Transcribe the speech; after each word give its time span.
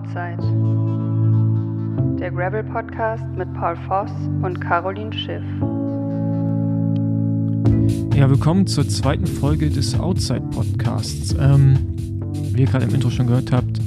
Outside. 0.00 0.38
Der 2.18 2.30
Gravel 2.30 2.64
Podcast 2.64 3.24
mit 3.36 3.52
Paul 3.52 3.76
Voss 3.86 4.10
und 4.42 4.58
Caroline 4.58 5.12
Schiff. 5.12 5.42
Ja, 8.16 8.30
willkommen 8.30 8.66
zur 8.66 8.88
zweiten 8.88 9.26
Folge 9.26 9.68
des 9.68 9.98
Outside 9.98 10.42
Podcasts. 10.52 11.36
Ähm, 11.38 11.76
wie 12.52 12.62
ihr 12.62 12.66
gerade 12.66 12.86
im 12.86 12.94
Intro 12.94 13.10
schon 13.10 13.26
gehört 13.26 13.52
habt, 13.52 13.78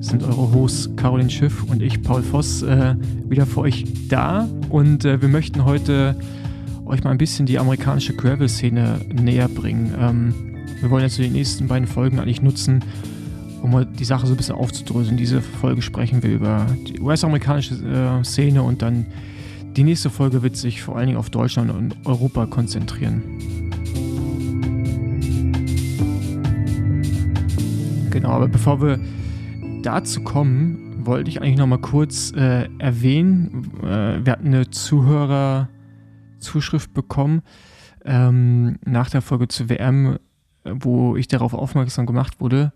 sind 0.00 0.22
eure 0.22 0.50
Hosts 0.54 0.96
Caroline 0.96 1.30
Schiff 1.30 1.62
und 1.64 1.82
ich, 1.82 2.02
Paul 2.02 2.22
Voss, 2.22 2.62
äh, 2.62 2.94
wieder 3.28 3.44
für 3.44 3.60
euch 3.60 3.84
da. 4.08 4.48
Und 4.70 5.04
äh, 5.04 5.20
wir 5.20 5.28
möchten 5.28 5.66
heute 5.66 6.16
euch 6.86 7.04
mal 7.04 7.10
ein 7.10 7.18
bisschen 7.18 7.44
die 7.44 7.58
amerikanische 7.58 8.14
Gravel-Szene 8.14 9.00
näher 9.12 9.48
bringen. 9.48 9.94
Ähm, 9.98 10.34
wir 10.80 10.90
wollen 10.90 11.02
jetzt 11.02 11.18
die 11.18 11.28
nächsten 11.28 11.68
beiden 11.68 11.86
Folgen 11.86 12.18
eigentlich 12.18 12.40
nutzen, 12.40 12.82
um 13.62 13.70
mal 13.70 13.86
die 13.86 14.04
Sache 14.04 14.26
so 14.26 14.34
ein 14.34 14.36
bisschen 14.36 14.54
aufzudröseln. 14.54 15.16
Diese 15.16 15.40
Folge 15.40 15.82
sprechen 15.82 16.22
wir 16.22 16.30
über 16.30 16.66
die 16.86 17.00
US-amerikanische 17.00 17.74
äh, 17.74 18.24
Szene 18.24 18.62
und 18.62 18.82
dann 18.82 19.06
die 19.76 19.84
nächste 19.84 20.10
Folge 20.10 20.42
wird 20.42 20.56
sich 20.56 20.82
vor 20.82 20.96
allen 20.96 21.06
Dingen 21.06 21.18
auf 21.18 21.30
Deutschland 21.30 21.70
und 21.70 21.96
Europa 22.04 22.46
konzentrieren. 22.46 23.22
Genau, 28.10 28.30
aber 28.30 28.48
bevor 28.48 28.82
wir 28.82 28.98
dazu 29.82 30.22
kommen, 30.22 31.06
wollte 31.06 31.30
ich 31.30 31.40
eigentlich 31.40 31.58
noch 31.58 31.66
mal 31.66 31.78
kurz 31.78 32.32
äh, 32.32 32.68
erwähnen, 32.78 33.70
äh, 33.82 34.24
wir 34.24 34.32
hatten 34.32 34.48
eine 34.48 34.70
Zuhörerzuschrift 34.70 36.92
bekommen 36.92 37.42
ähm, 38.04 38.78
nach 38.84 39.10
der 39.10 39.22
Folge 39.22 39.48
zur 39.48 39.68
WM, 39.68 40.18
wo 40.64 41.16
ich 41.16 41.28
darauf 41.28 41.54
aufmerksam 41.54 42.06
gemacht 42.06 42.40
wurde, 42.40 42.72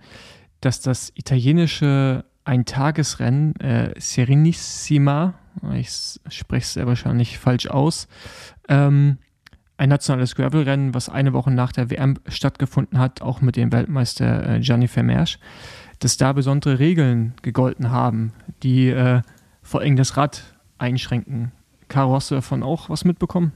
dass 0.65 0.81
das 0.81 1.13
italienische 1.15 2.25
Eintagesrennen 2.45 3.57
äh, 3.57 3.95
Serenissima, 3.99 5.35
ich 5.75 5.89
spreche 6.29 6.63
es 6.63 6.73
sehr 6.75 6.87
wahrscheinlich 6.87 7.39
falsch 7.39 7.67
aus, 7.69 8.09
ähm, 8.69 9.19
ein 9.77 9.89
nationales 9.89 10.35
Gravelrennen, 10.35 10.95
was 10.95 11.09
eine 11.09 11.33
Woche 11.33 11.51
nach 11.51 11.73
der 11.73 11.91
WM 11.91 12.19
stattgefunden 12.29 12.99
hat, 12.99 13.23
auch 13.23 13.41
mit 13.41 13.57
dem 13.57 13.73
Weltmeister 13.73 14.57
äh, 14.57 14.61
Gianni 14.61 14.89
Vermeersch, 14.89 15.39
dass 15.99 16.17
da 16.17 16.33
besondere 16.33 16.79
Regeln 16.79 17.35
gegolten 17.43 17.91
haben, 17.91 18.33
die 18.63 18.89
äh, 18.89 19.23
vor 19.63 19.81
allem 19.81 19.97
das 19.97 20.17
Rad 20.17 20.43
einschränken. 20.79 21.53
Caro, 21.89 22.15
hast 22.15 22.31
du 22.31 22.37
davon 22.37 22.63
auch 22.63 22.89
was 22.89 23.05
mitbekommen? 23.05 23.53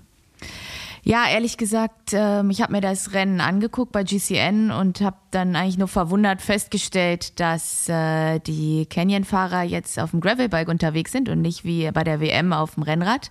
Ja, 1.04 1.24
ehrlich 1.30 1.56
gesagt, 1.56 2.12
ähm, 2.12 2.50
ich 2.50 2.60
habe 2.60 2.72
mir 2.72 2.80
das 2.80 3.12
Rennen 3.12 3.40
angeguckt 3.40 3.92
bei 3.92 4.04
GCN 4.04 4.70
und 4.70 5.00
habe 5.00 5.16
dann 5.30 5.56
eigentlich 5.56 5.78
nur 5.78 5.88
verwundert 5.88 6.42
festgestellt, 6.42 7.38
dass 7.40 7.88
äh, 7.88 8.40
die 8.40 8.86
Canyon-Fahrer 8.86 9.62
jetzt 9.62 9.98
auf 9.98 10.10
dem 10.10 10.20
Gravelbike 10.20 10.68
unterwegs 10.68 11.12
sind 11.12 11.28
und 11.28 11.40
nicht 11.40 11.64
wie 11.64 11.90
bei 11.92 12.04
der 12.04 12.20
WM 12.20 12.52
auf 12.52 12.74
dem 12.74 12.82
Rennrad. 12.82 13.30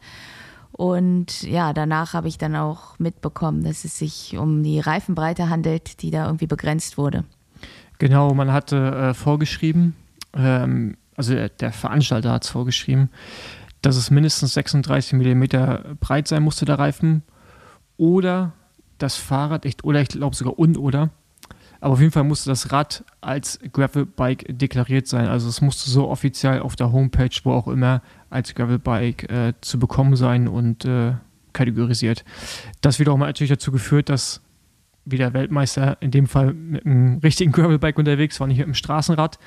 Und 0.71 1.41
ja, 1.43 1.73
danach 1.73 2.13
habe 2.13 2.27
ich 2.27 2.37
dann 2.37 2.55
auch 2.55 2.99
mitbekommen, 2.99 3.63
dass 3.63 3.83
es 3.83 3.97
sich 3.97 4.37
um 4.37 4.63
die 4.63 4.79
Reifenbreite 4.79 5.49
handelt, 5.49 6.01
die 6.01 6.11
da 6.11 6.25
irgendwie 6.25 6.47
begrenzt 6.47 6.97
wurde. 6.97 7.23
Genau, 7.97 8.33
man 8.33 8.53
hatte 8.53 8.77
äh, 8.77 9.13
vorgeschrieben, 9.13 9.95
ähm, 10.35 10.97
also 11.15 11.33
der 11.33 11.71
Veranstalter 11.71 12.31
hat 12.31 12.43
es 12.43 12.49
vorgeschrieben, 12.51 13.09
dass 13.81 13.95
es 13.95 14.11
mindestens 14.11 14.53
36 14.53 15.13
mm 15.13 15.43
breit 15.99 16.27
sein 16.27 16.43
musste, 16.43 16.65
der 16.65 16.77
Reifen 16.77 17.23
oder 17.97 18.53
das 18.97 19.15
Fahrrad, 19.15 19.65
ich, 19.65 19.83
oder 19.83 20.01
ich 20.01 20.09
glaube 20.09 20.35
sogar 20.35 20.57
und 20.57 20.77
oder. 20.77 21.09
Aber 21.79 21.93
auf 21.93 21.99
jeden 21.99 22.11
Fall 22.11 22.23
musste 22.23 22.49
das 22.49 22.71
Rad 22.71 23.03
als 23.21 23.59
Gravelbike 23.71 24.57
deklariert 24.57 25.07
sein. 25.07 25.27
Also 25.27 25.47
es 25.47 25.61
musste 25.61 25.89
so 25.89 26.09
offiziell 26.09 26.59
auf 26.59 26.75
der 26.75 26.91
Homepage, 26.91 27.29
wo 27.43 27.51
auch 27.51 27.67
immer, 27.67 28.01
als 28.29 28.55
Gravelbike 28.55 29.29
äh, 29.29 29.53
zu 29.61 29.77
bekommen 29.77 30.15
sein 30.15 30.47
und 30.47 30.85
äh, 30.85 31.13
kategorisiert. 31.53 32.25
Das 32.81 32.99
wiederum 32.99 33.21
hat 33.21 33.29
natürlich 33.29 33.51
dazu 33.51 33.71
geführt, 33.71 34.09
dass 34.09 34.41
wie 35.05 35.17
der 35.17 35.33
Weltmeister 35.33 35.97
in 36.01 36.11
dem 36.11 36.27
Fall 36.27 36.53
mit 36.53 36.85
einem 36.85 37.19
richtigen 37.19 37.51
Gravelbike 37.51 37.97
unterwegs 37.97 38.39
war, 38.39 38.47
nicht 38.47 38.57
mit 38.57 38.65
einem 38.65 38.73
Straßenrad. 38.73 39.39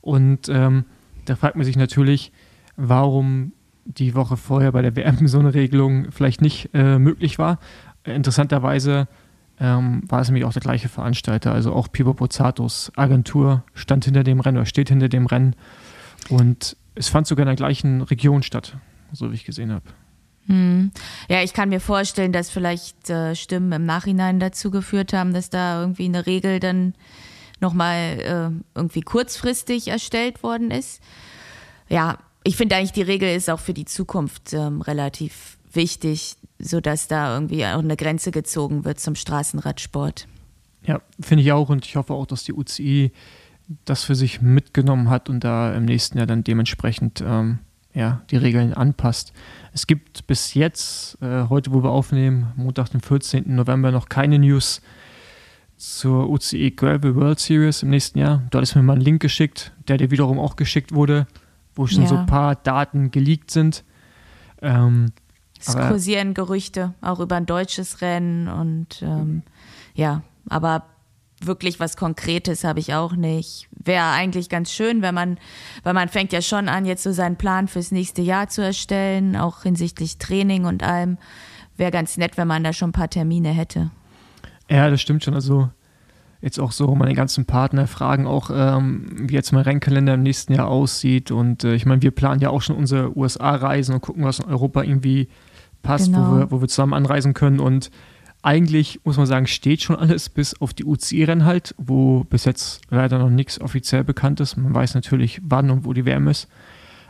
Und 0.00 0.48
ähm, 0.48 0.84
da 1.24 1.36
fragt 1.36 1.56
man 1.56 1.64
sich 1.64 1.76
natürlich, 1.76 2.32
warum 2.76 3.52
die 3.84 4.14
Woche 4.14 4.36
vorher 4.36 4.72
bei 4.72 4.82
der 4.82 4.94
WM 4.96 5.26
so 5.26 5.38
eine 5.38 5.54
Regelung 5.54 6.12
vielleicht 6.12 6.40
nicht 6.40 6.70
äh, 6.74 6.98
möglich 6.98 7.38
war. 7.38 7.58
Interessanterweise 8.14 9.08
ähm, 9.60 10.02
war 10.06 10.20
es 10.20 10.28
nämlich 10.28 10.44
auch 10.44 10.52
der 10.52 10.62
gleiche 10.62 10.88
Veranstalter, 10.88 11.52
also 11.52 11.72
auch 11.72 11.90
Pipo 11.90 12.14
Pozzatos 12.14 12.92
Agentur 12.96 13.64
stand 13.74 14.04
hinter 14.04 14.24
dem 14.24 14.40
Rennen 14.40 14.58
oder 14.58 14.66
steht 14.66 14.88
hinter 14.88 15.08
dem 15.08 15.26
Rennen 15.26 15.56
und 16.28 16.76
es 16.94 17.08
fand 17.08 17.26
sogar 17.26 17.42
in 17.42 17.48
der 17.48 17.56
gleichen 17.56 18.02
Region 18.02 18.42
statt, 18.42 18.76
so 19.12 19.30
wie 19.30 19.34
ich 19.34 19.44
gesehen 19.44 19.72
habe. 19.72 19.84
Hm. 20.46 20.90
Ja, 21.28 21.42
ich 21.42 21.52
kann 21.52 21.68
mir 21.68 21.80
vorstellen, 21.80 22.32
dass 22.32 22.50
vielleicht 22.50 23.10
äh, 23.10 23.34
Stimmen 23.34 23.70
im 23.72 23.84
Nachhinein 23.84 24.40
dazu 24.40 24.70
geführt 24.70 25.12
haben, 25.12 25.34
dass 25.34 25.50
da 25.50 25.80
irgendwie 25.80 26.06
eine 26.06 26.26
Regel 26.26 26.58
dann 26.58 26.94
nochmal 27.60 27.96
äh, 27.96 28.78
irgendwie 28.78 29.02
kurzfristig 29.02 29.88
erstellt 29.88 30.42
worden 30.42 30.70
ist. 30.70 31.02
Ja, 31.88 32.18
ich 32.44 32.56
finde 32.56 32.76
eigentlich, 32.76 32.92
die 32.92 33.02
Regel 33.02 33.34
ist 33.34 33.50
auch 33.50 33.60
für 33.60 33.74
die 33.74 33.84
Zukunft 33.84 34.54
ähm, 34.54 34.80
relativ 34.80 35.58
wichtig, 35.70 36.36
sodass 36.58 37.08
da 37.08 37.34
irgendwie 37.34 37.64
auch 37.64 37.78
eine 37.78 37.96
Grenze 37.96 38.30
gezogen 38.30 38.84
wird 38.84 39.00
zum 39.00 39.14
Straßenradsport. 39.14 40.26
Ja, 40.82 41.00
finde 41.20 41.42
ich 41.42 41.52
auch 41.52 41.68
und 41.68 41.84
ich 41.84 41.96
hoffe 41.96 42.14
auch, 42.14 42.26
dass 42.26 42.44
die 42.44 42.52
UCI 42.52 43.12
das 43.84 44.04
für 44.04 44.14
sich 44.14 44.40
mitgenommen 44.40 45.10
hat 45.10 45.28
und 45.28 45.44
da 45.44 45.74
im 45.74 45.84
nächsten 45.84 46.16
Jahr 46.18 46.26
dann 46.26 46.44
dementsprechend 46.44 47.22
ähm, 47.26 47.58
ja, 47.94 48.22
die 48.30 48.36
Regeln 48.36 48.72
anpasst. 48.72 49.32
Es 49.72 49.86
gibt 49.86 50.26
bis 50.26 50.54
jetzt, 50.54 51.20
äh, 51.20 51.48
heute 51.48 51.72
wo 51.72 51.82
wir 51.82 51.90
aufnehmen, 51.90 52.52
Montag, 52.56 52.90
den 52.90 53.00
14. 53.00 53.54
November, 53.54 53.90
noch 53.90 54.08
keine 54.08 54.38
News 54.38 54.80
zur 55.76 56.28
UCI 56.28 56.72
Gravel 56.72 57.14
World 57.14 57.38
Series 57.38 57.82
im 57.82 57.90
nächsten 57.90 58.18
Jahr. 58.18 58.42
Du 58.50 58.58
hattest 58.58 58.74
mir 58.74 58.82
mal 58.82 58.94
einen 58.94 59.02
Link 59.02 59.20
geschickt, 59.20 59.72
der 59.86 59.96
dir 59.96 60.10
wiederum 60.10 60.38
auch 60.38 60.56
geschickt 60.56 60.92
wurde, 60.92 61.26
wo 61.74 61.86
schon 61.86 62.02
ja. 62.02 62.08
so 62.08 62.16
ein 62.16 62.26
paar 62.26 62.56
Daten 62.56 63.10
geleakt 63.10 63.50
sind. 63.50 63.84
Ähm, 64.60 65.12
es 65.60 65.76
kursieren 65.76 66.34
Gerüchte, 66.34 66.94
auch 67.00 67.20
über 67.20 67.36
ein 67.36 67.46
deutsches 67.46 68.00
Rennen 68.00 68.48
und 68.48 69.02
ähm, 69.02 69.42
ja, 69.94 70.22
aber 70.48 70.84
wirklich 71.40 71.78
was 71.80 71.96
Konkretes 71.96 72.64
habe 72.64 72.80
ich 72.80 72.94
auch 72.94 73.14
nicht. 73.14 73.68
Wäre 73.70 74.06
eigentlich 74.06 74.48
ganz 74.48 74.72
schön, 74.72 75.02
wenn 75.02 75.14
man, 75.14 75.38
weil 75.82 75.94
man 75.94 76.08
fängt 76.08 76.32
ja 76.32 76.42
schon 76.42 76.68
an, 76.68 76.84
jetzt 76.84 77.02
so 77.02 77.12
seinen 77.12 77.36
Plan 77.36 77.68
fürs 77.68 77.92
nächste 77.92 78.22
Jahr 78.22 78.48
zu 78.48 78.62
erstellen, 78.62 79.36
auch 79.36 79.62
hinsichtlich 79.62 80.18
Training 80.18 80.64
und 80.64 80.82
allem. 80.82 81.18
Wäre 81.76 81.90
ganz 81.90 82.16
nett, 82.16 82.36
wenn 82.36 82.48
man 82.48 82.64
da 82.64 82.72
schon 82.72 82.90
ein 82.90 82.92
paar 82.92 83.10
Termine 83.10 83.50
hätte. 83.50 83.90
Ja, 84.68 84.90
das 84.90 85.00
stimmt 85.00 85.24
schon. 85.24 85.34
Also 85.34 85.70
jetzt 86.40 86.58
auch 86.58 86.72
so 86.72 86.94
meine 86.94 87.14
ganzen 87.14 87.46
Partner 87.46 87.86
fragen 87.86 88.26
auch, 88.26 88.50
ähm, 88.52 89.06
wie 89.28 89.34
jetzt 89.34 89.52
mein 89.52 89.62
Rennkalender 89.62 90.14
im 90.14 90.22
nächsten 90.22 90.54
Jahr 90.54 90.68
aussieht. 90.68 91.30
Und 91.30 91.64
äh, 91.64 91.74
ich 91.74 91.86
meine, 91.86 92.02
wir 92.02 92.10
planen 92.10 92.40
ja 92.40 92.50
auch 92.50 92.62
schon 92.62 92.76
unsere 92.76 93.16
USA-Reisen 93.16 93.94
und 93.94 94.00
gucken, 94.00 94.24
was 94.24 94.40
in 94.40 94.46
Europa 94.46 94.82
irgendwie 94.82 95.28
passt, 95.82 96.06
genau. 96.06 96.30
wo, 96.30 96.36
wir, 96.36 96.50
wo 96.50 96.60
wir 96.60 96.68
zusammen 96.68 96.94
anreisen 96.94 97.34
können. 97.34 97.60
Und 97.60 97.90
eigentlich, 98.42 99.00
muss 99.04 99.16
man 99.16 99.26
sagen, 99.26 99.46
steht 99.46 99.82
schon 99.82 99.96
alles 99.96 100.28
bis 100.28 100.60
auf 100.60 100.72
die 100.72 100.84
UCI-Rennen 100.84 101.44
halt, 101.44 101.74
wo 101.78 102.24
bis 102.24 102.44
jetzt 102.44 102.82
leider 102.90 103.18
noch 103.18 103.30
nichts 103.30 103.60
offiziell 103.60 104.04
bekannt 104.04 104.40
ist. 104.40 104.56
Man 104.56 104.74
weiß 104.74 104.94
natürlich, 104.94 105.40
wann 105.42 105.70
und 105.70 105.84
wo 105.84 105.92
die 105.92 106.04
WM 106.04 106.28
ist. 106.28 106.48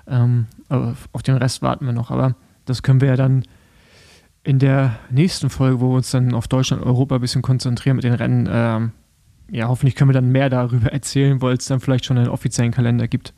Ähm, 0.06 0.46
aber 0.68 0.96
auf 1.12 1.22
den 1.22 1.36
Rest 1.36 1.62
warten 1.62 1.86
wir 1.86 1.92
noch. 1.92 2.10
Aber 2.10 2.34
das 2.64 2.82
können 2.82 3.00
wir 3.00 3.08
ja 3.08 3.16
dann 3.16 3.44
in 4.42 4.58
der 4.58 4.98
nächsten 5.10 5.50
Folge, 5.50 5.80
wo 5.80 5.90
wir 5.90 5.96
uns 5.96 6.10
dann 6.10 6.34
auf 6.34 6.48
Deutschland 6.48 6.82
und 6.82 6.88
Europa 6.88 7.16
ein 7.16 7.20
bisschen 7.20 7.42
konzentrieren 7.42 7.96
mit 7.96 8.04
den 8.04 8.14
Rennen, 8.14 8.48
ähm, 8.50 8.93
ja, 9.50 9.69
hoffentlich 9.69 9.94
können 9.94 10.10
wir 10.10 10.14
dann 10.14 10.31
mehr 10.31 10.50
darüber 10.50 10.87
erzählen, 10.93 11.43
weil 11.43 11.56
es 11.56 11.66
dann 11.66 11.81
vielleicht 11.81 12.04
schon 12.04 12.19
einen 12.19 12.28
offiziellen 12.28 12.72
Kalender 12.72 13.08
gibt. 13.08 13.34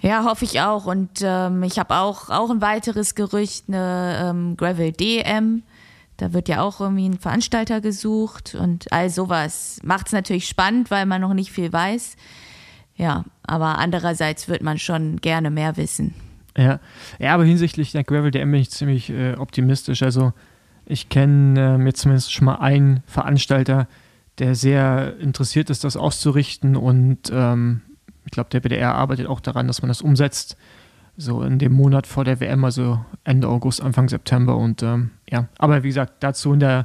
Ja, 0.00 0.24
hoffe 0.24 0.44
ich 0.44 0.60
auch. 0.60 0.86
Und 0.86 1.20
ähm, 1.22 1.62
ich 1.62 1.78
habe 1.78 1.96
auch, 1.96 2.30
auch 2.30 2.50
ein 2.50 2.60
weiteres 2.60 3.14
Gerücht, 3.14 3.64
eine 3.68 4.28
ähm, 4.30 4.56
Gravel 4.56 4.92
DM. 4.92 5.62
Da 6.16 6.32
wird 6.32 6.48
ja 6.48 6.62
auch 6.62 6.80
irgendwie 6.80 7.08
ein 7.08 7.18
Veranstalter 7.18 7.80
gesucht 7.80 8.56
und 8.58 8.92
all 8.92 9.08
sowas 9.08 9.78
macht 9.84 10.08
es 10.08 10.12
natürlich 10.12 10.48
spannend, 10.48 10.90
weil 10.90 11.06
man 11.06 11.20
noch 11.20 11.32
nicht 11.32 11.52
viel 11.52 11.72
weiß. 11.72 12.16
Ja, 12.96 13.24
aber 13.44 13.78
andererseits 13.78 14.48
wird 14.48 14.62
man 14.62 14.78
schon 14.78 15.20
gerne 15.20 15.50
mehr 15.50 15.76
wissen. 15.76 16.14
Ja, 16.56 16.80
ja 17.20 17.34
aber 17.34 17.44
hinsichtlich 17.44 17.92
der 17.92 18.02
Gravel 18.02 18.32
DM 18.32 18.50
bin 18.50 18.60
ich 18.60 18.70
ziemlich 18.70 19.10
äh, 19.10 19.34
optimistisch. 19.34 20.02
Also 20.02 20.32
ich 20.86 21.08
kenne 21.08 21.78
äh, 21.80 21.84
jetzt 21.84 22.00
zumindest 22.00 22.32
schon 22.32 22.46
mal 22.46 22.56
einen 22.56 23.04
Veranstalter, 23.06 23.86
der 24.38 24.56
sehr 24.56 25.16
interessiert 25.18 25.70
ist, 25.70 25.84
das 25.84 25.96
auszurichten 25.96 26.76
und 26.76 27.30
ähm, 27.32 27.82
ich 28.28 28.32
glaube, 28.32 28.50
der 28.50 28.60
BDR 28.60 28.94
arbeitet 28.94 29.26
auch 29.26 29.40
daran, 29.40 29.66
dass 29.66 29.80
man 29.80 29.88
das 29.88 30.02
umsetzt. 30.02 30.58
So 31.16 31.42
in 31.42 31.58
dem 31.58 31.72
Monat 31.72 32.06
vor 32.06 32.24
der 32.24 32.40
WM, 32.40 32.62
also 32.62 33.02
Ende 33.24 33.48
August, 33.48 33.82
Anfang 33.82 34.10
September. 34.10 34.54
Und 34.54 34.82
ähm, 34.82 35.12
ja, 35.30 35.48
aber 35.56 35.82
wie 35.82 35.88
gesagt, 35.88 36.12
dazu 36.20 36.52
in 36.52 36.60
der, 36.60 36.84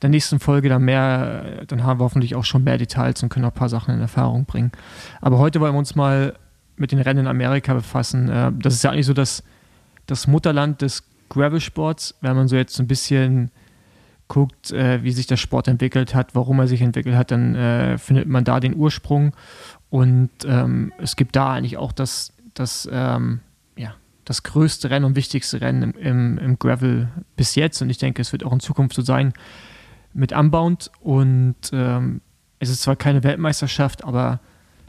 der 0.00 0.08
nächsten 0.08 0.40
Folge 0.40 0.70
dann 0.70 0.82
mehr, 0.82 1.66
dann 1.66 1.84
haben 1.84 2.00
wir 2.00 2.04
hoffentlich 2.04 2.34
auch 2.36 2.44
schon 2.46 2.64
mehr 2.64 2.78
Details 2.78 3.22
und 3.22 3.28
können 3.28 3.44
auch 3.44 3.50
ein 3.50 3.54
paar 3.54 3.68
Sachen 3.68 3.94
in 3.94 4.00
Erfahrung 4.00 4.46
bringen. 4.46 4.72
Aber 5.20 5.36
heute 5.36 5.60
wollen 5.60 5.74
wir 5.74 5.78
uns 5.78 5.94
mal 5.94 6.34
mit 6.76 6.90
den 6.90 7.00
Rennen 7.00 7.20
in 7.20 7.26
Amerika 7.26 7.74
befassen. 7.74 8.30
Äh, 8.30 8.50
das 8.54 8.72
ist 8.72 8.82
ja 8.82 8.90
eigentlich 8.90 9.04
so 9.04 9.12
das, 9.12 9.44
das 10.06 10.26
Mutterland 10.26 10.80
des 10.80 11.04
Gravel-Sports, 11.28 12.14
wenn 12.22 12.34
man 12.34 12.48
so 12.48 12.56
jetzt 12.56 12.80
ein 12.80 12.86
bisschen 12.86 13.50
guckt, 14.28 14.70
äh, 14.70 15.02
wie 15.02 15.10
sich 15.10 15.26
der 15.26 15.36
Sport 15.36 15.68
entwickelt 15.68 16.14
hat, 16.14 16.34
warum 16.34 16.60
er 16.60 16.68
sich 16.68 16.80
entwickelt 16.80 17.16
hat, 17.16 17.30
dann 17.30 17.54
äh, 17.54 17.98
findet 17.98 18.28
man 18.28 18.44
da 18.44 18.60
den 18.60 18.76
Ursprung. 18.76 19.32
Und 19.90 20.30
ähm, 20.44 20.92
es 20.98 21.16
gibt 21.16 21.36
da 21.36 21.52
eigentlich 21.52 21.76
auch 21.76 21.92
das, 21.92 22.32
das, 22.54 22.88
ähm, 22.90 23.40
ja, 23.76 23.94
das 24.24 24.42
größte 24.42 24.90
Rennen 24.90 25.06
und 25.06 25.16
wichtigste 25.16 25.60
Rennen 25.60 25.82
im, 25.82 25.92
im, 25.98 26.38
im, 26.38 26.58
Gravel 26.58 27.08
bis 27.36 27.54
jetzt. 27.54 27.80
Und 27.80 27.88
ich 27.90 27.98
denke, 27.98 28.20
es 28.20 28.32
wird 28.32 28.44
auch 28.44 28.52
in 28.52 28.60
Zukunft 28.60 28.94
so 28.94 29.02
sein 29.02 29.32
mit 30.12 30.32
Unbound. 30.32 30.90
Und 31.00 31.56
ähm, 31.72 32.20
es 32.58 32.68
ist 32.68 32.82
zwar 32.82 32.96
keine 32.96 33.24
Weltmeisterschaft, 33.24 34.04
aber 34.04 34.40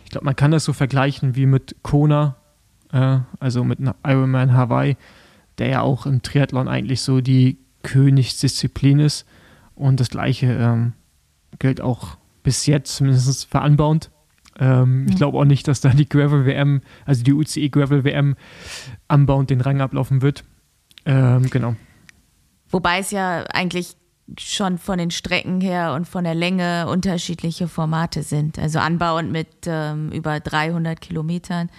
ich 0.03 0.11
glaube, 0.11 0.25
man 0.25 0.35
kann 0.35 0.51
das 0.51 0.65
so 0.65 0.73
vergleichen 0.73 1.35
wie 1.35 1.45
mit 1.45 1.77
Kona, 1.83 2.35
äh, 2.91 3.19
also 3.39 3.63
mit 3.63 3.79
Ironman 4.03 4.53
Hawaii, 4.53 4.97
der 5.59 5.69
ja 5.69 5.81
auch 5.81 6.05
im 6.05 6.21
Triathlon 6.21 6.67
eigentlich 6.67 7.01
so 7.01 7.21
die 7.21 7.57
Königsdisziplin 7.83 8.99
ist. 8.99 9.25
Und 9.75 9.99
das 9.99 10.09
gleiche 10.09 10.47
ähm, 10.47 10.93
gilt 11.59 11.79
auch 11.79 12.17
bis 12.43 12.65
jetzt, 12.65 12.95
zumindest 12.95 13.49
für 13.49 13.61
Unbound. 13.61 14.11
Ähm, 14.59 15.05
ja. 15.05 15.11
Ich 15.11 15.15
glaube 15.15 15.37
auch 15.37 15.45
nicht, 15.45 15.67
dass 15.67 15.81
da 15.81 15.89
die 15.89 16.07
Gravel 16.07 16.45
WM, 16.45 16.81
also 17.05 17.23
die 17.23 17.33
UCE 17.33 17.69
Gravel 17.69 18.03
WM, 18.03 18.35
Unbound 19.07 19.49
den 19.49 19.61
Rang 19.61 19.81
ablaufen 19.81 20.21
wird. 20.21 20.43
Ähm, 21.05 21.49
genau. 21.49 21.75
Wobei 22.69 22.99
es 22.99 23.11
ja 23.11 23.45
eigentlich 23.53 23.95
schon 24.37 24.77
von 24.77 24.99
den 24.99 25.11
Strecken 25.11 25.59
her 25.61 25.93
und 25.93 26.07
von 26.07 26.23
der 26.23 26.35
Länge 26.35 26.87
unterschiedliche 26.87 27.67
Formate 27.67 28.21
sind. 28.21 28.59
Also 28.59 28.79
anbauend 28.79 29.31
mit 29.31 29.47
ähm, 29.65 30.11
über 30.11 30.39
300 30.39 31.01
Kilometern, 31.01 31.69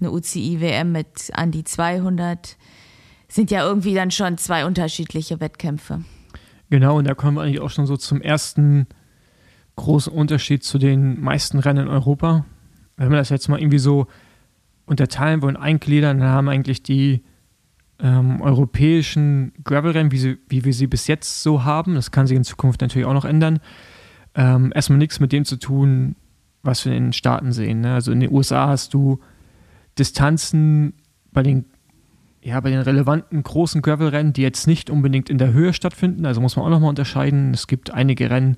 eine 0.00 0.10
UCI-WM 0.10 0.92
mit 0.92 1.30
an 1.34 1.50
die 1.50 1.64
200, 1.64 2.56
sind 3.28 3.50
ja 3.50 3.66
irgendwie 3.66 3.94
dann 3.94 4.10
schon 4.10 4.38
zwei 4.38 4.64
unterschiedliche 4.64 5.40
Wettkämpfe. 5.40 6.02
Genau, 6.70 6.98
und 6.98 7.06
da 7.06 7.14
kommen 7.14 7.36
wir 7.36 7.42
eigentlich 7.42 7.60
auch 7.60 7.70
schon 7.70 7.86
so 7.86 7.96
zum 7.96 8.22
ersten 8.22 8.86
großen 9.78 10.12
Unterschied 10.12 10.62
zu 10.62 10.78
den 10.78 11.20
meisten 11.20 11.58
Rennen 11.58 11.86
in 11.86 11.92
Europa. 11.92 12.44
Wenn 12.96 13.10
wir 13.10 13.16
das 13.16 13.30
jetzt 13.30 13.48
mal 13.48 13.60
irgendwie 13.60 13.78
so 13.78 14.06
unterteilen 14.84 15.40
wollen, 15.40 15.56
eingliedern, 15.56 16.18
dann 16.18 16.28
haben 16.28 16.48
eigentlich 16.48 16.82
die 16.82 17.22
ähm, 18.00 18.40
europäischen 18.40 19.52
Gravelrennen, 19.64 20.12
wie, 20.12 20.38
wie 20.48 20.64
wir 20.64 20.72
sie 20.72 20.86
bis 20.86 21.06
jetzt 21.06 21.42
so 21.42 21.64
haben, 21.64 21.94
das 21.94 22.10
kann 22.10 22.26
sich 22.26 22.36
in 22.36 22.44
Zukunft 22.44 22.80
natürlich 22.80 23.06
auch 23.06 23.14
noch 23.14 23.24
ändern, 23.24 23.60
ähm, 24.34 24.72
erstmal 24.74 24.98
nichts 24.98 25.20
mit 25.20 25.32
dem 25.32 25.44
zu 25.44 25.56
tun, 25.56 26.16
was 26.62 26.84
wir 26.84 26.92
in 26.92 27.04
den 27.04 27.12
Staaten 27.12 27.52
sehen. 27.52 27.80
Ne? 27.80 27.94
Also 27.94 28.12
in 28.12 28.20
den 28.20 28.32
USA 28.32 28.68
hast 28.68 28.94
du 28.94 29.20
Distanzen 29.98 30.94
bei 31.32 31.42
den, 31.42 31.64
ja, 32.42 32.60
bei 32.60 32.70
den 32.70 32.80
relevanten 32.80 33.42
großen 33.42 33.82
Gravelrennen, 33.82 34.32
die 34.32 34.42
jetzt 34.42 34.66
nicht 34.66 34.90
unbedingt 34.90 35.28
in 35.28 35.38
der 35.38 35.52
Höhe 35.52 35.72
stattfinden. 35.72 36.24
Also 36.26 36.40
muss 36.40 36.56
man 36.56 36.66
auch 36.66 36.70
nochmal 36.70 36.90
unterscheiden. 36.90 37.52
Es 37.52 37.66
gibt 37.66 37.92
einige 37.92 38.30
Rennen, 38.30 38.56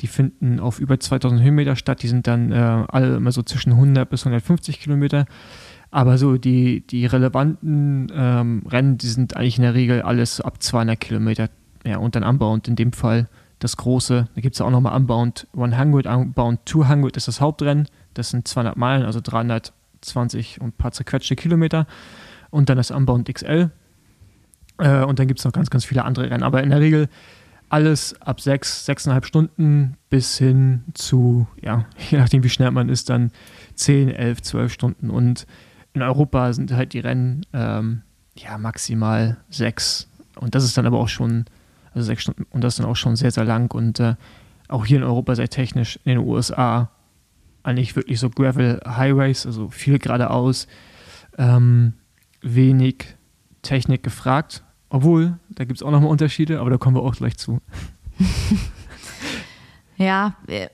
die 0.00 0.06
finden 0.06 0.60
auf 0.60 0.80
über 0.80 0.98
2000 0.98 1.42
Höhenmeter 1.42 1.76
statt. 1.76 2.02
Die 2.02 2.08
sind 2.08 2.26
dann 2.26 2.52
äh, 2.52 2.84
alle 2.88 3.16
immer 3.16 3.32
so 3.32 3.42
zwischen 3.42 3.72
100 3.72 4.08
bis 4.08 4.22
150 4.22 4.80
Kilometer. 4.80 5.26
Aber 5.90 6.18
so 6.18 6.36
die, 6.36 6.80
die 6.86 7.06
relevanten 7.06 8.10
ähm, 8.14 8.64
Rennen, 8.68 8.98
die 8.98 9.06
sind 9.06 9.36
eigentlich 9.36 9.58
in 9.58 9.62
der 9.62 9.74
Regel 9.74 10.02
alles 10.02 10.40
ab 10.40 10.62
200 10.62 10.98
Kilometer. 10.98 11.48
Ja, 11.86 11.98
und 11.98 12.16
dann 12.16 12.24
Unbound 12.24 12.66
in 12.66 12.76
dem 12.76 12.92
Fall 12.92 13.28
das 13.60 13.76
große. 13.76 14.28
Da 14.34 14.40
gibt 14.40 14.56
es 14.56 14.60
auch 14.60 14.70
nochmal 14.70 14.96
Unbound 14.96 15.46
100, 15.56 16.06
Unbound 16.06 16.60
200 16.66 17.16
ist 17.16 17.28
das 17.28 17.40
Hauptrennen. 17.40 17.88
Das 18.14 18.30
sind 18.30 18.48
200 18.48 18.76
Meilen, 18.76 19.04
also 19.04 19.20
320 19.22 20.60
und 20.60 20.68
ein 20.68 20.72
paar 20.72 20.92
zerquetschte 20.92 21.36
Kilometer. 21.36 21.86
Und 22.50 22.68
dann 22.68 22.76
das 22.76 22.90
Unbound 22.90 23.32
XL. 23.32 23.70
Äh, 24.78 25.04
und 25.04 25.18
dann 25.18 25.28
gibt 25.28 25.38
es 25.38 25.44
noch 25.44 25.52
ganz, 25.52 25.70
ganz 25.70 25.84
viele 25.84 26.04
andere 26.04 26.30
Rennen. 26.30 26.42
Aber 26.42 26.62
in 26.62 26.70
der 26.70 26.80
Regel 26.80 27.08
alles 27.74 28.14
ab 28.20 28.40
sechs, 28.40 28.86
sechseinhalb 28.86 29.26
Stunden 29.26 29.96
bis 30.08 30.38
hin 30.38 30.84
zu, 30.94 31.48
ja, 31.60 31.86
je 32.10 32.18
nachdem 32.18 32.44
wie 32.44 32.48
schnell 32.48 32.70
man 32.70 32.88
ist, 32.88 33.10
dann 33.10 33.32
10, 33.74 34.10
11, 34.10 34.42
12 34.42 34.72
Stunden. 34.72 35.10
Und 35.10 35.48
in 35.92 36.02
Europa 36.02 36.52
sind 36.52 36.72
halt 36.72 36.92
die 36.92 37.00
Rennen 37.00 37.44
ähm, 37.52 38.02
ja 38.36 38.58
maximal 38.58 39.38
sechs. 39.50 40.08
Und 40.36 40.54
das 40.54 40.62
ist 40.62 40.78
dann 40.78 40.86
aber 40.86 41.00
auch 41.00 41.08
schon, 41.08 41.46
also 41.92 42.06
sechs 42.06 42.22
Stunden, 42.22 42.46
und 42.50 42.62
das 42.62 42.74
ist 42.74 42.78
dann 42.78 42.86
auch 42.86 42.94
schon 42.94 43.16
sehr, 43.16 43.32
sehr 43.32 43.44
lang. 43.44 43.74
Und 43.74 43.98
äh, 43.98 44.14
auch 44.68 44.86
hier 44.86 44.98
in 44.98 45.04
Europa 45.04 45.34
sehr 45.34 45.50
technisch, 45.50 45.98
in 46.04 46.12
den 46.12 46.18
USA 46.18 46.90
eigentlich 47.64 47.96
wirklich 47.96 48.20
so 48.20 48.30
Gravel 48.30 48.80
Highways, 48.86 49.46
also 49.46 49.68
viel 49.68 49.98
geradeaus, 49.98 50.68
ähm, 51.38 51.94
wenig 52.40 53.16
Technik 53.62 54.04
gefragt. 54.04 54.63
Obwohl, 54.94 55.40
da 55.48 55.64
gibt 55.64 55.80
es 55.80 55.82
auch 55.82 55.90
nochmal 55.90 56.08
Unterschiede, 56.08 56.60
aber 56.60 56.70
da 56.70 56.76
kommen 56.78 56.94
wir 56.94 57.02
auch 57.02 57.16
gleich 57.16 57.36
zu. 57.36 57.58
ja, 59.96 60.36
äh, 60.46 60.68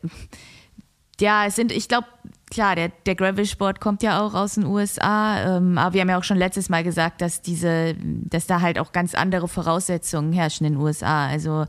ja, 1.19 1.47
es 1.47 1.57
sind, 1.57 1.73
ich 1.73 1.89
glaube, 1.89 2.07
klar, 2.51 2.77
der, 2.77 2.91
der 3.07 3.15
Gravel-Sport 3.15 3.81
kommt 3.81 4.03
ja 4.03 4.21
auch 4.21 4.35
aus 4.35 4.57
den 4.57 4.67
USA, 4.67 5.57
ähm, 5.57 5.79
aber 5.79 5.95
wir 5.95 6.03
haben 6.03 6.11
ja 6.11 6.19
auch 6.19 6.25
schon 6.25 6.37
letztes 6.37 6.69
Mal 6.69 6.85
gesagt, 6.85 7.23
dass 7.23 7.41
diese, 7.41 7.97
dass 7.99 8.47
da 8.47 8.61
halt 8.61 8.79
auch 8.79 8.93
ganz 8.93 9.15
andere 9.15 9.49
Voraussetzungen 9.49 10.35
herrschen 10.35 10.67
in 10.67 10.75
den 10.75 10.83
USA. 10.83 11.27
Also 11.27 11.65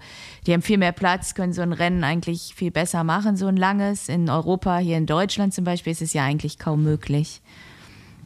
die 0.45 0.51
haben 0.51 0.61
viel 0.61 0.77
mehr 0.77 0.91
Platz, 0.91 1.35
können 1.35 1.53
so 1.53 1.61
ein 1.61 1.71
Rennen 1.71 2.03
eigentlich 2.03 2.53
viel 2.53 2.71
besser 2.71 3.05
machen, 3.05 3.37
so 3.37 3.47
ein 3.47 3.55
langes. 3.55 4.09
In 4.09 4.29
Europa, 4.29 4.79
hier 4.79 4.97
in 4.97 5.05
Deutschland 5.05 5.53
zum 5.53 5.63
Beispiel, 5.63 5.93
ist 5.93 6.01
es 6.01 6.11
ja 6.11 6.25
eigentlich 6.25 6.59
kaum 6.59 6.83
möglich. 6.83 7.41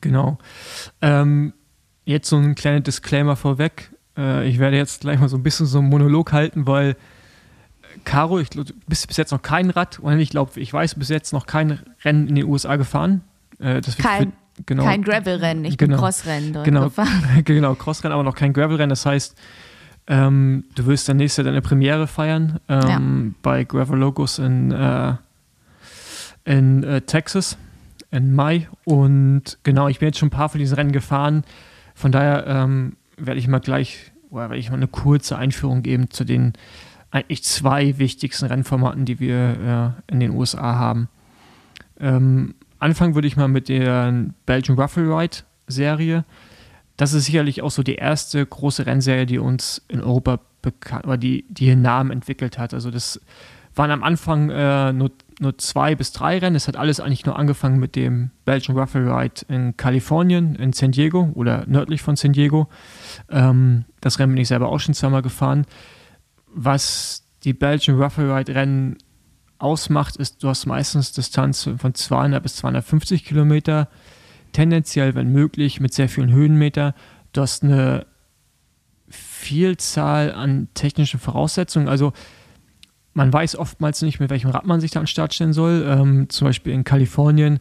Genau. 0.02 0.40
Ähm, 1.04 1.54
jetzt 2.06 2.28
so 2.28 2.38
ein 2.38 2.56
kleiner 2.56 2.80
Disclaimer 2.80 3.36
vorweg. 3.36 3.92
Äh, 4.18 4.48
ich 4.48 4.60
werde 4.60 4.78
jetzt 4.78 5.02
gleich 5.02 5.20
mal 5.20 5.30
so 5.30 5.38
ein 5.38 5.44
bisschen 5.44 5.66
so 5.66 5.80
einen 5.80 5.90
Monolog 5.90 6.32
halten, 6.32 6.68
weil 6.68 6.96
Caro, 8.04 8.40
ich, 8.40 8.50
du 8.50 8.64
bist 8.88 9.08
bis 9.08 9.18
jetzt 9.18 9.32
noch 9.32 9.42
kein 9.42 9.70
Rad, 9.70 10.00
und 10.00 10.20
ich 10.20 10.30
glaube, 10.30 10.60
ich 10.60 10.72
weiß, 10.72 10.96
bis 10.96 11.10
jetzt 11.10 11.34
noch 11.34 11.46
kein 11.46 11.80
Rennen 12.04 12.28
in 12.28 12.36
den 12.36 12.46
USA 12.46 12.76
gefahren. 12.76 13.22
Äh, 13.60 13.82
kein, 13.98 14.34
genau, 14.66 14.84
kein 14.84 15.02
Gravel-Rennen, 15.02 15.66
ich 15.66 15.78
genau, 15.78 15.96
bin 15.96 16.00
Crossrennen 16.00 16.54
dort 16.54 16.66
genau, 16.66 16.84
gefahren. 16.86 17.42
Genau, 17.46 17.76
Crossrennen, 17.76 18.14
aber 18.14 18.24
noch 18.24 18.36
kein 18.36 18.54
Gravel-Rennen. 18.54 18.90
Das 18.90 19.06
heißt, 19.06 19.38
ähm, 20.08 20.66
du 20.76 20.86
wirst 20.86 21.10
dann 21.10 21.18
nächstes 21.18 21.38
Jahr 21.44 21.52
deine 21.52 21.62
Premiere 21.62 22.08
feiern 22.08 22.60
ähm, 22.70 22.88
ja. 22.88 23.34
bei 23.42 23.64
Gravel 23.64 23.98
Logos 23.98 24.40
in, 24.40 24.72
äh, 24.72 25.14
in 26.44 26.84
äh, 26.84 27.02
Texas 27.02 27.58
im 28.12 28.36
Mai. 28.36 28.68
Und 28.84 29.58
genau, 29.64 29.88
ich 29.88 30.00
bin 30.00 30.08
jetzt 30.08 30.20
schon 30.20 30.28
ein 30.28 30.32
paar 30.32 30.50
von 30.50 30.60
diesen 30.60 30.76
Rennen 30.76 30.92
gefahren. 30.92 31.44
Von 31.96 32.12
daher 32.12 32.46
ähm, 32.46 32.98
werde 33.18 33.40
ich 33.40 33.48
mal 33.48 33.60
gleich, 33.60 34.12
oder 34.30 34.50
werde 34.50 34.58
ich 34.58 34.70
mal 34.70 34.78
eine 34.78 34.88
kurze 34.88 35.38
Einführung 35.38 35.84
geben 35.84 36.10
zu 36.10 36.24
den 36.24 36.54
eigentlich 37.12 37.44
zwei 37.44 37.98
wichtigsten 37.98 38.46
Rennformaten, 38.46 39.06
die 39.06 39.20
wir 39.20 39.96
äh, 40.08 40.12
in 40.12 40.20
den 40.20 40.32
USA 40.32 40.76
haben. 40.76 41.08
Ähm, 42.00 42.56
anfangen 42.80 43.16
würde 43.16 43.28
ich 43.28 43.38
mal 43.38 43.48
mit 43.48 43.70
der 43.70 44.14
Belgian 44.46 44.78
Ruffle 44.78 45.06
Ride 45.06 45.38
Serie. 45.68 46.26
Das 46.98 47.14
ist 47.14 47.26
sicherlich 47.26 47.62
auch 47.62 47.72
so 47.72 47.84
die 47.84 47.96
erste 47.96 48.46
große 48.46 48.86
Rennserie, 48.86 49.26
die 49.26 49.40
uns 49.40 49.82
in 49.88 50.02
Europa 50.02 50.40
bekannt, 50.62 51.06
oder 51.06 51.18
die, 51.18 51.46
die 51.50 51.68
ihren 51.68 51.82
Namen 51.82 52.12
entwickelt 52.12 52.58
hat. 52.58 52.74
Also 52.74 52.92
das 52.92 53.22
waren 53.76 53.92
am 53.92 54.04
Anfang 54.04 54.50
äh, 54.50 54.94
nur, 54.94 55.12
nur 55.40 55.58
zwei 55.58 55.96
bis 55.96 56.12
drei 56.12 56.38
Rennen. 56.38 56.56
Es 56.56 56.68
hat 56.68 56.78
alles 56.78 57.00
eigentlich 57.00 57.26
nur 57.26 57.38
angefangen 57.38 57.80
mit 57.80 57.96
dem 57.96 58.32
Belgian 58.46 58.78
Ruffle 58.78 59.06
Ride 59.06 59.42
in 59.50 59.76
Kalifornien, 59.78 60.56
in 60.56 60.74
San 60.74 60.92
Diego 60.92 61.32
oder 61.34 61.66
nördlich 61.68 62.02
von 62.02 62.16
San 62.16 62.34
Diego. 62.34 62.70
Ähm, 63.30 63.86
das 64.02 64.20
Rennen 64.20 64.34
bin 64.34 64.42
ich 64.42 64.48
selber 64.48 64.70
auch 64.70 64.80
schon 64.80 64.94
zweimal 64.94 65.22
gefahren 65.22 65.66
was 66.56 67.28
die 67.44 67.54
Belgian 67.54 68.02
Rough 68.02 68.18
Ride 68.18 68.56
Rennen 68.56 68.98
ausmacht, 69.60 70.16
ist, 70.16 70.42
du 70.42 70.50
hast 70.50 70.66
meistens 70.66 71.12
Distanzen 71.12 71.78
von 71.78 71.94
200 71.94 72.42
bis 72.42 72.56
250 72.56 73.26
Kilometer, 73.26 73.90
tendenziell, 74.54 75.16
wenn 75.16 75.32
möglich, 75.32 75.80
mit 75.80 75.94
sehr 75.94 76.10
vielen 76.10 76.32
Höhenmeter. 76.32 76.96
Du 77.34 77.42
hast 77.42 77.64
eine 77.64 78.08
Vielzahl 79.10 80.34
an 80.34 80.70
technischen 80.74 81.20
Voraussetzungen. 81.20 81.90
Also 81.90 82.14
man 83.16 83.32
weiß 83.32 83.56
oftmals 83.56 84.02
nicht, 84.02 84.20
mit 84.20 84.30
welchem 84.30 84.52
Rad 84.52 84.66
man 84.66 84.82
sich 84.82 84.92
da 84.92 85.00
an 85.00 85.06
den 85.06 85.08
Start 85.08 85.34
stellen 85.34 85.54
soll. 85.54 85.86
Ähm, 85.88 86.30
zum 86.30 86.48
Beispiel 86.48 86.74
in 86.74 86.84
Kalifornien 86.84 87.60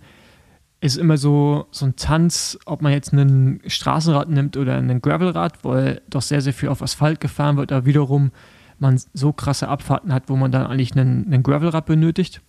ist 0.81 0.97
immer 0.97 1.17
so, 1.17 1.67
so 1.71 1.87
ein 1.87 1.97
Tanz, 1.97 2.59
ob 2.67 2.83
man 2.83 2.93
jetzt 2.93 3.13
einen 3.13 3.61
Straßenrad 3.65 4.29
nimmt 4.29 4.57
oder 4.57 4.77
einen 4.77 5.01
Gravelrad, 5.01 5.65
weil 5.65 6.03
doch 6.11 6.23
sehr, 6.23 6.41
sehr 6.41 6.53
viel 6.53 6.69
auf 6.69 6.83
Asphalt 6.83 7.21
gefahren 7.21 7.57
wird, 7.57 7.71
aber 7.71 7.87
wiederum 7.87 8.33
man 8.81 9.01
so 9.15 9.33
krasse 9.33 9.69
Abfahrten 9.69 10.13
hat, 10.13 10.25
wo 10.29 10.35
man 10.35 10.51
dann 10.51 10.67
eigentlich 10.67 10.97
einen, 10.97 11.25
einen 11.27 11.45
Gravelrad 11.45 11.87
benötigt. 11.87 12.43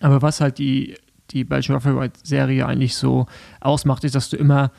Aber 0.00 0.20
was 0.20 0.42
halt 0.42 0.58
die, 0.58 0.96
die 1.30 1.44
Belgian 1.44 1.76
Ruffle 1.76 1.98
Ride 1.98 2.12
Serie 2.22 2.66
eigentlich 2.66 2.94
so 2.94 3.26
ausmacht, 3.60 4.04
ist, 4.04 4.14
dass 4.14 4.28
du 4.28 4.36
immer 4.36 4.70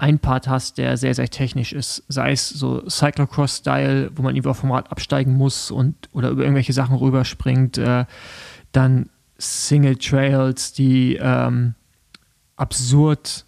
ein 0.00 0.18
Part 0.18 0.48
hast, 0.48 0.78
der 0.78 0.96
sehr, 0.96 1.14
sehr 1.14 1.28
technisch 1.28 1.72
ist. 1.72 2.02
Sei 2.08 2.32
es 2.32 2.48
so 2.48 2.88
Cyclocross-Style, 2.88 4.12
wo 4.14 4.22
man 4.22 4.34
irgendwie 4.34 4.54
vom 4.54 4.72
Rad 4.72 4.90
absteigen 4.90 5.34
muss 5.36 5.70
und 5.70 6.08
oder 6.12 6.30
über 6.30 6.42
irgendwelche 6.42 6.72
Sachen 6.72 6.96
rüberspringt. 6.96 7.78
Äh, 7.78 8.06
dann 8.72 9.10
Single 9.38 9.96
Trails, 9.96 10.72
die 10.72 11.16
ähm, 11.20 11.74
absurd 12.56 13.44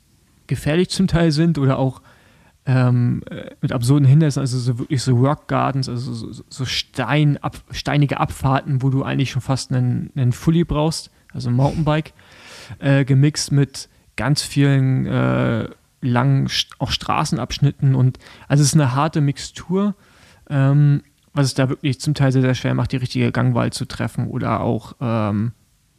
gefährlich 0.47 0.90
zum 0.90 1.06
Teil 1.06 1.32
sind 1.32 1.59
oder 1.59 1.78
auch 1.78 2.02
ähm, 2.64 3.23
äh, 3.30 3.50
mit 3.61 3.73
absurden 3.73 4.06
Hindernissen, 4.06 4.40
also 4.40 4.59
so 4.59 4.78
wirklich 4.78 5.02
so 5.02 5.16
Rock 5.16 5.49
Gardens, 5.49 5.88
also 5.88 6.12
so, 6.12 6.44
so 6.49 6.64
Stein, 6.64 7.38
ab, 7.38 7.56
steinige 7.73 8.21
Abfahrten, 8.21 8.82
wo 8.82 8.90
du 8.90 9.02
eigentlich 9.02 9.30
schon 9.30 9.42
fast 9.42 9.73
einen, 9.73 10.11
einen 10.14 10.32
Fully 10.32 10.64
brauchst, 10.64 11.11
also 11.32 11.50
ein 11.50 11.56
Mountainbike, 11.56 12.12
äh, 12.78 13.04
gemixt 13.04 13.52
mit 13.52 13.88
ganz 14.16 14.42
vielen 14.42 15.06
äh, 15.06 15.68
langen 16.02 16.49
auch 16.78 16.90
Straßenabschnitten 16.90 17.94
und 17.94 18.18
also 18.49 18.62
es 18.62 18.68
ist 18.68 18.75
eine 18.75 18.94
harte 18.94 19.21
Mixtur, 19.21 19.94
ähm, 20.50 21.02
was 21.32 21.47
es 21.47 21.54
da 21.54 21.68
wirklich 21.68 22.00
zum 22.00 22.14
Teil 22.14 22.32
sehr, 22.32 22.42
sehr 22.42 22.54
schwer 22.54 22.75
macht, 22.75 22.92
die 22.92 22.97
richtige 22.97 23.32
Gangwahl 23.32 23.73
zu 23.73 23.87
treffen 23.87 24.28
oder 24.28 24.61
auch 24.61 24.97
ähm, 25.00 25.52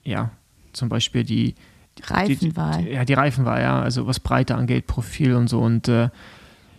ja, 0.03 0.31
zum 0.73 0.89
Beispiel 0.89 1.23
die, 1.23 1.55
Reifenwahl. 2.03 2.79
Die, 2.79 2.85
die, 2.85 2.91
ja, 2.91 3.05
die 3.05 3.13
Reifenwahl, 3.13 3.61
ja, 3.61 3.81
also 3.81 4.07
was 4.07 4.19
Breite 4.19 4.55
angeht, 4.55 4.87
Profil 4.87 5.35
und 5.35 5.47
so 5.47 5.61
und 5.61 5.87
äh, 5.87 6.09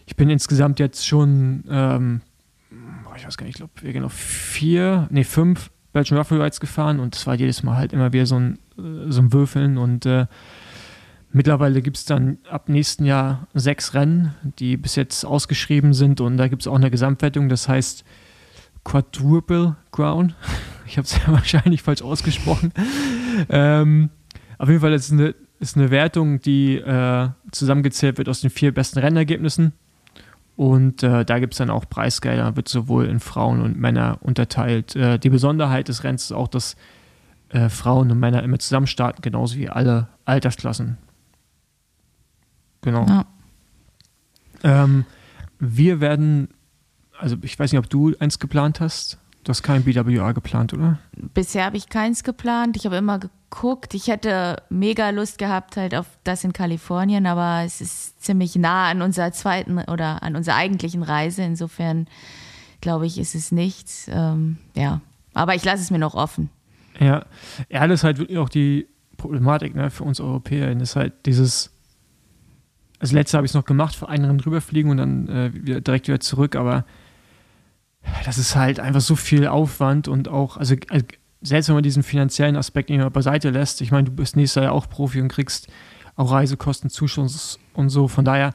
ich 0.07 0.17
bin 0.17 0.29
insgesamt 0.29 0.79
jetzt 0.81 1.07
schon, 1.07 1.65
ähm, 1.69 2.21
ich 3.17 3.27
weiß 3.27 3.37
gar 3.37 3.47
nicht, 3.47 3.55
ich 3.55 3.61
glaube, 3.61 3.73
wir 3.81 3.93
gehen 3.93 4.05
auf 4.05 4.13
vier, 4.13 5.09
nee, 5.11 5.25
fünf 5.25 5.71
Belgian 5.93 6.19
Ruffle 6.19 6.43
Rides 6.43 6.61
gefahren 6.61 7.01
und 7.01 7.15
es 7.15 7.27
war 7.27 7.35
jedes 7.35 7.63
Mal 7.63 7.77
halt 7.77 7.93
immer 7.93 8.13
wieder 8.13 8.27
so 8.27 8.37
ein, 8.37 8.59
äh, 8.77 9.11
so 9.11 9.23
ein 9.23 9.33
Würfeln 9.33 9.79
und 9.79 10.05
äh, 10.05 10.27
mittlerweile 11.35 11.83
gibt 11.83 11.97
es 11.97 12.05
dann 12.05 12.39
ab 12.49 12.69
nächsten 12.69 13.05
Jahr 13.05 13.47
sechs 13.53 13.95
Rennen, 13.95 14.35
die 14.59 14.77
bis 14.77 14.97
jetzt 14.97 15.25
ausgeschrieben 15.25 15.93
sind 15.93 16.21
und 16.21 16.37
da 16.37 16.49
gibt 16.49 16.63
es 16.63 16.69
auch 16.69 16.77
eine 16.77 16.91
Gesamtwertung, 16.91 17.49
das 17.49 17.69
heißt 17.69 18.05
Quadruple 18.85 19.77
Crown. 19.93 20.35
Ich 20.87 20.99
habe 20.99 21.07
es 21.07 21.17
ja 21.17 21.23
wahrscheinlich 21.33 21.81
falsch 21.81 22.03
ausgesprochen. 22.03 22.71
ähm, 23.49 24.11
auf 24.59 24.69
jeden 24.69 24.83
Fall 24.83 24.93
ist 24.93 25.07
es 25.07 25.13
eine, 25.13 25.35
ist 25.59 25.79
eine 25.79 25.91
Wertung, 25.91 26.41
die 26.41 26.77
äh, 26.77 27.31
zusammengezählt 27.53 28.19
wird 28.19 28.29
aus 28.29 28.43
den 28.43 28.51
vier 28.51 28.73
besten 28.73 28.99
Rennergebnissen. 28.99 29.73
Und 30.57 31.03
äh, 31.03 31.25
da 31.25 31.39
gibt 31.39 31.55
es 31.55 31.59
dann 31.59 31.71
auch 31.71 31.89
Preisgelder, 31.89 32.55
wird 32.57 32.69
sowohl 32.69 33.07
in 33.07 33.19
Frauen 33.19 33.63
und 33.63 33.79
Männer 33.79 34.19
unterteilt. 34.21 34.95
Äh, 34.95 35.19
die 35.19 35.31
Besonderheit 35.31 35.89
des 35.89 36.05
Rennens 36.05 36.25
ist 36.25 36.33
auch, 36.33 36.49
dass 36.49 36.77
äh, 37.49 37.71
Frauen 37.71 38.11
und 38.11 38.21
Männer 38.21 38.43
immer 38.43 38.59
zusammen 38.59 38.87
starten, 38.87 39.23
genauso 39.23 39.57
wie 39.57 39.71
alle 39.71 40.09
Altersklassen. 40.27 40.99
Genau. 42.85 43.07
Ja. 43.07 43.25
Ähm, 44.63 45.07
wir 45.59 46.01
werden, 46.01 46.49
also 47.19 47.37
ich 47.43 47.59
weiß 47.59 47.73
nicht, 47.73 47.79
ob 47.79 47.89
du 47.89 48.15
eins 48.19 48.39
geplant 48.39 48.81
hast. 48.81 49.19
Du 49.43 49.51
hast 49.51 49.63
kein 49.63 49.85
BWA 49.85 50.33
geplant, 50.33 50.73
oder? 50.73 50.99
Bisher 51.35 51.65
habe 51.65 51.77
ich 51.77 51.89
keins 51.89 52.25
geplant. 52.25 52.77
Ich 52.77 52.87
habe 52.87 52.97
immer 52.97 53.19
geguckt. 53.19 53.95
Ich 53.95 54.09
hätte 54.09 54.63
mega 54.71 55.11
Lust 55.11 55.39
gehabt 55.39 55.77
halt 55.77 55.95
auf 55.95 56.07
das 56.25 56.45
in 56.45 56.53
Kalifornien, 56.53 57.27
aber 57.27 57.63
es 57.65 57.81
ist 57.81 58.23
ziemlich 58.23 58.57
nah 58.57 58.89
an 58.89 59.03
unserer 59.03 59.33
zweiten 59.33 59.79
oder 59.79 60.23
an 60.23 60.37
unserer 60.37 60.57
eigentlichen 60.57 61.03
Reise. 61.03 61.43
Insofern 61.43 62.07
glaube 62.81 63.07
ich, 63.07 63.19
ist 63.19 63.35
es 63.35 63.53
nichts. 63.53 64.07
Ähm, 64.11 64.59
ja, 64.75 65.01
aber 65.35 65.55
ich 65.55 65.65
lasse 65.65 65.83
es 65.83 65.91
mir 65.91 65.99
noch 65.99 66.15
offen. 66.15 66.51
Ja, 66.99 67.25
ja, 67.69 67.87
das 67.87 68.01
ist 68.01 68.05
halt 68.05 68.19
wirklich 68.19 68.39
auch 68.39 68.49
die 68.49 68.87
Problematik 69.17 69.75
ne, 69.75 69.91
für 69.91 70.05
uns 70.05 70.21
Europäer. 70.21 70.75
Das 70.75 70.91
ist 70.91 70.97
halt 70.97 71.27
dieses 71.27 71.74
das 73.05 73.13
letzte 73.13 73.37
habe 73.37 73.45
ich 73.45 73.51
es 73.51 73.55
noch 73.55 73.67
gemacht, 73.67 73.95
für 73.95 74.09
einen 74.09 74.25
Rennen 74.25 74.41
rüberfliegen 74.41 74.91
und 74.91 74.97
dann 74.97 75.29
äh, 75.29 75.51
wieder, 75.53 75.83
direkt 75.83 76.09
wieder 76.09 76.21
zurück, 76.21 76.57
aber 76.57 76.87
das 78.25 78.39
ist 78.39 78.57
halt 78.57 78.81
einfach 78.81 79.03
so 79.03 79.15
viel 79.15 79.47
Aufwand 79.47 80.09
und 80.09 80.29
auch, 80.29 80.57
also, 80.57 80.75
also 80.89 81.05
selbst 81.43 81.69
wenn 81.69 81.75
man 81.75 81.83
diesen 81.83 82.03
finanziellen 82.03 82.57
Aspekt 82.57 82.89
nicht 82.89 82.97
mehr 82.97 83.11
beiseite 83.11 83.51
lässt, 83.51 83.83
ich 83.83 83.91
meine, 83.91 84.05
du 84.05 84.13
bist 84.13 84.37
nächstes 84.37 84.55
Jahr 84.55 84.65
ja 84.65 84.71
auch 84.71 84.89
Profi 84.89 85.21
und 85.21 85.29
kriegst 85.29 85.69
auch 86.17 86.33
Reisekosten, 86.33 86.89
Zuschuss 86.89 87.59
und 87.75 87.91
so, 87.91 88.09
von 88.09 88.25
daher, 88.25 88.55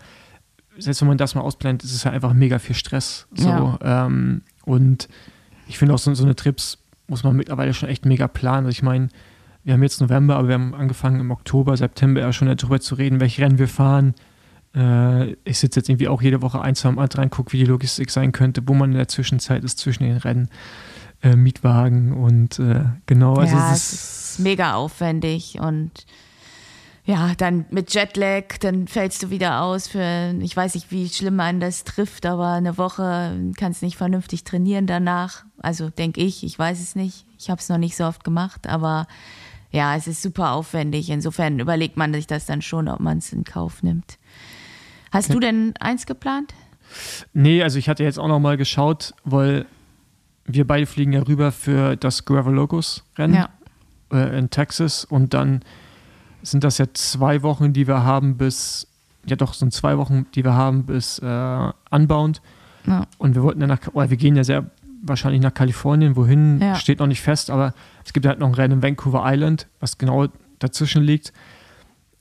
selbst 0.80 1.02
wenn 1.02 1.10
man 1.10 1.20
das 1.20 1.36
mal 1.36 1.42
ausblendet, 1.42 1.84
ist 1.84 1.94
es 1.94 2.06
halt 2.06 2.16
einfach 2.16 2.34
mega 2.34 2.58
viel 2.58 2.76
Stress. 2.76 3.28
So, 3.36 3.50
ja. 3.50 3.78
ähm, 3.84 4.42
und 4.66 5.10
ich 5.68 5.78
finde 5.78 5.94
auch 5.94 6.00
so, 6.00 6.12
so 6.16 6.24
eine 6.24 6.36
Trips 6.36 6.80
muss 7.06 7.24
man 7.24 7.36
mittlerweile 7.36 7.76
schon 7.76 7.88
echt 7.88 8.04
mega 8.04 8.28
planen. 8.28 8.66
Also 8.66 8.70
ich 8.70 8.82
meine, 8.82 9.10
wir 9.64 9.74
haben 9.74 9.84
jetzt 9.84 10.02
November, 10.02 10.38
aber 10.38 10.48
wir 10.48 10.56
haben 10.56 10.74
angefangen 10.74 11.20
im 11.20 11.30
Oktober, 11.30 11.78
September 11.78 12.22
ja 12.22 12.34
schon 12.34 12.48
darüber 12.48 12.80
zu 12.80 12.96
reden, 12.96 13.20
welche 13.20 13.44
Rennen 13.44 13.60
wir 13.60 13.68
fahren, 13.68 14.16
äh, 14.76 15.32
ich 15.44 15.60
sitze 15.60 15.80
jetzt 15.80 15.90
irgendwie 15.90 16.08
auch 16.08 16.22
jede 16.22 16.42
Woche 16.42 16.62
ein, 16.62 16.76
zwei 16.76 16.92
Mal 16.92 17.08
dran, 17.08 17.30
gucke, 17.30 17.54
wie 17.54 17.58
die 17.58 17.66
Logistik 17.66 18.12
sein 18.12 18.32
könnte, 18.32 18.62
wo 18.66 18.74
man 18.74 18.92
in 18.92 18.98
der 18.98 19.08
Zwischenzeit 19.08 19.64
ist 19.64 19.80
zwischen 19.80 20.04
den 20.04 20.18
Rennen. 20.18 20.50
Äh, 21.22 21.36
Mietwagen 21.36 22.14
und 22.14 22.60
äh, 22.60 22.86
genau. 23.06 23.36
Also 23.36 23.58
ja, 23.58 23.74
es 23.74 23.92
ist, 23.92 24.30
ist 24.32 24.40
mega 24.40 24.76
aufwendig 24.76 25.60
und 25.60 25.92
ja, 27.10 27.34
dann 27.36 27.66
mit 27.72 27.92
Jetlag, 27.94 28.60
dann 28.60 28.88
fällst 28.88 29.24
du 29.24 29.32
wieder 29.32 29.64
aus 29.64 29.88
für, 29.88 30.36
ich 30.40 30.56
weiß 30.56 30.76
nicht, 30.76 30.92
wie 30.92 31.10
schlimm 31.10 31.36
man 31.36 31.60
das 31.60 31.84
trifft, 31.84 32.28
aber 32.28 32.50
eine 32.50 32.78
Woche 32.78 33.36
kannst 33.58 33.82
nicht 33.82 33.98
vernünftig 33.98 34.44
trainieren 34.44 34.86
danach. 34.86 35.44
Also 35.58 35.90
denke 35.90 36.22
ich, 36.22 36.44
ich 36.44 36.60
weiß 36.60 36.80
es 36.80 36.96
nicht. 36.96 37.26
Ich 37.40 37.50
habe 37.50 37.60
es 37.60 37.68
noch 37.68 37.80
nicht 37.80 37.98
so 37.98 38.06
oft 38.06 38.24
gemacht, 38.24 38.68
aber 38.68 39.08
ja, 39.72 39.96
es 39.96 40.06
ist 40.06 40.22
super 40.22 40.52
aufwendig. 40.52 41.10
Insofern 41.10 41.60
überlegt 41.60 41.98
man 41.98 42.14
sich 42.14 42.28
das 42.28 42.46
dann 42.46 42.62
schon, 42.62 42.88
ob 42.88 43.00
man 43.00 43.18
es 43.18 43.34
in 43.34 43.44
Kauf 43.44 43.82
nimmt. 43.82 44.19
Hast 45.12 45.26
okay. 45.30 45.34
du 45.34 45.40
denn 45.40 45.74
eins 45.80 46.06
geplant? 46.06 46.54
Nee, 47.34 47.64
also 47.64 47.78
ich 47.78 47.90
hatte 47.90 48.04
jetzt 48.04 48.20
auch 48.20 48.28
noch 48.28 48.40
mal 48.40 48.58
geschaut, 48.58 49.14
weil 49.24 49.66
wir 50.46 50.66
beide 50.66 50.86
fliegen 50.86 51.14
ja 51.14 51.22
rüber 51.22 51.52
für 51.52 51.96
das 51.96 52.26
Gravel 52.26 52.54
Locus 52.54 53.04
Rennen 53.18 53.36
ja. 53.36 53.50
äh, 54.12 54.38
in 54.38 54.50
Texas 54.50 55.06
und 55.06 55.34
dann 55.34 55.62
sind 56.42 56.64
das 56.64 56.78
ja 56.78 56.86
zwei 56.94 57.44
Wochen, 57.44 57.74
die 57.74 57.88
wir 57.88 58.04
haben 58.04 58.38
bis, 58.38 58.88
ja 59.26 59.36
doch, 59.36 59.54
sind 59.54 59.74
zwei 59.74 59.98
Wochen, 59.98 60.26
die 60.34 60.44
wir 60.44 60.54
haben 60.54 60.86
bis 60.86 61.20
äh, 61.20 61.72
Unbound. 61.92 62.42
Ja. 62.88 63.06
Und 63.18 63.36
wir 63.36 63.44
wollten 63.44 63.62
ja 63.62 63.68
nach, 63.68 63.80
oder 63.94 64.10
wir 64.10 64.18
gehen 64.18 64.36
ja 64.36 64.44
sehr 64.44 64.66
wahrscheinlich 65.02 65.42
nach 65.42 65.54
Kalifornien, 65.54 66.16
wohin 66.16 66.60
ja. 66.60 66.76
steht 66.76 67.00
noch 67.00 67.08
nicht 67.08 67.22
fest, 67.22 67.50
aber 67.50 67.74
es 68.06 68.14
gibt 68.14 68.26
halt 68.26 68.40
noch 68.40 68.48
ein 68.48 68.54
Rennen 68.54 68.76
in 68.76 68.84
Vancouver 68.84 69.24
Island, 69.26 69.68
was 69.80 69.98
genau 69.98 70.28
dazwischen 70.60 71.04
liegt. 71.04 71.34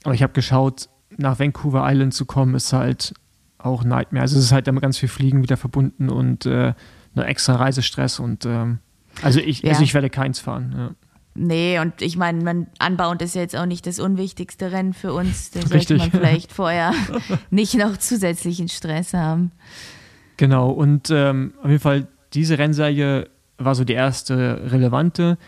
Aber 0.04 0.14
ich 0.14 0.22
habe 0.22 0.32
geschaut, 0.32 0.88
nach 1.18 1.38
Vancouver 1.38 1.82
Island 1.84 2.14
zu 2.14 2.24
kommen, 2.24 2.54
ist 2.54 2.72
halt 2.72 3.12
auch 3.58 3.84
Nightmare. 3.84 4.22
Also 4.22 4.38
es 4.38 4.46
ist 4.46 4.52
halt 4.52 4.66
damit 4.66 4.82
ganz 4.82 4.98
viel 4.98 5.08
Fliegen 5.08 5.42
wieder 5.42 5.56
verbunden 5.56 6.08
und 6.08 6.46
äh, 6.46 6.72
eine 7.14 7.26
extra 7.26 7.56
Reisestress 7.56 8.18
und 8.18 8.46
ähm, 8.46 8.78
also 9.22 9.40
ich, 9.40 9.62
ja. 9.62 9.70
also 9.70 9.82
ich 9.82 9.94
werde 9.94 10.10
keins 10.10 10.38
fahren. 10.38 10.74
Ja. 10.76 10.90
Nee, 11.34 11.78
und 11.78 12.02
ich 12.02 12.16
meine, 12.16 12.42
man 12.42 12.66
anbauend 12.78 13.22
ist 13.22 13.34
ja 13.34 13.42
jetzt 13.42 13.56
auch 13.56 13.66
nicht 13.66 13.86
das 13.86 14.00
unwichtigste 14.00 14.72
Rennen 14.72 14.92
für 14.92 15.12
uns. 15.12 15.50
Da 15.50 15.62
sollte 15.62 15.96
man 15.96 16.10
vielleicht 16.10 16.52
vorher 16.52 16.92
nicht 17.50 17.74
noch 17.74 17.96
zusätzlichen 17.96 18.68
Stress 18.68 19.14
haben. 19.14 19.52
Genau, 20.36 20.70
und 20.70 21.10
ähm, 21.10 21.54
auf 21.62 21.68
jeden 21.68 21.80
Fall, 21.80 22.06
diese 22.32 22.58
Rennserie 22.58 23.28
war 23.56 23.74
so 23.74 23.84
die 23.84 23.92
erste 23.92 24.70
relevante. 24.70 25.38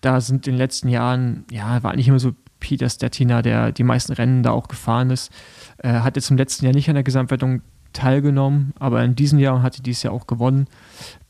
Da 0.00 0.20
sind 0.20 0.46
in 0.46 0.54
den 0.54 0.58
letzten 0.58 0.88
Jahren, 0.88 1.44
ja, 1.50 1.82
war 1.82 1.92
eigentlich 1.92 2.08
immer 2.08 2.18
so 2.18 2.32
Peter 2.64 2.88
Stettina, 2.88 3.42
der 3.42 3.72
die 3.72 3.82
meisten 3.82 4.14
Rennen 4.14 4.42
da 4.42 4.52
auch 4.52 4.68
gefahren 4.68 5.10
ist, 5.10 5.30
äh, 5.82 6.00
hat 6.00 6.16
jetzt 6.16 6.30
im 6.30 6.38
letzten 6.38 6.64
Jahr 6.64 6.72
nicht 6.74 6.88
an 6.88 6.94
der 6.94 7.04
Gesamtwertung 7.04 7.60
teilgenommen, 7.92 8.72
aber 8.78 9.04
in 9.04 9.14
diesem 9.14 9.38
Jahr 9.38 9.62
hat 9.62 9.76
er 9.76 9.82
dieses 9.82 10.02
Jahr 10.02 10.14
auch 10.14 10.26
gewonnen. 10.26 10.66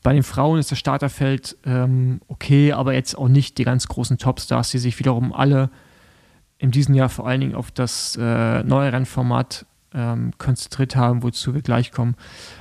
Bei 0.01 0.13
den 0.13 0.23
Frauen 0.23 0.59
ist 0.59 0.71
das 0.71 0.79
Starterfeld 0.79 1.57
ähm, 1.65 2.21
okay, 2.29 2.71
aber 2.71 2.93
jetzt 2.93 3.17
auch 3.17 3.27
nicht 3.27 3.57
die 3.57 3.65
ganz 3.65 3.89
großen 3.89 4.17
Topstars, 4.17 4.71
die 4.71 4.77
sich 4.77 4.97
wiederum 4.97 5.33
alle 5.33 5.69
in 6.57 6.71
diesem 6.71 6.95
Jahr 6.95 7.09
vor 7.09 7.27
allen 7.27 7.41
Dingen 7.41 7.55
auf 7.55 7.69
das 7.69 8.17
äh, 8.19 8.63
neue 8.63 8.93
Rennformat 8.93 9.65
ähm, 9.93 10.31
konzentriert 10.37 10.95
haben, 10.95 11.21
wozu 11.21 11.53
wir 11.53 11.61
gleich 11.61 11.91
kommen. 11.91 12.15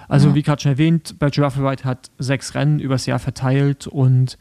Also 0.09 0.31
ja. 0.31 0.35
wie 0.35 0.43
gerade 0.43 0.63
schon 0.63 0.73
erwähnt, 0.73 1.15
bei 1.21 1.31
Giraffe 1.31 1.61
Ride 1.61 1.85
hat 1.85 2.11
sechs 2.19 2.57
Rennen 2.57 2.81
übers 2.81 3.07
Jahr 3.07 3.21
verteilt 3.21 3.87
und 3.87 4.37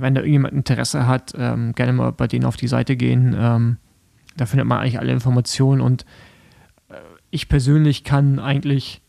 wenn 0.00 0.14
da 0.14 0.20
irgendjemand 0.20 0.54
Interesse 0.54 1.06
hat, 1.06 1.32
ähm, 1.36 1.74
gerne 1.74 1.92
mal 1.92 2.12
bei 2.12 2.26
denen 2.26 2.44
auf 2.44 2.56
die 2.56 2.68
Seite 2.68 2.96
gehen. 2.96 3.34
Ähm, 3.38 3.76
da 4.36 4.46
findet 4.46 4.66
man 4.66 4.78
eigentlich 4.78 4.98
alle 4.98 5.12
Informationen 5.12 5.80
und 5.80 6.04
äh, 6.88 6.94
ich 7.30 7.48
persönlich 7.48 8.04
kann 8.04 8.38
eigentlich 8.38 9.02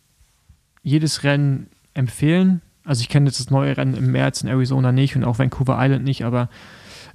jedes 0.83 1.23
Rennen 1.23 1.67
empfehlen. 1.93 2.61
Also 2.83 3.01
ich 3.01 3.09
kenne 3.09 3.27
jetzt 3.27 3.39
das 3.39 3.49
neue 3.49 3.77
Rennen 3.77 3.95
im 3.95 4.11
März 4.11 4.41
in 4.41 4.49
Arizona 4.49 4.91
nicht 4.91 5.15
und 5.15 5.23
auch 5.23 5.39
Vancouver 5.39 5.77
Island 5.79 6.03
nicht, 6.03 6.25
aber 6.25 6.49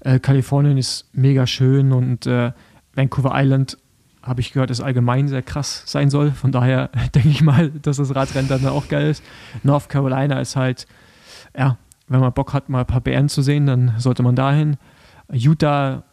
äh, 0.00 0.18
Kalifornien 0.18 0.78
ist 0.78 1.09
mega 1.12 1.47
schön 1.47 1.92
und 1.92 2.26
äh, 2.26 2.52
Vancouver 2.95 3.33
Island 3.35 3.78
habe 4.23 4.40
ich 4.40 4.52
gehört, 4.52 4.71
ist 4.71 4.80
allgemein 4.80 5.28
sehr 5.28 5.42
krass 5.42 5.85
sein 5.87 6.11
soll. 6.11 6.33
Von 6.33 6.52
daher 6.52 6.88
denke 7.14 7.28
ich 7.28 7.42
mal, 7.42 7.71
dass 7.71 7.99
das 7.99 8.14
Radrennen 8.14 8.49
dann 8.49 8.66
auch 8.66 8.88
geil 8.88 9.11
ist. 9.11 9.23
North 9.62 9.88
Carolina 9.88 10.40
ist 10.40 10.56
halt, 10.56 10.87
ja, 11.56 11.78
wenn 12.08 12.20
man 12.20 12.32
Bock 12.32 12.52
hat, 12.52 12.68
mal 12.68 12.80
ein 12.80 12.86
paar 12.86 13.00
Bären 13.00 13.28
zu 13.28 13.42
sehen, 13.42 13.66
dann 13.66 13.94
sollte 13.98 14.22
man 14.22 14.36
dahin. 14.36 14.76
Utah 15.32 16.04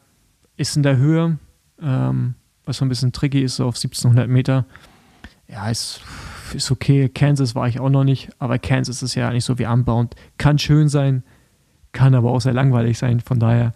ist 0.58 0.76
in 0.76 0.84
der 0.84 0.98
Höhe, 0.98 1.38
ähm, 1.82 2.36
was 2.66 2.78
so 2.78 2.86
ein 2.86 2.90
bisschen 2.90 3.12
tricky 3.12 3.42
ist, 3.42 3.58
so 3.58 3.66
auf 3.66 3.76
1700 3.76 4.28
Meter. 4.28 4.66
Ja, 5.48 5.70
ist, 5.70 6.02
ist 6.54 6.72
okay. 6.72 7.10
Kansas 7.10 7.56
war 7.56 7.68
ich 7.68 7.80
auch 7.80 7.90
noch 7.90 8.04
nicht, 8.04 8.30
aber 8.40 8.58
Kansas 8.60 9.04
ist 9.04 9.16
ja 9.16 9.32
nicht 9.32 9.46
so 9.46 9.60
wie 9.60 9.66
Unbound. 9.66 10.16
Kann 10.38 10.58
schön 10.58 10.90
sein, 10.90 11.24
kann 11.92 12.16
aber 12.16 12.32
auch 12.32 12.42
sehr 12.42 12.54
langweilig 12.54 12.98
sein. 12.98 13.20
Von 13.20 13.40
daher 13.40 13.74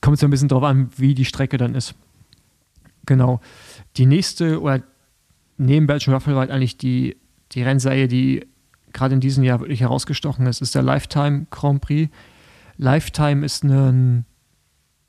kommt 0.00 0.18
es 0.18 0.24
ein 0.24 0.30
bisschen 0.30 0.48
darauf 0.48 0.64
an, 0.64 0.90
wie 0.96 1.14
die 1.14 1.24
Strecke 1.24 1.56
dann 1.56 1.74
ist. 1.74 1.94
Genau. 3.06 3.40
Die 3.96 4.06
nächste, 4.06 4.60
oder 4.60 4.82
neben 5.56 5.86
Belgian 5.86 6.14
Ruffle 6.14 6.40
Ride 6.40 6.52
eigentlich 6.52 6.76
die, 6.76 7.16
die 7.52 7.62
Rennserie, 7.62 8.08
die 8.08 8.46
gerade 8.96 9.14
in 9.14 9.20
diesem 9.20 9.44
Jahr 9.44 9.60
wirklich 9.60 9.80
herausgestochen 9.80 10.46
ist, 10.46 10.62
ist 10.62 10.74
der 10.74 10.82
Lifetime 10.82 11.46
Grand 11.50 11.80
Prix. 11.82 12.10
Lifetime 12.78 13.44
ist 13.44 13.62
ein 13.62 14.24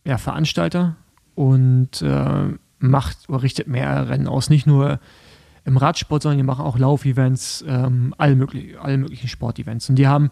ja, 0.05 0.17
Veranstalter 0.17 0.97
und 1.35 2.01
äh, 2.01 2.49
macht 2.79 3.29
oder 3.29 3.41
richtet 3.41 3.67
mehr 3.67 4.09
Rennen 4.09 4.27
aus. 4.27 4.49
Nicht 4.49 4.67
nur 4.67 4.99
im 5.65 5.77
Radsport, 5.77 6.23
sondern 6.23 6.37
die 6.37 6.43
machen 6.43 6.65
auch 6.65 6.77
Laufevents, 6.77 7.63
ähm, 7.67 8.13
alle, 8.17 8.35
möglich, 8.35 8.79
alle 8.79 8.97
möglichen 8.97 9.27
Sportevents. 9.27 9.89
Und 9.89 9.95
die 9.95 10.07
haben 10.07 10.31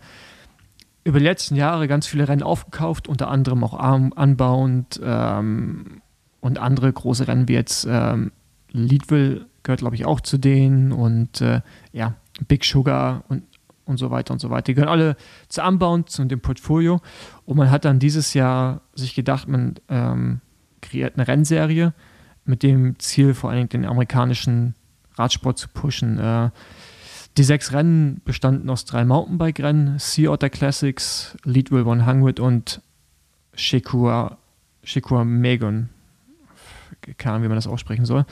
über 1.03 1.19
die 1.19 1.25
letzten 1.25 1.55
Jahre 1.55 1.87
ganz 1.87 2.07
viele 2.07 2.27
Rennen 2.27 2.43
aufgekauft, 2.43 3.07
unter 3.07 3.29
anderem 3.29 3.63
auch 3.63 3.73
Unbound 3.73 4.99
ähm, 5.03 6.01
und 6.41 6.57
andere 6.57 6.91
große 6.91 7.27
Rennen 7.27 7.47
wie 7.47 7.53
jetzt 7.53 7.87
ähm, 7.89 8.31
Leadville 8.71 9.45
gehört, 9.63 9.79
glaube 9.79 9.95
ich, 9.95 10.05
auch 10.05 10.19
zu 10.19 10.37
denen 10.37 10.91
und 10.91 11.41
äh, 11.41 11.61
ja, 11.91 12.15
Big 12.47 12.65
Sugar 12.65 13.23
und, 13.27 13.43
und 13.85 13.97
so 13.97 14.11
weiter 14.11 14.33
und 14.33 14.39
so 14.39 14.49
weiter. 14.49 14.63
Die 14.63 14.73
gehören 14.73 14.89
alle 14.89 15.15
zu 15.47 15.63
Unbound, 15.63 16.09
zu 16.09 16.23
dem 16.25 16.41
Portfolio. 16.41 17.01
Und 17.45 17.57
man 17.57 17.71
hat 17.71 17.85
dann 17.85 17.99
dieses 17.99 18.33
Jahr 18.33 18.81
sich 18.93 19.15
gedacht, 19.15 19.47
man 19.47 19.75
ähm, 19.89 20.41
kreiert 20.81 21.15
eine 21.15 21.27
Rennserie 21.27 21.93
mit 22.45 22.63
dem 22.63 22.99
Ziel, 22.99 23.33
vor 23.33 23.49
allen 23.49 23.59
Dingen 23.59 23.83
den 23.83 23.85
amerikanischen 23.85 24.75
Radsport 25.15 25.57
zu 25.57 25.67
pushen. 25.69 26.19
Äh, 26.19 26.49
die 27.37 27.43
sechs 27.43 27.73
Rennen 27.73 28.21
bestanden 28.23 28.69
aus 28.69 28.85
drei 28.85 29.03
Mountainbike-Rennen, 29.03 29.99
Sea 29.99 30.31
Otter 30.31 30.49
Classics, 30.49 31.37
Leadville 31.43 31.89
100 31.89 32.39
und 32.39 32.81
Shekua, 33.55 34.37
Shekua 34.83 35.25
Megon 35.25 35.89
keine 37.17 37.33
Ahnung, 37.33 37.43
wie 37.43 37.47
man 37.49 37.57
das 37.57 37.67
aussprechen 37.67 38.05
soll. 38.05 38.25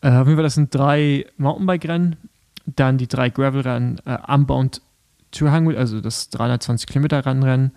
Äh, 0.00 0.10
auf 0.10 0.26
jeden 0.26 0.36
Fall, 0.36 0.44
das 0.44 0.54
sind 0.54 0.74
drei 0.74 1.26
Mountainbike-Rennen, 1.36 2.16
dann 2.66 2.98
die 2.98 3.08
drei 3.08 3.30
Gravel-Rennen, 3.30 4.00
äh, 4.04 4.18
Unbound 4.26 4.82
200, 5.32 5.76
also 5.76 6.00
das 6.00 6.28
320 6.30 6.86
Kilometer 6.86 7.24
Rennrennen, 7.24 7.72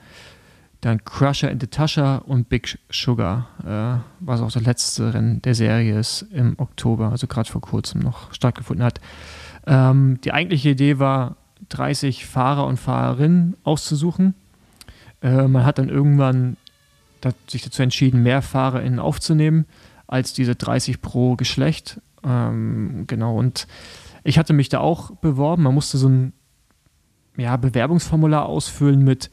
dann 0.82 1.04
Crusher 1.04 1.50
in 1.50 1.60
the 1.60 1.68
Tasha 1.68 2.18
und 2.18 2.50
Big 2.50 2.78
Sugar, 2.92 3.48
äh, 3.66 4.00
was 4.20 4.42
auch 4.42 4.52
das 4.52 4.64
letzte 4.64 5.14
Rennen 5.14 5.42
der 5.42 5.56
Serie 5.56 5.98
ist 5.98 6.24
im 6.32 6.56
Oktober, 6.60 7.10
also 7.12 7.28
gerade 7.28 7.50
vor 7.50 7.62
kurzem 7.62 8.02
noch 8.02 8.34
stattgefunden 8.34 8.86
hat. 8.86 9.02
Ähm, 9.66 10.20
die 10.24 10.32
eigentliche 10.32 10.70
Idee 10.70 11.00
war, 11.00 11.38
30 11.70 12.26
Fahrer 12.26 12.68
und 12.68 12.78
Fahrerinnen 12.78 13.56
auszusuchen. 13.64 14.36
Äh, 15.22 15.48
man 15.48 15.66
hat 15.66 15.80
dann 15.80 15.90
irgendwann 15.90 16.58
sich 17.48 17.64
dazu 17.64 17.82
entschieden, 17.82 18.22
mehr 18.22 18.44
FahrerInnen 18.44 19.00
aufzunehmen 19.00 19.66
als 20.06 20.34
diese 20.34 20.56
30 20.56 21.02
pro 21.02 21.36
Geschlecht. 21.36 22.00
Ähm, 22.24 23.06
genau, 23.08 23.36
und 23.36 23.68
ich 24.26 24.40
hatte 24.40 24.54
mich 24.54 24.70
da 24.70 24.80
auch 24.80 25.12
beworben. 25.12 25.64
Man 25.64 25.74
musste 25.74 25.98
so 25.98 26.10
ein 26.10 26.34
ja, 27.38 27.56
Bewerbungsformular 27.58 28.46
ausfüllen 28.46 29.04
mit, 29.04 29.30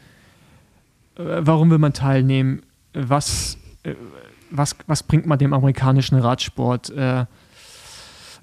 äh, 1.16 1.40
warum 1.40 1.70
will 1.70 1.78
man 1.78 1.94
teilnehmen, 1.94 2.62
was, 2.92 3.56
äh, 3.84 3.94
was, 4.50 4.76
was 4.86 5.02
bringt 5.02 5.26
man 5.26 5.38
dem 5.38 5.54
amerikanischen 5.54 6.18
Radsport, 6.18 6.90
äh, 6.90 7.24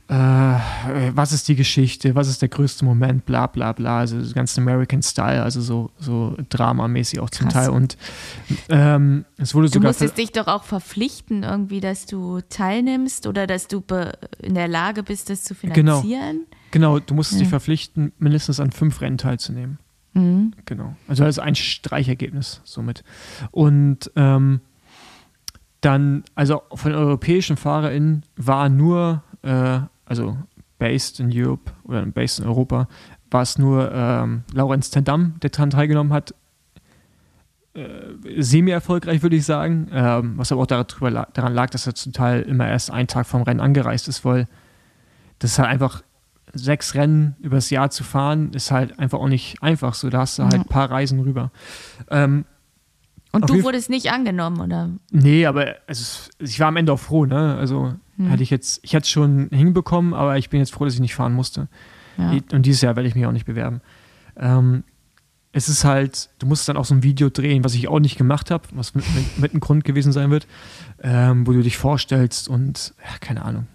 äh, 0.10 1.12
was 1.14 1.34
ist 1.34 1.48
die 1.48 1.56
Geschichte, 1.56 2.16
was 2.16 2.28
ist 2.28 2.42
der 2.42 2.50
größte 2.50 2.84
Moment, 2.84 3.28
bla 3.28 3.46
bla 3.46 3.74
bla, 3.74 4.00
also 4.00 4.18
das 4.20 4.34
ganze 4.34 4.60
American 4.60 5.04
Style, 5.04 5.44
also 5.44 5.62
so, 5.62 5.92
so 6.00 6.36
dramamäßig 6.50 7.20
auch 7.20 7.30
zum 7.30 7.48
Krass. 7.48 7.66
Teil. 7.66 7.70
Und 7.70 7.96
ähm, 8.70 9.26
es 9.38 9.54
wurde 9.54 9.68
du 9.68 9.74
sogar. 9.74 9.82
Du 9.82 9.88
musstest 9.90 10.18
dich 10.18 10.32
doch 10.32 10.48
auch 10.48 10.64
verpflichten, 10.64 11.44
irgendwie, 11.44 11.80
dass 11.80 12.08
du 12.08 12.42
teilnimmst 12.50 13.28
oder 13.28 13.46
dass 13.46 13.68
du 13.68 13.84
in 14.42 14.56
der 14.56 14.68
Lage 14.68 15.04
bist, 15.04 15.30
das 15.30 15.44
zu 15.44 15.54
genau. 15.54 16.02
finanzieren. 16.02 16.48
Genau, 16.72 16.94
genau 16.94 17.00
du 17.00 17.14
musstest 17.14 17.42
ja. 17.42 17.44
dich 17.44 17.50
verpflichten, 17.50 18.12
mindestens 18.18 18.60
an 18.60 18.72
fünf 18.72 19.02
Rennen 19.02 19.20
teilzunehmen. 19.20 19.78
Mhm. 20.14 20.54
Genau. 20.66 20.96
Also 21.08 21.24
das 21.24 21.36
ist 21.36 21.40
ein 21.40 21.54
Streichergebnis 21.54 22.62
somit. 22.64 23.04
Und 23.52 24.10
ähm, 24.16 24.62
dann, 25.82 26.24
also 26.34 26.64
von 26.74 26.94
europäischen 26.94 27.58
FahrerInnen 27.58 28.24
war 28.36 28.70
nur 28.70 29.22
äh, 29.44 29.82
also 30.10 30.38
based 30.80 31.20
in 31.20 31.30
Europe 31.32 31.72
oder 31.84 32.06
based 32.06 32.40
in 32.40 32.46
Europa, 32.46 32.88
war 33.32 33.42
es 33.42 33.58
nur 33.58 33.92
ähm, 33.94 34.44
Laurenz 34.54 34.90
Tendam, 34.90 35.36
der 35.42 35.52
daran 35.52 35.70
teilgenommen 35.70 36.12
hat. 36.12 36.34
Äh, 37.76 38.42
semi-erfolgreich, 38.42 39.22
würde 39.22 39.36
ich 39.36 39.46
sagen. 39.46 39.88
Ähm, 39.94 40.34
was 40.38 40.52
aber 40.52 40.62
auch 40.64 40.68
darüber, 40.68 41.28
daran 41.34 41.54
lag, 41.54 41.70
dass 41.70 41.86
er 41.86 41.94
zum 41.94 42.12
Teil 42.12 42.42
immer 42.42 42.68
erst 42.68 42.92
einen 42.92 43.08
Tag 43.08 43.28
vom 43.28 43.44
Rennen 43.44 43.60
angereist 43.60 44.08
ist, 44.08 44.26
weil 44.26 44.48
das 45.38 45.52
ist 45.52 45.60
halt 45.60 45.70
einfach 45.70 46.04
sechs 46.54 46.96
Rennen 46.96 47.36
übers 47.40 47.70
Jahr 47.70 47.92
zu 47.92 48.04
fahren, 48.04 48.52
ist 48.54 48.72
halt 48.72 48.98
einfach 48.98 49.20
auch 49.20 49.28
nicht 49.28 49.62
einfach 49.62 49.94
so. 49.94 50.10
Da 50.10 50.20
hast 50.20 50.40
du 50.40 50.44
halt 50.44 50.56
ein 50.56 50.66
paar 50.66 50.90
Reisen 50.90 51.20
rüber. 51.20 51.52
Ähm, 52.10 52.46
und 53.32 53.48
du 53.48 53.64
wurdest 53.64 53.92
nicht 53.92 54.12
angenommen, 54.12 54.60
oder? 54.60 54.90
Nee, 55.12 55.46
aber 55.46 55.76
also, 55.86 56.30
ich 56.40 56.60
war 56.60 56.70
am 56.70 56.78
Ende 56.78 56.94
auch 56.94 57.00
froh, 57.00 57.26
ne? 57.26 57.56
Also 57.58 57.94
hm. 58.20 58.28
Hätte 58.28 58.44
ich 58.44 58.50
jetzt, 58.50 58.82
ich 58.84 58.94
hätte 58.94 59.04
es 59.04 59.10
schon 59.10 59.48
hinbekommen, 59.52 60.14
aber 60.14 60.38
ich 60.38 60.50
bin 60.50 60.60
jetzt 60.60 60.74
froh, 60.74 60.84
dass 60.84 60.94
ich 60.94 61.00
nicht 61.00 61.16
fahren 61.16 61.34
musste. 61.34 61.70
Ja. 62.18 62.38
Und 62.52 62.66
dieses 62.66 62.82
Jahr 62.82 62.98
werde 62.98 63.08
ich 63.08 63.16
mich 63.16 63.26
auch 63.26 63.32
nicht 63.32 63.46
bewerben. 63.46 63.82
Ähm, 64.36 64.84
es 65.54 65.70
ist 65.70 65.86
halt, 65.86 66.30
du 66.38 66.46
musst 66.46 66.68
dann 66.68 66.78
auch 66.78 66.86
so 66.86 66.94
ein 66.94 67.02
Video 67.02 67.30
drehen, 67.30 67.64
was 67.64 67.74
ich 67.74 67.88
auch 67.88 68.00
nicht 68.00 68.18
gemacht 68.18 68.52
habe, 68.52 68.66
was 68.74 68.94
mit, 68.94 69.06
mit, 69.16 69.54
mit 69.54 69.62
Grund 69.62 69.86
gewesen 69.86 70.12
sein 70.12 70.30
wird, 70.30 70.48
ähm, 71.02 71.48
wo 71.48 71.54
du 71.54 71.64
dich 71.64 71.78
vorstellst 71.78 72.50
und 72.50 72.94
ja, 73.04 73.18
keine 73.20 73.44
Ahnung. 73.44 73.68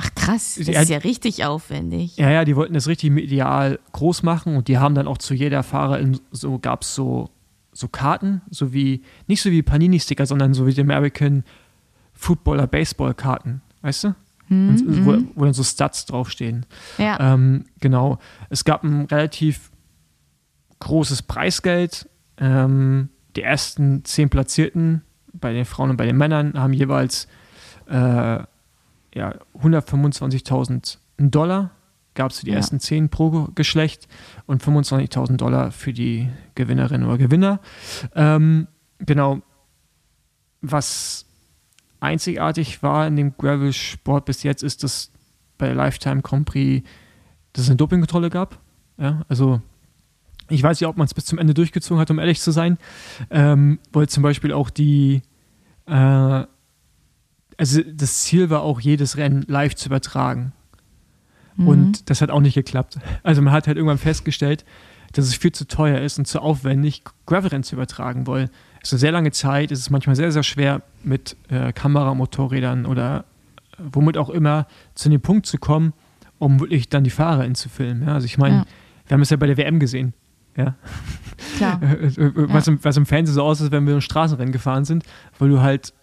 Ach 0.00 0.10
krass, 0.16 0.56
das 0.58 0.68
ist 0.68 0.88
ja 0.88 0.98
richtig 0.98 1.44
aufwendig. 1.44 2.16
Ja, 2.16 2.30
ja, 2.30 2.44
die 2.44 2.56
wollten 2.56 2.74
das 2.74 2.88
richtig 2.88 3.10
medial 3.10 3.78
groß 3.92 4.24
machen 4.24 4.56
und 4.56 4.66
die 4.66 4.78
haben 4.78 4.94
dann 4.94 5.06
auch 5.06 5.18
zu 5.18 5.34
jeder 5.34 5.62
Fahrerin 5.62 6.18
so 6.32 6.58
gab 6.58 6.82
es 6.82 6.94
so, 6.94 7.30
so 7.72 7.86
Karten, 7.86 8.40
so 8.50 8.72
wie, 8.72 9.02
nicht 9.28 9.42
so 9.42 9.50
wie 9.50 9.62
Panini-Sticker, 9.62 10.26
sondern 10.26 10.54
so 10.54 10.66
wie 10.66 10.72
die 10.72 10.80
American 10.80 11.44
Footballer 12.14 12.66
Baseball-Karten. 12.66 13.60
Weißt 13.82 14.04
du? 14.04 14.14
Mhm. 14.48 15.06
Wo, 15.06 15.18
wo, 15.34 15.44
dann 15.44 15.54
so 15.54 15.62
Stats 15.62 16.06
draufstehen. 16.06 16.66
Ja. 16.98 17.34
Ähm, 17.34 17.64
genau. 17.80 18.18
Es 18.50 18.64
gab 18.64 18.84
ein 18.84 19.06
relativ 19.06 19.70
großes 20.80 21.22
Preisgeld. 21.22 22.08
Ähm, 22.38 23.08
die 23.36 23.42
ersten 23.42 24.04
zehn 24.04 24.28
Platzierten 24.30 25.02
bei 25.32 25.52
den 25.52 25.64
Frauen 25.64 25.90
und 25.90 25.96
bei 25.96 26.06
den 26.06 26.16
Männern 26.16 26.54
haben 26.54 26.72
jeweils 26.72 27.28
äh, 27.88 28.40
ja, 29.14 29.34
125.000 29.60 30.98
Dollar 31.18 31.70
gab 32.14 32.30
es 32.30 32.40
für 32.40 32.44
die 32.44 32.50
ja. 32.50 32.58
ersten 32.58 32.80
zehn 32.80 33.08
pro 33.08 33.48
Geschlecht 33.54 34.06
und 34.46 34.62
25.000 34.62 35.36
Dollar 35.36 35.70
für 35.70 35.92
die 35.92 36.28
Gewinnerin 36.54 37.04
oder 37.04 37.18
Gewinner. 37.18 37.60
Ähm, 38.14 38.66
genau. 38.98 39.40
Was 40.60 41.26
einzigartig 42.02 42.82
war 42.82 43.06
in 43.06 43.16
dem 43.16 43.36
Gravel-Sport 43.36 44.24
bis 44.24 44.42
jetzt, 44.42 44.62
ist, 44.62 44.82
dass 44.82 45.10
bei 45.58 45.72
Lifetime 45.72 46.22
Grand 46.22 46.46
Prix 46.46 46.84
dass 47.52 47.64
es 47.64 47.70
eine 47.70 47.76
Dopingkontrolle 47.76 48.30
gab. 48.30 48.58
Ja, 48.98 49.22
also 49.28 49.60
ich 50.48 50.62
weiß 50.62 50.80
nicht, 50.80 50.88
ob 50.88 50.96
man 50.96 51.06
es 51.06 51.14
bis 51.14 51.24
zum 51.24 51.38
Ende 51.38 51.54
durchgezogen 51.54 52.00
hat, 52.00 52.10
um 52.10 52.18
ehrlich 52.18 52.40
zu 52.40 52.50
sein, 52.50 52.78
ähm, 53.30 53.78
weil 53.92 54.08
zum 54.08 54.22
Beispiel 54.22 54.52
auch 54.52 54.70
die, 54.70 55.22
äh, 55.86 55.92
also 55.94 57.80
das 57.94 58.22
Ziel 58.22 58.50
war 58.50 58.62
auch, 58.62 58.80
jedes 58.80 59.16
Rennen 59.16 59.44
live 59.46 59.74
zu 59.74 59.88
übertragen. 59.88 60.52
Mhm. 61.56 61.68
Und 61.68 62.10
das 62.10 62.20
hat 62.20 62.30
auch 62.30 62.40
nicht 62.40 62.54
geklappt. 62.54 62.98
Also 63.22 63.42
man 63.42 63.52
hat 63.52 63.66
halt 63.66 63.76
irgendwann 63.76 63.98
festgestellt, 63.98 64.64
dass 65.12 65.26
es 65.26 65.34
viel 65.34 65.52
zu 65.52 65.66
teuer 65.66 66.00
ist 66.00 66.18
und 66.18 66.26
zu 66.26 66.40
aufwendig, 66.40 67.02
Gravelrennen 67.26 67.64
zu 67.64 67.74
übertragen, 67.74 68.26
weil 68.26 68.50
es 68.82 68.88
ist 68.88 68.94
eine 68.94 69.00
sehr 69.00 69.12
lange 69.12 69.30
Zeit, 69.30 69.70
es 69.70 69.78
ist 69.78 69.90
manchmal 69.90 70.16
sehr, 70.16 70.32
sehr 70.32 70.42
schwer 70.42 70.82
mit 71.04 71.36
äh, 71.48 71.72
Kameramotorrädern 71.72 72.84
oder 72.84 73.24
äh, 73.78 73.82
womit 73.92 74.18
auch 74.18 74.30
immer 74.30 74.66
zu 74.94 75.08
dem 75.08 75.20
Punkt 75.20 75.46
zu 75.46 75.58
kommen, 75.58 75.92
um 76.38 76.60
wirklich 76.60 76.88
dann 76.88 77.04
die 77.04 77.10
Fahrer 77.10 77.52
zu 77.54 77.68
filmen. 77.68 78.06
Ja? 78.06 78.14
Also 78.14 78.26
ich 78.26 78.38
meine, 78.38 78.56
ja. 78.56 78.64
wir 79.06 79.14
haben 79.14 79.22
es 79.22 79.30
ja 79.30 79.36
bei 79.36 79.46
der 79.46 79.56
WM 79.56 79.78
gesehen. 79.78 80.14
Ja. 80.56 80.74
Klar. 81.56 81.80
Äh, 81.82 82.06
äh, 82.06 82.32
was, 82.34 82.66
ja. 82.66 82.72
Im, 82.72 82.84
was 82.84 82.96
im 82.96 83.06
Fernsehen 83.06 83.34
so 83.34 83.42
aussieht, 83.42 83.70
wenn 83.70 83.86
wir 83.86 83.94
ein 83.94 84.00
Straßenrennen 84.00 84.52
gefahren 84.52 84.84
sind, 84.84 85.04
weil 85.38 85.48
du 85.48 85.60
halt 85.60 85.94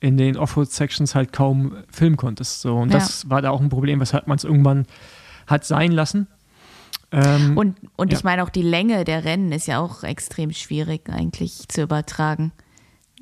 in 0.00 0.16
den 0.16 0.36
Offroad-Sections 0.36 1.14
halt 1.14 1.32
kaum 1.32 1.76
filmen 1.90 2.16
konntest. 2.16 2.60
So. 2.60 2.76
Und 2.76 2.92
das 2.92 3.30
war 3.30 3.40
da 3.40 3.50
auch 3.50 3.60
ein 3.60 3.68
Problem, 3.68 4.00
weshalb 4.00 4.26
man 4.26 4.36
es 4.36 4.44
irgendwann 4.44 4.86
hat 5.46 5.64
sein 5.64 5.92
lassen. 5.92 6.26
Ähm, 7.12 7.56
und 7.56 7.76
und 7.96 8.12
ja. 8.12 8.18
ich 8.18 8.24
meine 8.24 8.42
auch 8.42 8.50
die 8.50 8.62
Länge 8.62 9.04
der 9.04 9.24
Rennen 9.24 9.52
ist 9.52 9.66
ja 9.66 9.78
auch 9.78 10.02
extrem 10.02 10.52
schwierig 10.52 11.08
eigentlich 11.08 11.68
zu 11.68 11.82
übertragen. 11.82 12.52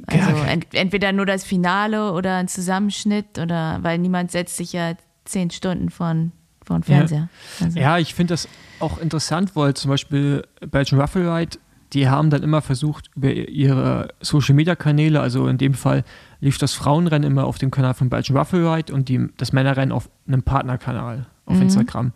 Also 0.06 0.30
ja, 0.30 0.44
ent, 0.46 0.66
entweder 0.72 1.12
nur 1.12 1.26
das 1.26 1.44
Finale 1.44 2.12
oder 2.12 2.36
ein 2.36 2.48
Zusammenschnitt 2.48 3.38
oder 3.38 3.78
weil 3.82 3.98
niemand 3.98 4.30
setzt 4.32 4.56
sich 4.56 4.72
ja 4.72 4.94
zehn 5.24 5.50
Stunden 5.50 5.90
von 5.90 6.32
von 6.64 6.82
Fernseher. 6.82 7.28
Ja, 7.60 7.66
also. 7.66 7.78
ja 7.78 7.98
ich 7.98 8.14
finde 8.14 8.32
das 8.32 8.48
auch 8.80 8.98
interessant, 8.98 9.54
weil 9.54 9.74
zum 9.74 9.90
Beispiel 9.90 10.44
Belgian 10.60 11.00
Ruffle 11.00 11.30
Ride 11.30 11.58
die 11.94 12.08
haben 12.08 12.28
dann 12.28 12.42
immer 12.42 12.60
versucht, 12.60 13.10
über 13.14 13.30
ihre 13.30 14.08
Social-Media-Kanäle, 14.20 15.20
also 15.20 15.46
in 15.46 15.58
dem 15.58 15.74
Fall 15.74 16.02
lief 16.40 16.58
das 16.58 16.74
Frauenrennen 16.74 17.30
immer 17.30 17.44
auf 17.44 17.58
dem 17.58 17.70
Kanal 17.70 17.94
von 17.94 18.10
Belgian 18.10 18.36
Ruffle 18.36 18.68
Ride 18.68 18.92
und 18.92 19.08
die, 19.08 19.28
das 19.36 19.52
Männerrennen 19.52 19.92
auf 19.92 20.10
einem 20.26 20.42
Partnerkanal 20.42 21.26
auf 21.46 21.56
mhm. 21.56 21.62
Instagram. 21.62 22.12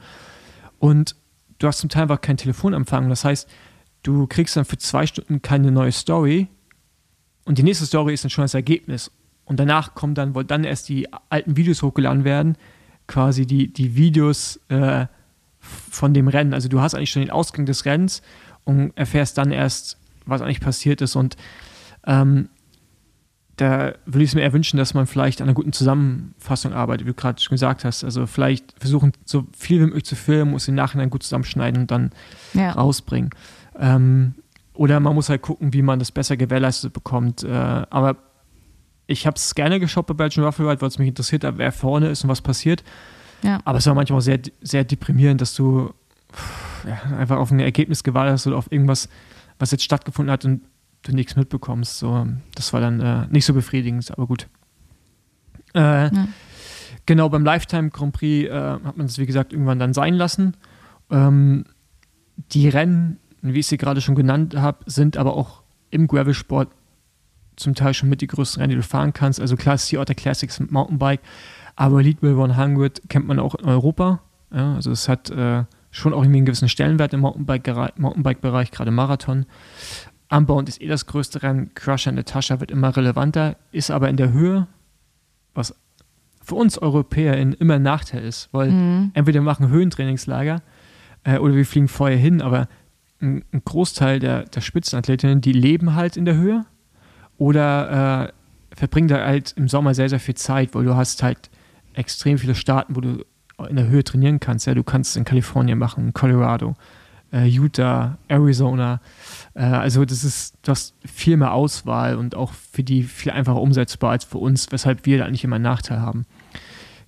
Und 0.81 1.14
du 1.58 1.66
hast 1.66 1.78
zum 1.78 1.88
Teil 1.88 2.02
einfach 2.02 2.20
keinen 2.20 2.36
Telefonempfang. 2.36 3.08
Das 3.08 3.24
heißt, 3.24 3.48
du 4.02 4.26
kriegst 4.26 4.56
dann 4.56 4.64
für 4.64 4.78
zwei 4.78 5.06
Stunden 5.06 5.42
keine 5.42 5.70
neue 5.70 5.92
Story 5.92 6.48
und 7.44 7.58
die 7.58 7.62
nächste 7.62 7.86
Story 7.86 8.14
ist 8.14 8.24
dann 8.24 8.30
schon 8.30 8.44
das 8.44 8.54
Ergebnis. 8.54 9.10
Und 9.46 9.58
danach 9.58 9.94
kommen 9.94 10.14
dann, 10.14 10.34
weil 10.34 10.44
dann 10.44 10.64
erst 10.64 10.90
die 10.90 11.08
alten 11.30 11.56
Videos 11.56 11.82
hochgeladen 11.82 12.24
werden, 12.24 12.56
quasi 13.06 13.46
die, 13.46 13.72
die 13.72 13.96
Videos 13.96 14.60
äh, 14.68 15.06
von 15.58 16.12
dem 16.12 16.28
Rennen. 16.28 16.52
Also 16.52 16.68
du 16.68 16.82
hast 16.82 16.94
eigentlich 16.94 17.10
schon 17.10 17.22
den 17.22 17.30
Ausgang 17.30 17.64
des 17.64 17.86
Rennens 17.86 18.20
und 18.64 18.94
erfährst 18.96 19.38
dann 19.38 19.50
erst, 19.50 19.96
was 20.26 20.42
eigentlich 20.42 20.60
passiert 20.60 21.00
ist. 21.00 21.16
Und 21.16 21.36
ähm, 22.06 22.50
da 23.58 23.92
würde 24.06 24.22
ich 24.22 24.30
es 24.30 24.34
mir 24.34 24.42
eher 24.42 24.52
wünschen, 24.52 24.76
dass 24.76 24.94
man 24.94 25.06
vielleicht 25.06 25.40
an 25.40 25.48
einer 25.48 25.54
guten 25.54 25.72
Zusammenfassung 25.72 26.72
arbeitet, 26.72 27.06
wie 27.06 27.10
du 27.10 27.14
gerade 27.14 27.40
schon 27.42 27.56
gesagt 27.56 27.84
hast. 27.84 28.04
Also 28.04 28.26
vielleicht 28.26 28.72
versuchen, 28.78 29.12
so 29.24 29.46
viel 29.56 29.80
wie 29.80 29.86
möglich 29.86 30.04
zu 30.04 30.14
filmen, 30.14 30.52
muss 30.52 30.68
im 30.68 30.76
Nachhinein 30.76 31.10
gut 31.10 31.24
zusammenschneiden 31.24 31.82
und 31.82 31.90
dann 31.90 32.10
ja. 32.54 32.70
rausbringen. 32.70 33.30
Ähm, 33.78 34.34
oder 34.74 35.00
man 35.00 35.14
muss 35.14 35.28
halt 35.28 35.42
gucken, 35.42 35.72
wie 35.72 35.82
man 35.82 35.98
das 35.98 36.12
besser 36.12 36.36
gewährleistet 36.36 36.92
bekommt. 36.92 37.42
Äh, 37.42 37.48
aber 37.50 38.16
ich 39.08 39.26
habe 39.26 39.34
es 39.34 39.56
gerne 39.56 39.80
geschaut 39.80 40.06
bei 40.06 40.14
Belgian 40.14 40.46
Ruffle 40.46 40.70
Ride, 40.70 40.80
weil 40.80 40.88
es 40.88 40.98
mich 40.98 41.08
interessiert 41.08 41.42
hat, 41.42 41.58
wer 41.58 41.72
vorne 41.72 42.10
ist 42.10 42.22
und 42.22 42.30
was 42.30 42.40
passiert. 42.40 42.84
Ja. 43.42 43.58
Aber 43.64 43.78
es 43.78 43.86
war 43.86 43.94
manchmal 43.94 44.20
sehr, 44.20 44.38
sehr 44.60 44.84
deprimierend, 44.84 45.40
dass 45.40 45.54
du 45.54 45.92
ja, 46.86 47.16
einfach 47.16 47.38
auf 47.38 47.50
ein 47.50 47.58
Ergebnis 47.58 48.04
gewartet 48.04 48.34
hast 48.34 48.46
oder 48.46 48.56
auf 48.56 48.70
irgendwas, 48.70 49.08
was 49.58 49.72
jetzt 49.72 49.82
stattgefunden 49.82 50.30
hat 50.30 50.44
und 50.44 50.60
du 51.02 51.12
nichts 51.12 51.37
mitbekommst. 51.37 51.98
So, 51.98 52.26
das 52.54 52.72
war 52.72 52.80
dann 52.80 53.00
äh, 53.00 53.26
nicht 53.28 53.44
so 53.44 53.54
befriedigend, 53.54 54.11
aber 54.11 54.26
gut. 54.26 54.48
Äh, 55.74 55.80
ja. 56.14 56.28
Genau, 57.06 57.28
beim 57.28 57.44
Lifetime 57.44 57.90
Grand 57.90 58.12
Prix 58.12 58.50
äh, 58.50 58.52
hat 58.52 58.96
man 58.96 59.06
es, 59.06 59.18
wie 59.18 59.26
gesagt, 59.26 59.52
irgendwann 59.52 59.78
dann 59.78 59.94
sein 59.94 60.14
lassen. 60.14 60.56
Ähm, 61.11 61.64
die 62.52 62.68
Rennen, 62.68 63.18
wie 63.42 63.61
ich 63.61 63.66
sie 63.66 63.78
gerade 63.78 64.00
schon 64.00 64.14
genannt 64.14 64.56
habe, 64.56 64.78
sind 64.87 65.16
aber 65.16 65.34
auch 65.34 65.62
im 65.90 66.06
Gravel-Sport 66.06 66.68
zum 67.56 67.74
Teil 67.74 67.94
schon 67.94 68.08
mit 68.08 68.20
die 68.20 68.26
größten 68.26 68.61
Rennen, 68.61 68.70
die 68.70 68.76
du 68.76 68.82
fahren 68.82 69.12
kannst. 69.12 69.40
Also 69.40 69.56
klar, 69.56 69.78
Sea 69.78 70.00
Otter 70.00 70.14
Classics 70.14 70.61
mit 70.61 70.70
Mountainbike, 70.70 71.20
aber 71.76 72.02
Leadville 72.02 72.40
100 72.40 73.08
kennt 73.08 73.26
man 73.26 73.38
auch 73.38 73.54
in 73.54 73.64
Europa. 73.64 74.20
Ja, 74.52 74.74
also 74.74 74.90
es 74.90 75.08
hat 75.08 75.30
äh, 75.30 75.64
schon 75.90 76.12
auch 76.12 76.22
irgendwie 76.22 76.38
einen 76.38 76.46
gewissen 76.46 76.68
Stellenwert 76.68 77.12
im 77.14 77.20
Mountainbike-Bereich, 77.20 77.96
Mountainbike 77.96 78.72
gerade 78.72 78.90
Marathon. 78.90 79.46
Unbound 80.30 80.68
ist 80.68 80.80
eh 80.80 80.88
das 80.88 81.06
größte 81.06 81.42
Rennen. 81.42 81.72
Crusher 81.74 82.12
Natasha 82.12 82.60
wird 82.60 82.70
immer 82.70 82.94
relevanter, 82.96 83.56
ist 83.72 83.90
aber 83.90 84.08
in 84.08 84.16
der 84.16 84.32
Höhe, 84.32 84.66
was 85.54 85.74
für 86.42 86.54
uns 86.54 86.78
Europäer 86.78 87.36
immer 87.36 87.74
ein 87.74 87.82
Nachteil 87.82 88.24
ist, 88.24 88.48
weil 88.52 88.70
mhm. 88.70 89.10
entweder 89.14 89.40
wir 89.40 89.44
machen 89.44 89.68
Höhentrainingslager 89.68 90.62
äh, 91.24 91.38
oder 91.38 91.54
wir 91.54 91.66
fliegen 91.66 91.88
vorher 91.88 92.16
hin, 92.16 92.40
aber 92.40 92.68
ein, 93.20 93.44
ein 93.52 93.62
Großteil 93.64 94.18
der, 94.18 94.44
der 94.44 94.60
Spitzenathletinnen, 94.60 95.40
die 95.40 95.52
leben 95.52 95.94
halt 95.94 96.16
in 96.16 96.24
der 96.24 96.36
Höhe 96.36 96.64
oder 97.36 98.28
äh, 98.28 98.76
verbringen 98.76 99.08
da 99.08 99.24
halt 99.24 99.52
im 99.56 99.68
Sommer 99.68 99.94
sehr, 99.94 100.08
sehr 100.08 100.20
viel 100.20 100.36
Zeit, 100.36 100.74
weil 100.74 100.84
du 100.84 100.94
hast 100.94 101.22
halt 101.22 101.50
extrem 101.94 102.38
viele 102.38 102.54
Staaten, 102.54 102.96
wo 102.96 103.00
du 103.00 103.24
in 103.68 103.76
der 103.76 103.88
Höhe 103.88 104.04
trainieren 104.04 104.40
kannst. 104.40 104.66
Ja, 104.66 104.74
du 104.74 104.84
kannst 104.84 105.10
es 105.10 105.16
in 105.16 105.24
Kalifornien 105.24 105.78
machen, 105.78 106.12
Colorado, 106.12 106.76
äh, 107.32 107.46
Utah, 107.46 108.18
Arizona. 108.28 109.00
Äh, 109.54 109.62
also 109.62 110.04
das 110.04 110.24
ist 110.24 110.56
das 110.62 110.94
viel 111.04 111.36
mehr 111.36 111.52
Auswahl 111.52 112.16
und 112.16 112.34
auch 112.34 112.52
für 112.52 112.82
die 112.82 113.02
viel 113.02 113.32
einfacher 113.32 113.60
umsetzbar 113.60 114.12
als 114.12 114.24
für 114.24 114.38
uns, 114.38 114.70
weshalb 114.72 115.06
wir 115.06 115.18
da 115.18 115.24
eigentlich 115.26 115.44
immer 115.44 115.56
einen 115.56 115.64
Nachteil 115.64 116.00
haben. 116.00 116.26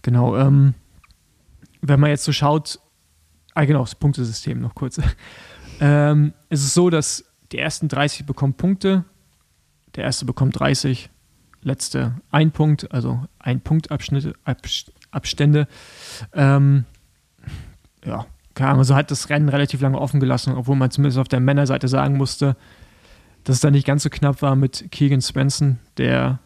Genau. 0.02 0.36
Ähm, 0.36 0.74
wenn 1.82 2.00
man 2.00 2.10
jetzt 2.10 2.24
so 2.24 2.32
schaut, 2.32 2.78
ah 3.54 3.64
genau, 3.64 3.80
das 3.80 3.94
Punktesystem 3.94 4.60
noch 4.60 4.74
kurz. 4.74 5.00
ähm, 5.80 6.34
es 6.48 6.62
ist 6.62 6.74
so, 6.74 6.90
dass 6.90 7.24
die 7.52 7.58
ersten 7.58 7.88
30 7.88 8.26
bekommen 8.26 8.54
Punkte, 8.54 9.04
der 9.96 10.04
erste 10.04 10.24
bekommt 10.24 10.58
30, 10.58 11.10
letzte 11.62 12.14
ein 12.30 12.52
Punkt, 12.52 12.92
also 12.92 13.26
ein 13.38 13.60
Punktabschnitte, 13.60 14.34
Abstände. 15.10 15.66
Ähm, 16.32 16.84
ja, 18.04 18.26
keine 18.54 18.70
Ahnung, 18.70 18.84
so 18.84 18.94
hat 18.94 19.10
das 19.10 19.28
Rennen 19.30 19.48
relativ 19.48 19.80
lange 19.80 19.98
offen 19.98 20.20
gelassen, 20.20 20.54
obwohl 20.54 20.76
man 20.76 20.90
zumindest 20.90 21.18
auf 21.18 21.28
der 21.28 21.40
Männerseite 21.40 21.88
sagen 21.88 22.16
musste, 22.16 22.56
dass 23.44 23.56
es 23.56 23.60
da 23.60 23.70
nicht 23.70 23.86
ganz 23.86 24.02
so 24.02 24.10
knapp 24.10 24.42
war 24.42 24.56
mit 24.56 24.90
Keegan 24.90 25.20
Svensson, 25.20 25.78
der 25.96 26.40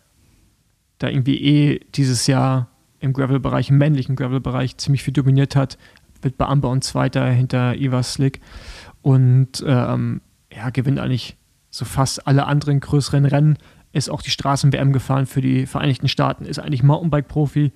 da 0.98 1.08
irgendwie 1.08 1.42
eh 1.42 1.80
dieses 1.94 2.26
Jahr 2.26 2.68
im 3.00 3.12
Gravel-Bereich, 3.12 3.70
im 3.70 3.78
männlichen 3.78 4.16
Gravel-Bereich 4.16 4.76
ziemlich 4.76 5.02
viel 5.02 5.12
dominiert 5.12 5.56
hat, 5.56 5.76
wird 6.22 6.38
bei 6.38 6.46
Amber 6.46 6.70
und 6.70 6.84
Zweiter 6.84 7.26
hinter 7.26 7.74
Eva 7.74 8.02
Slick. 8.02 8.40
Und 9.02 9.62
ähm, 9.66 10.20
ja, 10.52 10.70
gewinnt 10.70 10.98
eigentlich 10.98 11.36
so 11.70 11.84
fast 11.84 12.26
alle 12.26 12.46
anderen 12.46 12.80
größeren 12.80 13.26
Rennen, 13.26 13.58
ist 13.92 14.08
auch 14.08 14.22
die 14.22 14.30
Straßen-WM 14.30 14.92
gefahren 14.92 15.26
für 15.26 15.40
die 15.40 15.66
Vereinigten 15.66 16.08
Staaten, 16.08 16.46
ist 16.46 16.58
eigentlich 16.58 16.82
Mountainbike-Profi, 16.82 17.72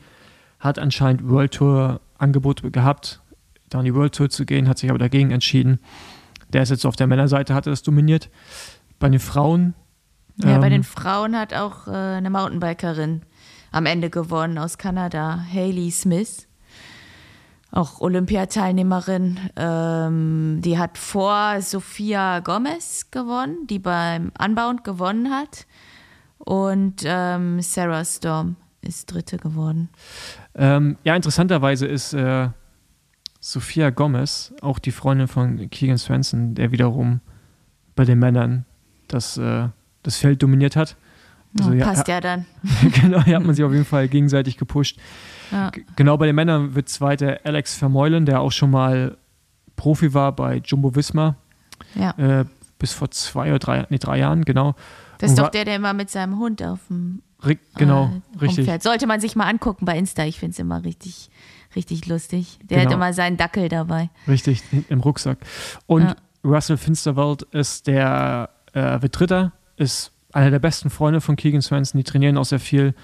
hat 0.58 0.78
anscheinend 0.78 1.28
World 1.28 1.52
Tour 1.52 2.00
Angebote 2.16 2.70
gehabt, 2.70 3.20
da 3.68 3.80
in 3.80 3.84
die 3.84 3.94
World 3.94 4.14
Tour 4.14 4.30
zu 4.30 4.44
gehen, 4.44 4.68
hat 4.68 4.78
sich 4.78 4.90
aber 4.90 4.98
dagegen 4.98 5.30
entschieden. 5.30 5.80
Der 6.52 6.62
ist 6.62 6.70
jetzt 6.70 6.86
auf 6.86 6.96
der 6.96 7.06
Männerseite, 7.06 7.54
hatte 7.54 7.70
das 7.70 7.82
dominiert. 7.82 8.30
Bei 8.98 9.08
den 9.08 9.20
Frauen. 9.20 9.74
Ja, 10.36 10.56
ähm, 10.56 10.60
bei 10.60 10.68
den 10.68 10.84
Frauen 10.84 11.36
hat 11.36 11.54
auch 11.54 11.86
äh, 11.86 11.90
eine 11.90 12.30
Mountainbikerin 12.30 13.22
am 13.70 13.86
Ende 13.86 14.10
gewonnen 14.10 14.58
aus 14.58 14.78
Kanada, 14.78 15.44
Hayley 15.52 15.90
Smith. 15.90 16.48
Auch 17.70 18.00
Olympiateilnehmerin. 18.00 19.38
Ähm, 19.56 20.60
die 20.64 20.78
hat 20.78 20.96
vor 20.96 21.60
Sophia 21.60 22.40
Gomez 22.40 23.10
gewonnen, 23.10 23.66
die 23.68 23.78
beim 23.78 24.32
Unbound 24.42 24.84
gewonnen 24.84 25.30
hat. 25.30 25.66
Und 26.38 27.02
ähm, 27.04 27.60
Sarah 27.60 28.04
Storm 28.04 28.56
ist 28.80 29.12
Dritte 29.12 29.36
geworden. 29.36 29.90
Ähm, 30.54 30.96
ja, 31.04 31.14
interessanterweise 31.14 31.86
ist 31.86 32.14
äh, 32.14 32.48
Sophia 33.40 33.90
Gomez 33.90 34.52
auch 34.60 34.78
die 34.78 34.90
Freundin 34.90 35.28
von 35.28 35.70
Keegan 35.70 35.98
Swenson, 35.98 36.54
der 36.54 36.72
wiederum 36.72 37.20
bei 37.94 38.04
den 38.04 38.18
Männern 38.18 38.64
das, 39.06 39.36
äh, 39.36 39.68
das 40.02 40.16
Feld 40.16 40.42
dominiert 40.42 40.76
hat. 40.76 40.96
Also, 41.58 41.72
oh, 41.72 41.78
passt 41.78 42.08
ja, 42.08 42.14
ja 42.14 42.20
dann. 42.20 42.46
genau, 43.02 43.22
hier 43.22 43.36
hat 43.36 43.44
man 43.44 43.54
sich 43.54 43.64
auf 43.64 43.72
jeden 43.72 43.84
Fall 43.84 44.08
gegenseitig 44.08 44.56
gepusht. 44.56 44.98
Ja. 45.50 45.70
Genau 45.96 46.16
bei 46.16 46.26
den 46.26 46.34
Männern 46.34 46.74
wird 46.74 46.88
zweiter 46.88 47.40
Alex 47.44 47.74
Vermeulen, 47.74 48.26
der 48.26 48.40
auch 48.40 48.52
schon 48.52 48.70
mal 48.70 49.16
Profi 49.76 50.12
war 50.12 50.32
bei 50.32 50.56
Jumbo 50.64 50.94
Visma. 50.94 51.36
Ja. 51.94 52.10
Äh, 52.18 52.44
bis 52.78 52.92
vor 52.92 53.10
zwei 53.10 53.48
oder 53.48 53.58
drei, 53.58 53.86
nee, 53.88 53.98
drei 53.98 54.18
Jahren, 54.18 54.44
genau. 54.44 54.74
Das 55.18 55.30
ist 55.30 55.38
doch 55.38 55.48
der, 55.48 55.64
der 55.64 55.76
immer 55.76 55.94
mit 55.94 56.10
seinem 56.10 56.38
Hund 56.38 56.62
auf 56.62 56.80
dem 56.88 57.22
genau, 57.76 58.10
äh, 58.34 58.38
richtig. 58.38 58.70
Sollte 58.82 59.06
man 59.06 59.20
sich 59.20 59.36
mal 59.36 59.46
angucken 59.46 59.84
bei 59.84 59.96
Insta. 59.98 60.24
Ich 60.24 60.38
finde 60.38 60.52
es 60.52 60.58
immer 60.58 60.84
richtig, 60.84 61.30
richtig 61.76 62.06
lustig. 62.06 62.58
Der 62.62 62.78
genau. 62.78 62.90
hat 62.90 62.96
immer 62.96 63.12
seinen 63.12 63.36
Dackel 63.36 63.68
dabei. 63.68 64.10
Richtig, 64.26 64.62
im 64.88 65.00
Rucksack. 65.00 65.38
Und 65.86 66.02
ja. 66.02 66.16
Russell 66.44 66.76
Finsterwald 66.76 67.42
ist 67.52 67.86
der 67.86 68.50
äh, 68.72 69.02
wird 69.02 69.18
Dritter, 69.18 69.52
ist 69.76 70.12
einer 70.32 70.50
der 70.50 70.58
besten 70.58 70.90
Freunde 70.90 71.20
von 71.20 71.36
Keegan 71.36 71.62
Swenson. 71.62 71.98
Die 71.98 72.04
trainieren 72.04 72.36
auch 72.36 72.44
sehr 72.44 72.60
viel, 72.60 72.94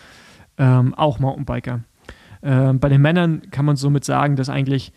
ähm, 0.58 0.94
auch 0.94 1.18
Mountainbiker. 1.18 1.80
Ähm, 2.42 2.78
bei 2.78 2.88
den 2.88 3.00
Männern 3.00 3.50
kann 3.50 3.64
man 3.64 3.76
somit 3.76 4.04
sagen, 4.04 4.36
dass 4.36 4.48
eigentlich 4.48 4.92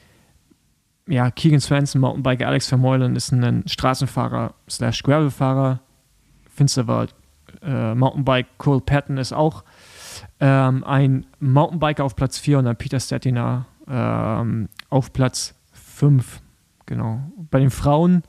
ja, 1.08 1.32
Keegan 1.32 1.62
Swenson, 1.62 2.02
Mountainbiker, 2.02 2.48
Alex 2.48 2.68
Vermeulen 2.68 3.16
ist 3.16 3.32
ein 3.32 3.64
Straßenfahrer 3.68 4.54
slash 4.70 5.04
Gravelfahrer. 5.04 5.80
Finsterwald 6.54 7.16
äh, 7.62 7.96
Mountainbike 7.96 8.58
Cole 8.58 8.82
Patton 8.82 9.18
ist 9.18 9.32
auch 9.32 9.64
ähm, 10.40 10.84
ein 10.84 11.26
Mountainbiker 11.40 12.04
auf 12.04 12.16
Platz 12.16 12.38
4 12.40 12.60
und 12.60 12.66
dann 12.66 12.76
Peter 12.76 13.00
Stettiner 13.00 13.66
ähm, 13.88 14.70
auf 14.90 15.14
Platz 15.14 15.56
5. 15.72 16.42
Genau. 16.86 17.22
Bei 17.50 17.60
den 17.60 17.70
Frauen, 17.70 18.24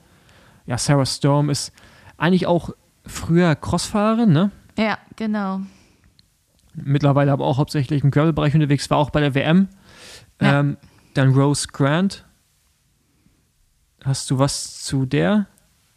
ja, 0.65 0.77
Sarah 0.77 1.05
Storm 1.05 1.49
ist 1.49 1.71
eigentlich 2.17 2.47
auch 2.47 2.71
früher 3.05 3.55
Crossfahrerin, 3.55 4.31
ne? 4.31 4.51
Ja, 4.77 4.97
genau. 5.15 5.61
Mittlerweile 6.73 7.31
aber 7.31 7.45
auch 7.45 7.57
hauptsächlich 7.57 8.03
im 8.03 8.11
Gravel-Bereich 8.11 8.53
unterwegs, 8.53 8.89
war 8.89 8.97
auch 8.97 9.09
bei 9.09 9.19
der 9.19 9.35
WM. 9.35 9.67
Ja. 10.41 10.59
Ähm, 10.59 10.77
dann 11.13 11.33
Rose 11.33 11.67
Grant. 11.67 12.25
Hast 14.03 14.31
du 14.31 14.39
was 14.39 14.83
zu 14.83 15.05
der? 15.05 15.47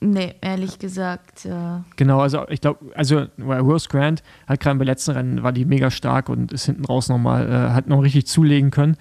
Nee, 0.05 0.35
ehrlich 0.41 0.81
gesagt. 0.81 1.47
Äh 1.47 1.79
genau, 1.95 2.19
also 2.21 2.49
ich 2.49 2.61
glaube, 2.61 2.93
also 2.97 3.27
Rose 3.39 3.89
Grant 3.89 4.25
hat 4.49 4.59
gerade 4.59 4.77
beim 4.77 4.87
letzten 4.87 5.13
Rennen 5.13 5.43
war 5.45 5.53
die 5.53 5.65
mega 5.65 5.93
stark 5.93 6.29
und 6.29 6.53
ist 6.53 6.67
hinten 6.67 6.85
raus 6.85 7.09
nochmal, 7.09 7.49
äh, 7.49 7.73
hat 7.73 7.87
noch 7.87 8.03
richtig 8.03 8.27
zulegen 8.27 8.73
können. 8.73 8.97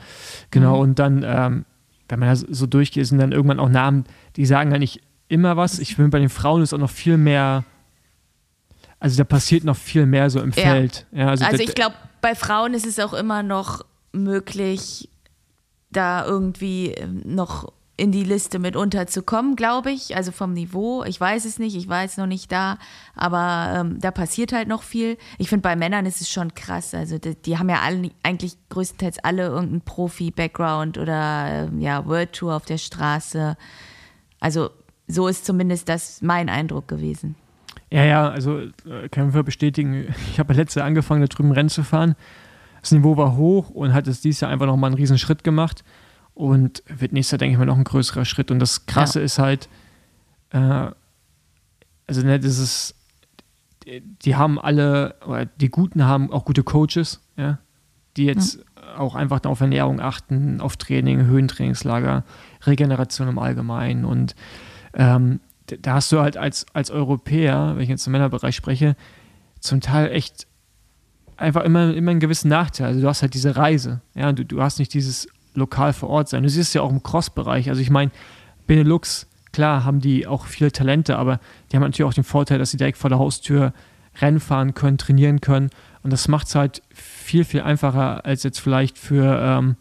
Genau, 0.51 0.75
mhm. 0.75 0.81
und 0.81 0.99
dann, 0.99 1.23
ähm, 1.25 1.65
wenn 2.07 2.19
man 2.19 2.29
da 2.29 2.35
so 2.35 2.67
durchgeht, 2.67 3.07
sind 3.07 3.17
dann 3.17 3.31
irgendwann 3.31 3.59
auch 3.59 3.69
Namen, 3.69 4.03
die 4.35 4.45
sagen 4.45 4.73
eigentlich 4.73 5.01
immer 5.27 5.57
was. 5.57 5.79
Ich 5.79 5.95
finde, 5.95 6.11
bei 6.11 6.19
den 6.19 6.29
Frauen 6.29 6.61
ist 6.61 6.71
auch 6.71 6.77
noch 6.77 6.91
viel 6.91 7.17
mehr, 7.17 7.63
also 8.99 9.17
da 9.17 9.23
passiert 9.23 9.63
noch 9.63 9.77
viel 9.77 10.05
mehr 10.05 10.29
so 10.29 10.39
im 10.39 10.51
Ja. 10.51 10.61
Feld. 10.61 11.07
Ja, 11.13 11.29
also 11.29 11.45
Also 11.45 11.63
ich 11.63 11.73
glaube, 11.73 11.95
bei 12.21 12.35
Frauen 12.35 12.75
ist 12.75 12.85
es 12.85 12.99
auch 12.99 13.13
immer 13.13 13.41
noch 13.41 13.83
möglich, 14.11 15.09
da 15.89 16.23
irgendwie 16.25 16.91
ähm, 16.91 17.23
noch 17.25 17.73
in 18.01 18.11
die 18.11 18.23
Liste 18.23 18.57
mit 18.57 18.75
unterzukommen, 18.75 19.55
glaube 19.55 19.91
ich. 19.91 20.15
Also 20.15 20.31
vom 20.31 20.53
Niveau. 20.53 21.03
Ich 21.03 21.21
weiß 21.21 21.45
es 21.45 21.59
nicht, 21.59 21.75
ich 21.75 21.87
war 21.87 22.01
jetzt 22.01 22.17
noch 22.17 22.25
nicht 22.25 22.51
da, 22.51 22.79
aber 23.13 23.79
ähm, 23.79 23.99
da 23.99 24.09
passiert 24.09 24.53
halt 24.53 24.67
noch 24.67 24.81
viel. 24.81 25.19
Ich 25.37 25.49
finde, 25.49 25.61
bei 25.61 25.75
Männern 25.75 26.07
ist 26.07 26.19
es 26.19 26.27
schon 26.27 26.55
krass. 26.55 26.95
Also 26.95 27.19
die, 27.19 27.35
die 27.35 27.59
haben 27.59 27.69
ja 27.69 27.81
alle, 27.81 28.09
eigentlich 28.23 28.57
größtenteils 28.69 29.19
alle 29.19 29.43
irgendeinen 29.43 29.81
Profi-Background 29.81 30.97
oder 30.97 31.67
ähm, 31.69 31.79
ja, 31.79 32.03
World 32.07 32.33
Tour 32.33 32.55
auf 32.55 32.65
der 32.65 32.79
Straße. 32.79 33.55
Also 34.39 34.71
so 35.07 35.27
ist 35.27 35.45
zumindest 35.45 35.87
das 35.87 36.23
mein 36.23 36.49
Eindruck 36.49 36.87
gewesen. 36.87 37.35
Ja, 37.91 38.03
ja, 38.03 38.29
also 38.29 38.61
äh, 38.61 39.09
kann 39.11 39.29
ich 39.29 39.45
bestätigen. 39.45 40.07
Ich 40.31 40.39
habe 40.39 40.53
letztes 40.53 40.75
Jahr 40.75 40.87
angefangen, 40.87 41.21
da 41.21 41.27
drüben 41.27 41.51
Rennen 41.51 41.69
zu 41.69 41.83
fahren. 41.83 42.15
Das 42.81 42.91
Niveau 42.91 43.15
war 43.15 43.37
hoch 43.37 43.69
und 43.69 43.93
hat 43.93 44.07
es 44.07 44.21
dieses 44.21 44.41
Jahr 44.41 44.49
einfach 44.49 44.65
nochmal 44.65 44.87
einen 44.87 44.97
riesen 44.97 45.19
Schritt 45.19 45.43
gemacht. 45.43 45.83
Und 46.41 46.81
wird 46.87 47.13
nächstes 47.13 47.33
Jahr, 47.33 47.37
denke 47.37 47.53
ich 47.53 47.59
mal, 47.59 47.65
noch 47.65 47.77
ein 47.77 47.83
größerer 47.83 48.25
Schritt. 48.25 48.49
Und 48.49 48.57
das 48.57 48.87
Krasse 48.87 49.19
ist 49.19 49.37
halt, 49.37 49.69
äh, 50.49 50.87
also 52.07 52.21
ne, 52.23 52.39
das 52.39 52.57
ist, 52.57 52.95
die, 53.85 54.01
die 54.01 54.35
haben 54.35 54.59
alle, 54.59 55.17
oder 55.23 55.45
die 55.45 55.69
Guten 55.69 56.03
haben 56.03 56.33
auch 56.33 56.43
gute 56.43 56.63
Coaches, 56.63 57.21
ja, 57.37 57.59
die 58.17 58.25
jetzt 58.25 58.65
auch 58.97 59.13
einfach 59.13 59.43
auf 59.43 59.61
Ernährung 59.61 59.99
achten, 59.99 60.61
auf 60.61 60.77
Training, 60.77 61.27
Höhentrainingslager, 61.27 62.23
Regeneration 62.63 63.27
im 63.27 63.37
Allgemeinen. 63.37 64.03
Und 64.03 64.33
ähm, 64.95 65.41
da 65.67 65.93
hast 65.93 66.11
du 66.11 66.21
halt 66.21 66.37
als, 66.37 66.65
als 66.73 66.89
Europäer, 66.89 67.73
wenn 67.75 67.83
ich 67.83 67.89
jetzt 67.89 68.07
im 68.07 68.13
Männerbereich 68.13 68.55
spreche, 68.55 68.95
zum 69.59 69.79
Teil 69.79 70.09
echt 70.11 70.47
einfach 71.37 71.65
immer, 71.65 71.93
immer 71.93 72.09
einen 72.09 72.19
gewissen 72.19 72.49
Nachteil. 72.49 72.87
Also 72.87 73.01
du 73.01 73.07
hast 73.07 73.21
halt 73.21 73.35
diese 73.35 73.55
Reise, 73.55 74.01
ja, 74.15 74.31
du, 74.31 74.43
du 74.43 74.59
hast 74.59 74.79
nicht 74.79 74.95
dieses 74.95 75.27
lokal 75.55 75.93
vor 75.93 76.09
Ort 76.09 76.29
sein. 76.29 76.43
Du 76.43 76.49
siehst 76.49 76.69
es 76.69 76.73
ja 76.73 76.81
auch 76.81 76.91
im 76.91 77.03
Cross-Bereich. 77.03 77.69
Also 77.69 77.81
ich 77.81 77.89
meine, 77.89 78.11
Benelux, 78.67 79.27
klar, 79.51 79.83
haben 79.83 79.99
die 79.99 80.27
auch 80.27 80.45
viele 80.45 80.71
Talente, 80.71 81.17
aber 81.17 81.39
die 81.71 81.75
haben 81.75 81.83
natürlich 81.83 82.07
auch 82.09 82.13
den 82.13 82.23
Vorteil, 82.23 82.59
dass 82.59 82.71
sie 82.71 82.77
direkt 82.77 82.97
vor 82.97 83.09
der 83.09 83.19
Haustür 83.19 83.73
Rennen 84.21 84.39
fahren 84.39 84.73
können, 84.73 84.97
trainieren 84.97 85.39
können. 85.41 85.69
Und 86.03 86.11
das 86.11 86.27
macht 86.27 86.47
es 86.47 86.55
halt 86.55 86.81
viel, 86.93 87.45
viel 87.45 87.61
einfacher 87.61 88.25
als 88.25 88.43
jetzt 88.43 88.59
vielleicht 88.59 88.97
für 88.97 89.39
ähm, 89.41 89.75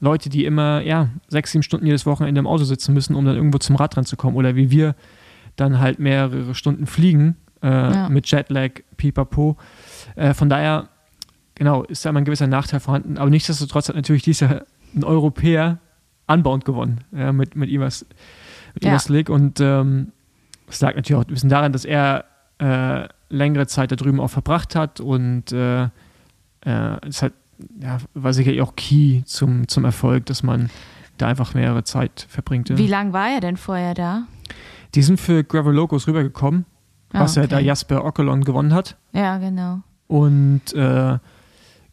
Leute, 0.00 0.28
die 0.28 0.44
immer, 0.44 0.80
ja, 0.82 1.08
sechs, 1.28 1.52
sieben 1.52 1.62
Stunden 1.62 1.86
jedes 1.86 2.06
Wochenende 2.06 2.38
im 2.38 2.46
Auto 2.46 2.64
sitzen 2.64 2.94
müssen, 2.94 3.14
um 3.14 3.24
dann 3.24 3.36
irgendwo 3.36 3.58
zum 3.58 3.76
Radrennen 3.76 4.06
zu 4.06 4.16
kommen. 4.16 4.36
Oder 4.36 4.56
wie 4.56 4.70
wir 4.70 4.94
dann 5.56 5.78
halt 5.80 5.98
mehrere 5.98 6.54
Stunden 6.54 6.86
fliegen 6.86 7.36
äh, 7.62 7.66
Ja. 7.68 8.08
mit 8.08 8.28
Jetlag, 8.30 8.70
pipapo. 8.96 9.56
Äh, 10.16 10.34
von 10.34 10.48
daher, 10.48 10.88
genau, 11.56 11.82
ist 11.84 12.04
da 12.04 12.10
immer 12.10 12.20
ein 12.20 12.24
gewisser 12.24 12.46
Nachteil 12.46 12.80
vorhanden. 12.80 13.18
Aber 13.18 13.30
nichtsdestotrotz 13.30 13.88
hat 13.88 13.96
natürlich 13.96 14.22
dieser 14.22 14.64
ein 14.94 15.04
Europäer 15.04 15.78
Unbound 16.26 16.64
gewonnen 16.64 17.04
ja, 17.12 17.32
mit, 17.32 17.56
mit 17.56 17.70
Ivas, 17.70 18.06
mit 18.74 18.84
Ja. 18.84 18.90
Ivas 18.90 19.08
Lig. 19.08 19.30
Und 19.30 19.60
ähm, 19.60 20.12
es 20.68 20.80
lag 20.80 20.94
natürlich 20.94 21.20
auch 21.20 21.26
ein 21.26 21.32
bisschen 21.32 21.48
daran, 21.48 21.72
dass 21.72 21.84
er 21.84 22.24
äh, 22.58 23.08
längere 23.30 23.66
Zeit 23.66 23.92
da 23.92 23.96
drüben 23.96 24.20
auch 24.20 24.28
verbracht 24.30 24.74
hat 24.74 25.00
und 25.00 25.52
äh, 25.52 25.84
äh, 25.84 25.88
es 27.06 27.22
hat, 27.22 27.32
ja, 27.80 27.98
war 28.14 28.32
sicherlich 28.32 28.60
auch 28.62 28.74
key 28.76 29.22
zum, 29.24 29.68
zum 29.68 29.84
Erfolg, 29.84 30.26
dass 30.26 30.42
man 30.42 30.70
da 31.18 31.28
einfach 31.28 31.54
mehrere 31.54 31.84
Zeit 31.84 32.26
verbringt. 32.28 32.68
Ja. 32.68 32.78
Wie 32.78 32.86
lang 32.86 33.12
war 33.12 33.28
er 33.28 33.40
denn 33.40 33.56
vorher 33.56 33.94
da? 33.94 34.24
Die 34.94 35.02
sind 35.02 35.20
für 35.20 35.44
Gravel 35.44 35.74
Locos 35.74 36.06
rübergekommen, 36.06 36.64
Ah, 37.12 37.20
was 37.20 37.36
ja 37.36 37.46
da 37.46 37.56
okay. 37.56 37.64
Jasper 37.66 38.04
Ockelon 38.04 38.44
gewonnen 38.44 38.74
hat. 38.74 38.96
Ja, 39.12 39.38
genau. 39.38 39.80
Und 40.08 40.74
äh, 40.74 41.18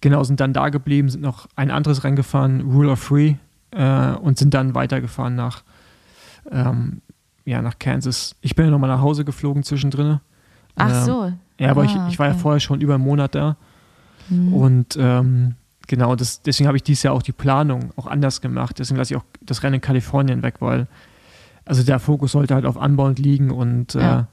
genau, 0.05 0.23
sind 0.23 0.39
dann 0.39 0.53
da 0.53 0.69
geblieben, 0.69 1.09
sind 1.09 1.21
noch 1.23 1.47
ein 1.55 1.71
anderes 1.71 2.03
Rennen 2.03 2.15
gefahren, 2.15 2.61
Rule 2.61 2.91
of 2.91 2.99
Free, 2.99 3.35
äh, 3.71 4.11
und 4.11 4.37
sind 4.37 4.53
dann 4.53 4.75
weitergefahren 4.75 5.33
nach, 5.35 5.63
ähm, 6.51 7.01
ja, 7.43 7.61
nach 7.63 7.79
Kansas. 7.79 8.35
Ich 8.41 8.55
bin 8.55 8.65
ja 8.65 8.71
nochmal 8.71 8.89
nach 8.91 9.01
Hause 9.01 9.25
geflogen 9.25 9.63
zwischendrin. 9.63 10.19
Ach 10.75 10.89
Ähm, 10.89 11.03
so. 11.05 11.33
Ja, 11.59 11.71
aber 11.71 11.81
Ah, 11.81 11.85
ich, 11.85 11.95
ich 12.09 12.19
war 12.19 12.27
ja 12.27 12.33
okay. 12.33 12.41
vorher 12.41 12.59
schon 12.59 12.81
über 12.81 12.95
einen 12.95 13.03
Monat 13.03 13.33
da. 13.33 13.55
Hm. 14.29 14.53
Und 14.53 14.95
ähm, 14.99 15.55
genau, 15.87 16.15
das, 16.15 16.41
deswegen 16.43 16.67
habe 16.67 16.77
ich 16.77 16.83
dieses 16.83 17.01
Jahr 17.03 17.13
auch 17.15 17.23
die 17.23 17.31
Planung 17.31 17.91
auch 17.95 18.07
anders 18.07 18.41
gemacht. 18.41 18.77
Deswegen 18.77 18.97
lasse 18.97 19.13
ich 19.13 19.19
auch 19.19 19.25
das 19.41 19.63
Rennen 19.63 19.75
in 19.75 19.81
Kalifornien 19.81 20.43
weg, 20.43 20.55
weil 20.59 20.87
also 21.65 21.81
der 21.83 21.97
Fokus 21.99 22.33
sollte 22.33 22.53
halt 22.53 22.65
auf 22.65 22.75
Unbound 22.75 23.17
liegen 23.17 23.49
und 23.49 23.95
äh, 23.95 24.01
Ja. 24.01 24.27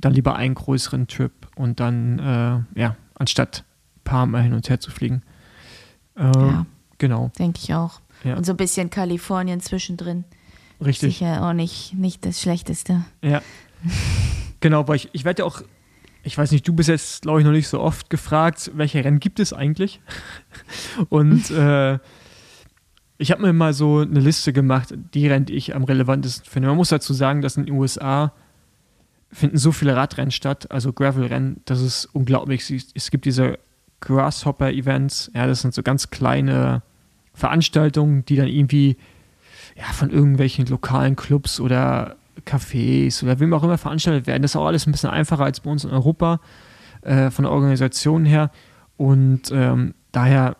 dann 0.00 0.12
lieber 0.14 0.34
einen 0.36 0.54
größeren 0.54 1.08
Trip 1.08 1.32
und 1.56 1.78
dann, 1.80 2.18
äh, 2.18 2.80
ja, 2.80 2.96
anstatt 3.16 3.64
ein 4.10 4.16
paar 4.16 4.26
Mal 4.26 4.42
hin 4.42 4.52
und 4.52 4.68
her 4.68 4.80
zu 4.80 4.90
fliegen. 4.90 5.22
Ähm, 6.16 6.32
Ja. 6.34 6.66
Genau, 6.98 7.30
Denke 7.38 7.60
ich 7.62 7.72
auch. 7.72 8.00
Ja. 8.24 8.36
Und 8.36 8.44
so 8.44 8.52
ein 8.52 8.58
bisschen 8.58 8.90
Kalifornien 8.90 9.60
zwischendrin. 9.60 10.24
richtig. 10.84 11.14
Sicher 11.18 11.42
auch 11.42 11.54
nicht, 11.54 11.94
nicht 11.94 12.26
das 12.26 12.42
Schlechteste. 12.42 13.04
Ja. 13.22 13.40
genau, 14.60 14.86
weil 14.86 14.96
ich, 14.96 15.08
ich 15.12 15.24
werde 15.24 15.42
ja 15.42 15.46
auch, 15.46 15.62
ich 16.22 16.36
weiß 16.36 16.50
nicht, 16.50 16.68
du 16.68 16.74
bist 16.74 16.90
jetzt, 16.90 17.22
glaube 17.22 17.40
ich, 17.40 17.46
noch 17.46 17.52
nicht 17.52 17.68
so 17.68 17.80
oft 17.80 18.10
gefragt, 18.10 18.70
welche 18.74 19.02
Rennen 19.02 19.18
gibt 19.18 19.40
es 19.40 19.54
eigentlich? 19.54 20.02
Und 21.08 21.50
äh, 21.52 21.98
ich 23.16 23.30
habe 23.30 23.40
mir 23.40 23.54
mal 23.54 23.72
so 23.72 24.00
eine 24.00 24.20
Liste 24.20 24.52
gemacht, 24.52 24.94
die 25.14 25.26
Rennen, 25.26 25.46
die 25.46 25.54
ich 25.54 25.74
am 25.74 25.84
relevantesten 25.84 26.44
finde. 26.50 26.68
Man 26.68 26.76
muss 26.76 26.90
dazu 26.90 27.14
sagen, 27.14 27.40
dass 27.40 27.56
in 27.56 27.64
den 27.64 27.74
USA 27.74 28.34
finden 29.32 29.56
so 29.56 29.72
viele 29.72 29.96
Radrennen 29.96 30.32
statt, 30.32 30.70
also 30.70 30.92
Gravel-Rennen, 30.92 31.62
das 31.64 31.80
ist 31.80 32.06
unglaublich. 32.12 32.70
Es 32.94 33.10
gibt 33.10 33.24
diese 33.24 33.58
Grasshopper-Events, 34.00 35.30
ja, 35.34 35.46
das 35.46 35.60
sind 35.60 35.74
so 35.74 35.82
ganz 35.82 36.10
kleine 36.10 36.82
Veranstaltungen, 37.34 38.24
die 38.24 38.36
dann 38.36 38.48
irgendwie 38.48 38.96
ja, 39.76 39.84
von 39.92 40.10
irgendwelchen 40.10 40.66
lokalen 40.66 41.16
Clubs 41.16 41.60
oder 41.60 42.16
Cafés 42.46 43.22
oder 43.22 43.40
wem 43.40 43.52
auch 43.52 43.62
immer 43.62 43.78
veranstaltet 43.78 44.26
werden. 44.26 44.42
Das 44.42 44.52
ist 44.52 44.56
auch 44.56 44.66
alles 44.66 44.86
ein 44.86 44.92
bisschen 44.92 45.10
einfacher 45.10 45.44
als 45.44 45.60
bei 45.60 45.70
uns 45.70 45.84
in 45.84 45.90
Europa 45.90 46.40
äh, 47.02 47.30
von 47.30 47.44
der 47.44 47.52
Organisation 47.52 48.24
her. 48.24 48.50
Und 48.96 49.50
ähm, 49.52 49.94
daher, 50.12 50.56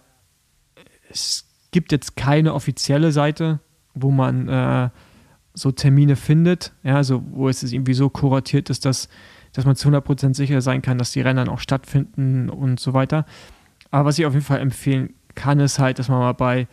es 1.10 1.46
gibt 1.70 1.92
jetzt 1.92 2.16
keine 2.16 2.54
offizielle 2.54 3.12
Seite, 3.12 3.60
wo 3.94 4.10
man 4.10 4.48
äh, 4.48 4.90
so 5.54 5.72
Termine 5.72 6.16
findet, 6.16 6.72
ja, 6.82 6.96
also 6.96 7.22
wo 7.30 7.48
es 7.48 7.62
irgendwie 7.62 7.94
so 7.94 8.08
kuratiert 8.08 8.70
ist, 8.70 8.84
dass, 8.84 9.08
dass 9.52 9.64
man 9.64 9.76
zu 9.76 9.88
100% 9.88 10.34
sicher 10.34 10.60
sein 10.60 10.82
kann, 10.82 10.98
dass 10.98 11.12
die 11.12 11.20
Rennen 11.20 11.48
auch 11.48 11.60
stattfinden 11.60 12.50
und 12.50 12.80
so 12.80 12.94
weiter. 12.94 13.26
Aber 13.90 14.06
was 14.06 14.18
ich 14.18 14.26
auf 14.26 14.34
jeden 14.34 14.44
Fall 14.44 14.60
empfehlen 14.60 15.14
kann, 15.34 15.60
ist 15.60 15.78
halt, 15.78 15.98
dass 15.98 16.08
man 16.08 16.20
mal 16.20 16.32
bei 16.32 16.68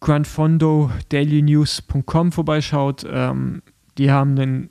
grandfondodailynews.com 0.00 2.32
vorbeischaut. 2.32 3.06
Ähm, 3.10 3.62
die 3.98 4.10
haben 4.10 4.38
einen 4.38 4.70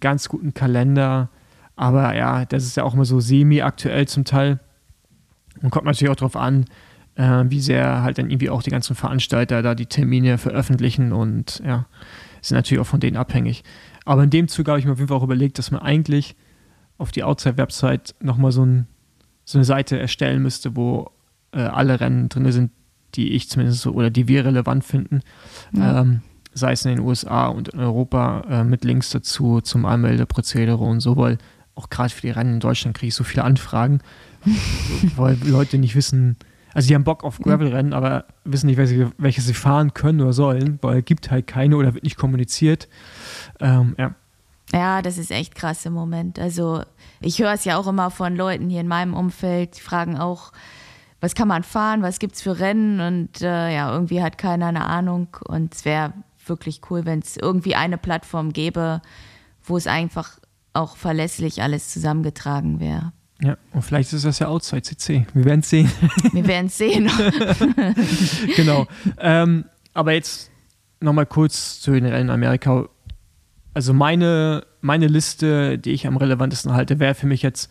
ganz 0.00 0.28
guten 0.28 0.54
Kalender, 0.54 1.30
aber 1.76 2.16
ja, 2.16 2.44
das 2.44 2.64
ist 2.64 2.76
ja 2.76 2.82
auch 2.82 2.94
immer 2.94 3.04
so 3.04 3.20
semi-aktuell 3.20 4.08
zum 4.08 4.24
Teil. 4.24 4.58
Und 5.62 5.70
kommt 5.70 5.86
natürlich 5.86 6.10
auch 6.10 6.16
darauf 6.16 6.36
an, 6.36 6.64
äh, 7.14 7.44
wie 7.48 7.60
sehr 7.60 8.02
halt 8.02 8.18
dann 8.18 8.30
irgendwie 8.30 8.50
auch 8.50 8.62
die 8.62 8.70
ganzen 8.70 8.96
Veranstalter 8.96 9.62
da 9.62 9.74
die 9.74 9.86
Termine 9.86 10.38
veröffentlichen 10.38 11.12
und 11.12 11.62
ja, 11.64 11.86
sind 12.40 12.56
natürlich 12.56 12.80
auch 12.80 12.86
von 12.86 13.00
denen 13.00 13.16
abhängig. 13.16 13.64
Aber 14.08 14.22
in 14.22 14.30
dem 14.30 14.48
Zuge 14.48 14.70
habe 14.70 14.80
ich 14.80 14.86
mir 14.86 14.92
auf 14.92 14.98
jeden 14.98 15.08
Fall 15.08 15.18
auch 15.18 15.22
überlegt, 15.22 15.58
dass 15.58 15.70
man 15.70 15.82
eigentlich 15.82 16.34
auf 16.96 17.12
die 17.12 17.24
Outside-Website 17.24 18.14
nochmal 18.20 18.52
so, 18.52 18.64
ein, 18.64 18.86
so 19.44 19.58
eine 19.58 19.66
Seite 19.66 19.98
erstellen 19.98 20.42
müsste, 20.42 20.76
wo 20.76 21.10
äh, 21.52 21.60
alle 21.60 22.00
Rennen 22.00 22.30
drin 22.30 22.50
sind, 22.50 22.70
die 23.16 23.32
ich 23.32 23.50
zumindest 23.50 23.82
so 23.82 23.92
oder 23.92 24.08
die 24.08 24.26
wir 24.26 24.46
relevant 24.46 24.82
finden. 24.82 25.20
Ja. 25.74 26.00
Ähm, 26.00 26.22
sei 26.54 26.72
es 26.72 26.86
in 26.86 26.96
den 26.96 27.00
USA 27.04 27.48
und 27.48 27.68
in 27.68 27.80
Europa 27.80 28.44
äh, 28.48 28.64
mit 28.64 28.82
Links 28.82 29.10
dazu 29.10 29.60
zum 29.60 29.84
Anmeldeprozedere 29.84 30.82
und 30.82 31.00
so, 31.00 31.18
weil 31.18 31.36
auch 31.74 31.90
gerade 31.90 32.08
für 32.08 32.22
die 32.22 32.30
Rennen 32.30 32.54
in 32.54 32.60
Deutschland 32.60 32.96
kriege 32.96 33.08
ich 33.08 33.14
so 33.14 33.24
viele 33.24 33.44
Anfragen, 33.44 34.00
weil 35.16 35.36
Leute 35.44 35.76
nicht 35.76 35.96
wissen, 35.96 36.36
also 36.78 36.86
die 36.86 36.94
haben 36.94 37.02
Bock 37.02 37.24
auf 37.24 37.40
Gravel-Rennen, 37.40 37.92
aber 37.92 38.26
wissen 38.44 38.68
nicht, 38.68 38.76
welche, 38.76 39.10
welche 39.18 39.40
sie 39.40 39.52
fahren 39.52 39.94
können 39.94 40.20
oder 40.20 40.32
sollen, 40.32 40.78
weil 40.80 41.00
es 41.00 41.04
gibt 41.06 41.28
halt 41.28 41.48
keine 41.48 41.76
oder 41.76 41.92
wird 41.92 42.04
nicht 42.04 42.16
kommuniziert. 42.16 42.86
Ähm, 43.58 43.96
ja. 43.98 44.14
Ja, 44.72 45.02
das 45.02 45.18
ist 45.18 45.32
echt 45.32 45.56
krass 45.56 45.84
im 45.86 45.92
Moment. 45.92 46.38
Also 46.38 46.82
ich 47.20 47.40
höre 47.40 47.52
es 47.52 47.64
ja 47.64 47.78
auch 47.78 47.88
immer 47.88 48.12
von 48.12 48.36
Leuten 48.36 48.70
hier 48.70 48.80
in 48.80 48.86
meinem 48.86 49.14
Umfeld, 49.14 49.76
die 49.76 49.80
fragen 49.80 50.18
auch, 50.18 50.52
was 51.20 51.34
kann 51.34 51.48
man 51.48 51.64
fahren, 51.64 52.02
was 52.02 52.20
gibt's 52.20 52.42
für 52.42 52.60
Rennen 52.60 53.00
und 53.00 53.42
äh, 53.42 53.74
ja, 53.74 53.92
irgendwie 53.92 54.22
hat 54.22 54.38
keiner 54.38 54.66
eine 54.66 54.86
Ahnung 54.86 55.36
und 55.48 55.74
es 55.74 55.84
wäre 55.84 56.12
wirklich 56.46 56.80
cool, 56.90 57.06
wenn 57.06 57.18
es 57.18 57.36
irgendwie 57.36 57.74
eine 57.74 57.98
Plattform 57.98 58.52
gäbe, 58.52 59.02
wo 59.64 59.76
es 59.76 59.88
einfach 59.88 60.38
auch 60.74 60.96
verlässlich 60.96 61.60
alles 61.60 61.88
zusammengetragen 61.88 62.78
wäre. 62.78 63.12
Ja, 63.40 63.56
und 63.72 63.82
vielleicht 63.82 64.12
ist 64.12 64.24
das 64.24 64.40
ja 64.40 64.48
Outside 64.48 64.82
CC. 64.82 65.26
Wir 65.32 65.44
werden 65.44 65.60
es 65.60 65.70
sehen. 65.70 65.90
Wir 66.32 66.46
werden 66.46 66.66
es 66.66 66.76
sehen. 66.76 67.08
genau. 68.56 68.86
ähm, 69.18 69.64
aber 69.94 70.12
jetzt 70.12 70.50
nochmal 71.00 71.26
kurz 71.26 71.80
zu 71.80 71.92
den 71.92 72.04
Rennen 72.04 72.28
in 72.28 72.30
Amerika. 72.30 72.88
also 73.74 73.92
meine, 73.92 74.66
meine 74.80 75.06
Liste, 75.06 75.78
die 75.78 75.92
ich 75.92 76.06
am 76.08 76.16
relevantesten 76.16 76.72
halte, 76.72 76.98
wäre 76.98 77.14
für 77.14 77.28
mich 77.28 77.42
jetzt, 77.42 77.70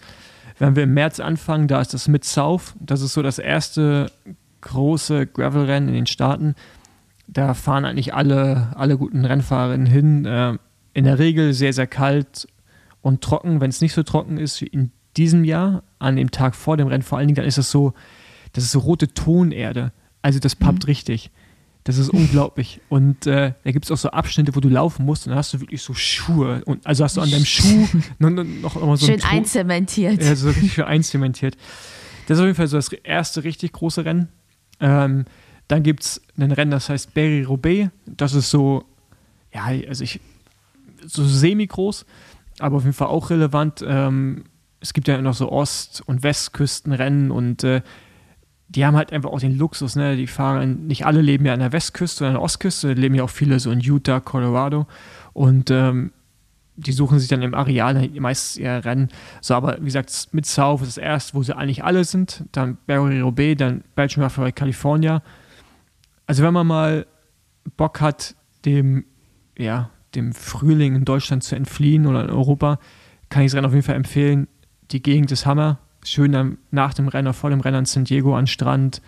wenn 0.58 0.78
wir 0.78 0.84
im 0.84 0.94
März 0.94 1.20
anfangen, 1.20 1.68
da 1.68 1.82
ist 1.82 1.94
das 1.94 2.08
Mid-South. 2.08 2.74
Das 2.80 3.02
ist 3.02 3.14
so 3.14 3.22
das 3.22 3.38
erste 3.38 4.10
große 4.62 5.28
Gravel-Rennen 5.28 5.90
in 5.90 5.96
den 5.96 6.08
Staaten. 6.08 6.56
Da 7.28 7.54
fahren 7.54 7.84
eigentlich 7.84 8.14
alle, 8.14 8.72
alle 8.76 8.98
guten 8.98 9.26
Rennfahrerinnen 9.26 9.86
hin. 9.86 10.26
Äh, 10.26 10.58
in 10.94 11.04
der 11.04 11.20
Regel 11.20 11.54
sehr, 11.54 11.74
sehr 11.74 11.88
kalt 11.88 12.48
und 13.02 13.22
trocken. 13.22 13.60
Wenn 13.60 13.70
es 13.70 13.82
nicht 13.82 13.94
so 13.94 14.04
trocken 14.04 14.38
ist 14.38 14.62
wie 14.62 14.68
in 14.68 14.92
diesem 15.18 15.44
Jahr, 15.44 15.84
an 16.00 16.16
dem 16.16 16.32
Tag 16.32 16.56
vor 16.56 16.78
dem 16.78 16.88
Rennen 16.88 17.04
vor 17.04 17.18
allen 17.18 17.28
Dingen, 17.28 17.36
dann 17.36 17.46
ist 17.46 17.58
das 17.58 17.72
so, 17.72 17.94
das 18.54 18.64
ist 18.64 18.72
so 18.72 18.80
rote 18.80 19.14
Tonerde. 19.14 19.92
Also 20.22 20.40
das 20.40 20.56
pappt 20.56 20.84
mhm. 20.84 20.90
richtig. 20.90 21.32
Das 21.84 21.98
ist 21.98 22.10
unglaublich. 22.10 22.82
Und 22.90 23.28
äh, 23.28 23.54
da 23.64 23.72
gibt 23.72 23.86
es 23.86 23.92
auch 23.92 23.98
so 23.98 24.10
Abschnitte, 24.10 24.56
wo 24.56 24.60
du 24.60 24.68
laufen 24.68 25.06
musst 25.06 25.26
und 25.26 25.30
dann 25.32 25.38
hast 25.38 25.54
du 25.54 25.62
wirklich 25.62 25.82
so 25.82 25.94
Schuhe. 25.94 26.62
Und, 26.66 26.86
also 26.86 27.06
hast 27.06 27.16
du 27.16 27.22
an 27.22 27.32
deinem 27.32 27.46
Schuh 27.46 27.88
noch, 28.20 28.30
noch 28.30 28.76
immer 28.76 28.98
so 28.98 29.06
Schön 29.06 29.24
einzementiert. 29.24 30.22
Ja, 30.22 30.36
so 30.36 30.50
richtig 30.50 30.74
schön 30.74 30.84
einzementiert. 30.84 31.56
Das 32.28 32.38
ist 32.38 32.42
auf 32.42 32.46
jeden 32.46 32.58
Fall 32.58 32.68
so 32.68 32.76
das 32.76 32.92
erste 32.92 33.46
richtig 33.46 33.72
große 33.72 34.04
Rennen. 34.04 34.28
Ähm, 34.82 35.26
dann 35.70 35.84
gibt 35.84 36.04
es 36.04 36.22
ein 36.38 36.52
Rennen, 36.52 36.72
das 36.72 36.90
heißt 36.90 37.14
Berry 37.14 37.44
Roubaix. 37.44 37.90
Das 38.06 38.34
ist 38.34 38.50
so, 38.50 38.84
ja, 39.54 39.64
also 39.88 40.04
ich, 40.04 40.20
so 41.06 41.26
semi-groß, 41.26 42.06
aber 42.60 42.78
auf 42.78 42.84
jeden 42.84 42.94
Fall 42.94 43.08
auch 43.08 43.30
relevant. 43.30 43.84
Ähm, 43.88 44.44
es 44.88 44.94
gibt 44.94 45.10
ja 45.10 45.22
noch 45.22 45.34
so 45.34 45.52
Ost- 45.52 46.02
und 46.06 46.24
Westküstenrennen 46.24 47.30
und 47.30 47.66
äh, 47.66 47.82
die 48.70 48.86
haben 48.86 48.96
halt 48.96 49.12
einfach 49.12 49.32
auch 49.32 49.42
den 49.42 49.58
Luxus, 49.58 49.98
ne? 49.98 50.16
Die 50.16 50.28
fahren, 50.28 50.88
nicht 50.88 51.06
alle 51.06 51.22
leben 51.22 51.46
ja 51.46 51.54
an 51.54 51.60
der 51.60 51.74
Westküste 51.74 52.24
oder 52.24 52.30
an 52.30 52.34
der 52.36 52.42
Ostküste, 52.42 52.94
leben 52.94 53.16
ja 53.16 53.24
auch 53.24 53.30
viele 53.30 53.60
so 53.60 53.70
in 53.70 53.82
Utah, 53.82 54.22
Colorado. 54.22 54.88
Und 55.34 55.72
ähm, 55.72 56.14
die 56.78 56.94
suchen 56.94 57.20
sich 57.20 57.28
dann 57.28 57.42
im 57.42 57.54
Areal 57.54 58.10
meistens 58.18 58.58
ihr 58.58 58.86
Rennen. 58.86 59.10
So, 59.42 59.56
aber 59.56 59.78
wie 59.82 59.86
gesagt, 59.86 60.30
mit 60.32 60.46
South 60.46 60.82
ist 60.82 60.96
das 60.96 61.04
erste, 61.04 61.34
wo 61.34 61.44
sie 61.44 61.56
eigentlich 61.56 61.84
alle 61.84 62.06
sind. 62.06 62.46
Dann 62.54 62.78
Barry 62.88 63.20
Roubaix, 63.20 63.58
dann 63.58 63.84
Belgium 63.96 64.24
Raphael 64.24 64.54
California. 64.54 65.22
Also 66.28 66.44
wenn 66.44 66.54
man 66.54 66.66
mal 66.66 67.08
Bock 67.76 68.00
hat, 68.00 68.36
dem, 68.64 69.04
ja, 69.58 69.90
dem 70.16 70.32
Frühling 70.32 70.96
in 70.96 71.04
Deutschland 71.04 71.44
zu 71.44 71.58
entfliehen 71.58 72.06
oder 72.06 72.24
in 72.24 72.30
Europa, 72.30 72.80
kann 73.30 73.42
ich 73.42 73.48
es 73.48 73.54
Rennen 73.54 73.68
auf 73.68 73.74
jeden 73.74 73.86
Fall 73.86 73.96
empfehlen. 73.96 74.48
Die 74.92 75.02
Gegend 75.02 75.32
ist 75.32 75.46
Hammer 75.46 75.80
schön 76.08 76.32
dann 76.32 76.58
nach 76.72 76.94
dem 76.94 77.08
Rennen, 77.08 77.34
vor 77.34 77.50
dem 77.50 77.60
Rennen 77.60 77.78
an 77.78 77.86
San 77.86 78.06
Diego 78.06 78.36
an 78.36 78.48
Strand, 78.48 79.02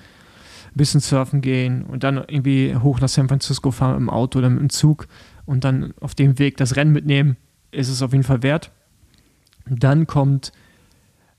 ein 0.68 0.78
bisschen 0.78 1.02
surfen 1.02 1.42
gehen 1.42 1.84
und 1.84 2.04
dann 2.04 2.18
irgendwie 2.18 2.76
hoch 2.76 3.00
nach 3.00 3.10
San 3.10 3.28
Francisco 3.28 3.72
fahren 3.72 3.96
dem 3.96 4.10
Auto 4.10 4.40
oder 4.40 4.50
mit 4.50 4.60
dem 4.60 4.70
Zug 4.70 5.08
und 5.46 5.64
dann 5.64 5.94
auf 6.00 6.14
dem 6.14 6.38
Weg 6.38 6.58
das 6.58 6.76
Rennen 6.76 6.92
mitnehmen, 6.92 7.38
ist 7.72 7.90
es 7.90 8.02
auf 8.02 8.12
jeden 8.12 8.24
Fall 8.24 8.44
wert. 8.44 8.72
Dann 9.66 10.06
kommt 10.08 10.52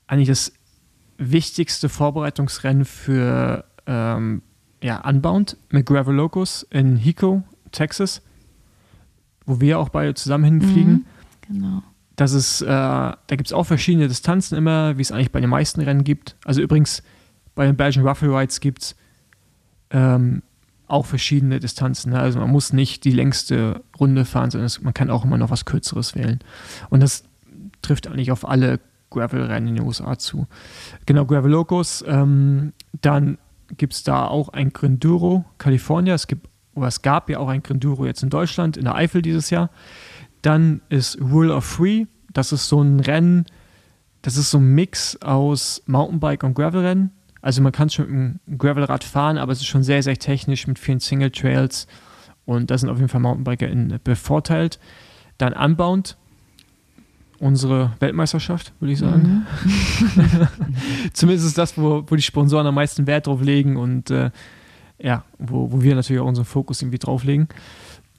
eigentlich 0.07 0.27
das 0.27 0.53
wichtigste 1.17 1.87
Vorbereitungsrennen 1.87 2.85
für 2.85 3.65
ähm, 3.85 4.41
ja, 4.83 5.07
Unbound 5.07 5.57
mit 5.69 5.85
Gravel 5.85 6.15
Locus 6.15 6.63
in 6.69 6.97
Hico, 6.97 7.43
Texas, 7.71 8.21
wo 9.45 9.61
wir 9.61 9.79
auch 9.79 9.89
beide 9.89 10.13
zusammen 10.13 10.43
hinfliegen. 10.43 10.93
Mhm, 10.93 11.05
genau 11.47 11.83
dass 12.15 12.33
es, 12.33 12.61
äh, 12.61 12.67
da 12.67 13.17
gibt 13.29 13.47
es 13.47 13.53
auch 13.53 13.63
verschiedene 13.63 14.07
Distanzen 14.07 14.57
immer, 14.57 14.97
wie 14.97 15.01
es 15.01 15.11
eigentlich 15.11 15.31
bei 15.31 15.39
den 15.39 15.49
meisten 15.49 15.81
Rennen 15.81 16.03
gibt. 16.03 16.35
Also 16.45 16.61
übrigens, 16.61 17.03
bei 17.55 17.65
den 17.65 17.75
Belgian 17.75 18.07
Ruffle 18.07 18.29
Rides 18.29 18.59
gibt 18.59 18.81
es 18.81 18.95
ähm, 19.91 20.43
auch 20.87 21.05
verschiedene 21.05 21.59
Distanzen. 21.59 22.11
Ne? 22.11 22.19
Also 22.19 22.39
man 22.39 22.49
muss 22.49 22.73
nicht 22.73 23.05
die 23.05 23.11
längste 23.11 23.81
Runde 23.99 24.25
fahren, 24.25 24.51
sondern 24.51 24.65
es, 24.65 24.81
man 24.81 24.93
kann 24.93 25.09
auch 25.09 25.23
immer 25.23 25.37
noch 25.37 25.49
was 25.49 25.65
Kürzeres 25.65 26.15
wählen. 26.15 26.39
Und 26.89 27.01
das 27.01 27.23
trifft 27.81 28.07
eigentlich 28.07 28.31
auf 28.31 28.47
alle 28.47 28.79
Gravel-Rennen 29.09 29.69
in 29.69 29.75
den 29.75 29.85
USA 29.85 30.17
zu. 30.17 30.47
Genau, 31.05 31.25
Gravel 31.25 31.51
Locos. 31.51 32.03
Ähm, 32.07 32.73
dann 33.01 33.37
gibt 33.77 33.93
es 33.93 34.03
da 34.03 34.27
auch 34.27 34.49
ein 34.49 34.73
Grinduro, 34.73 35.45
Kalifornien. 35.57 36.15
Es 36.15 36.27
gibt, 36.27 36.47
oder 36.73 36.87
es 36.87 37.01
gab 37.01 37.29
ja 37.29 37.39
auch 37.39 37.47
ein 37.47 37.63
Grinduro 37.63 38.05
jetzt 38.05 38.23
in 38.23 38.29
Deutschland, 38.29 38.77
in 38.77 38.85
der 38.85 38.95
Eifel 38.95 39.21
dieses 39.21 39.49
Jahr. 39.49 39.69
Dann 40.41 40.81
ist 40.89 41.19
Rule 41.21 41.53
of 41.53 41.75
Three. 41.75 42.05
Das 42.33 42.51
ist 42.51 42.67
so 42.67 42.81
ein 42.81 42.99
Rennen, 42.99 43.45
das 44.21 44.37
ist 44.37 44.51
so 44.51 44.59
ein 44.59 44.73
Mix 44.73 45.17
aus 45.21 45.81
Mountainbike 45.85 46.43
und 46.43 46.53
Gravelrennen. 46.53 47.11
Also 47.41 47.61
man 47.61 47.71
kann 47.71 47.89
schon 47.89 48.05
mit 48.05 48.13
einem 48.47 48.57
Gravelrad 48.57 49.03
fahren, 49.03 49.37
aber 49.37 49.51
es 49.51 49.59
ist 49.59 49.65
schon 49.65 49.83
sehr, 49.83 50.03
sehr 50.03 50.17
technisch 50.17 50.67
mit 50.67 50.77
vielen 50.77 50.99
Single 50.99 51.31
Trails. 51.31 51.87
Und 52.45 52.69
da 52.69 52.77
sind 52.77 52.89
auf 52.89 52.97
jeden 52.97 53.09
Fall 53.09 53.21
Mountainbiker 53.21 53.67
in, 53.67 53.99
bevorteilt. 54.03 54.79
Dann 55.39 55.53
Unbound, 55.53 56.17
unsere 57.39 57.93
Weltmeisterschaft, 57.99 58.73
würde 58.79 58.93
ich 58.93 58.99
sagen. 58.99 59.47
Mhm. 60.15 60.47
Zumindest 61.13 61.47
ist 61.47 61.57
das, 61.57 61.77
wo, 61.77 62.03
wo 62.05 62.15
die 62.15 62.21
Sponsoren 62.21 62.67
am 62.67 62.75
meisten 62.75 63.07
Wert 63.07 63.25
drauf 63.25 63.41
legen 63.41 63.77
und 63.77 64.11
äh, 64.11 64.29
ja, 64.99 65.23
wo, 65.39 65.71
wo 65.71 65.81
wir 65.81 65.95
natürlich 65.95 66.21
auch 66.21 66.27
unseren 66.27 66.45
Fokus 66.45 66.81
irgendwie 66.83 66.99
drauf 66.99 67.23
legen. 67.23 67.47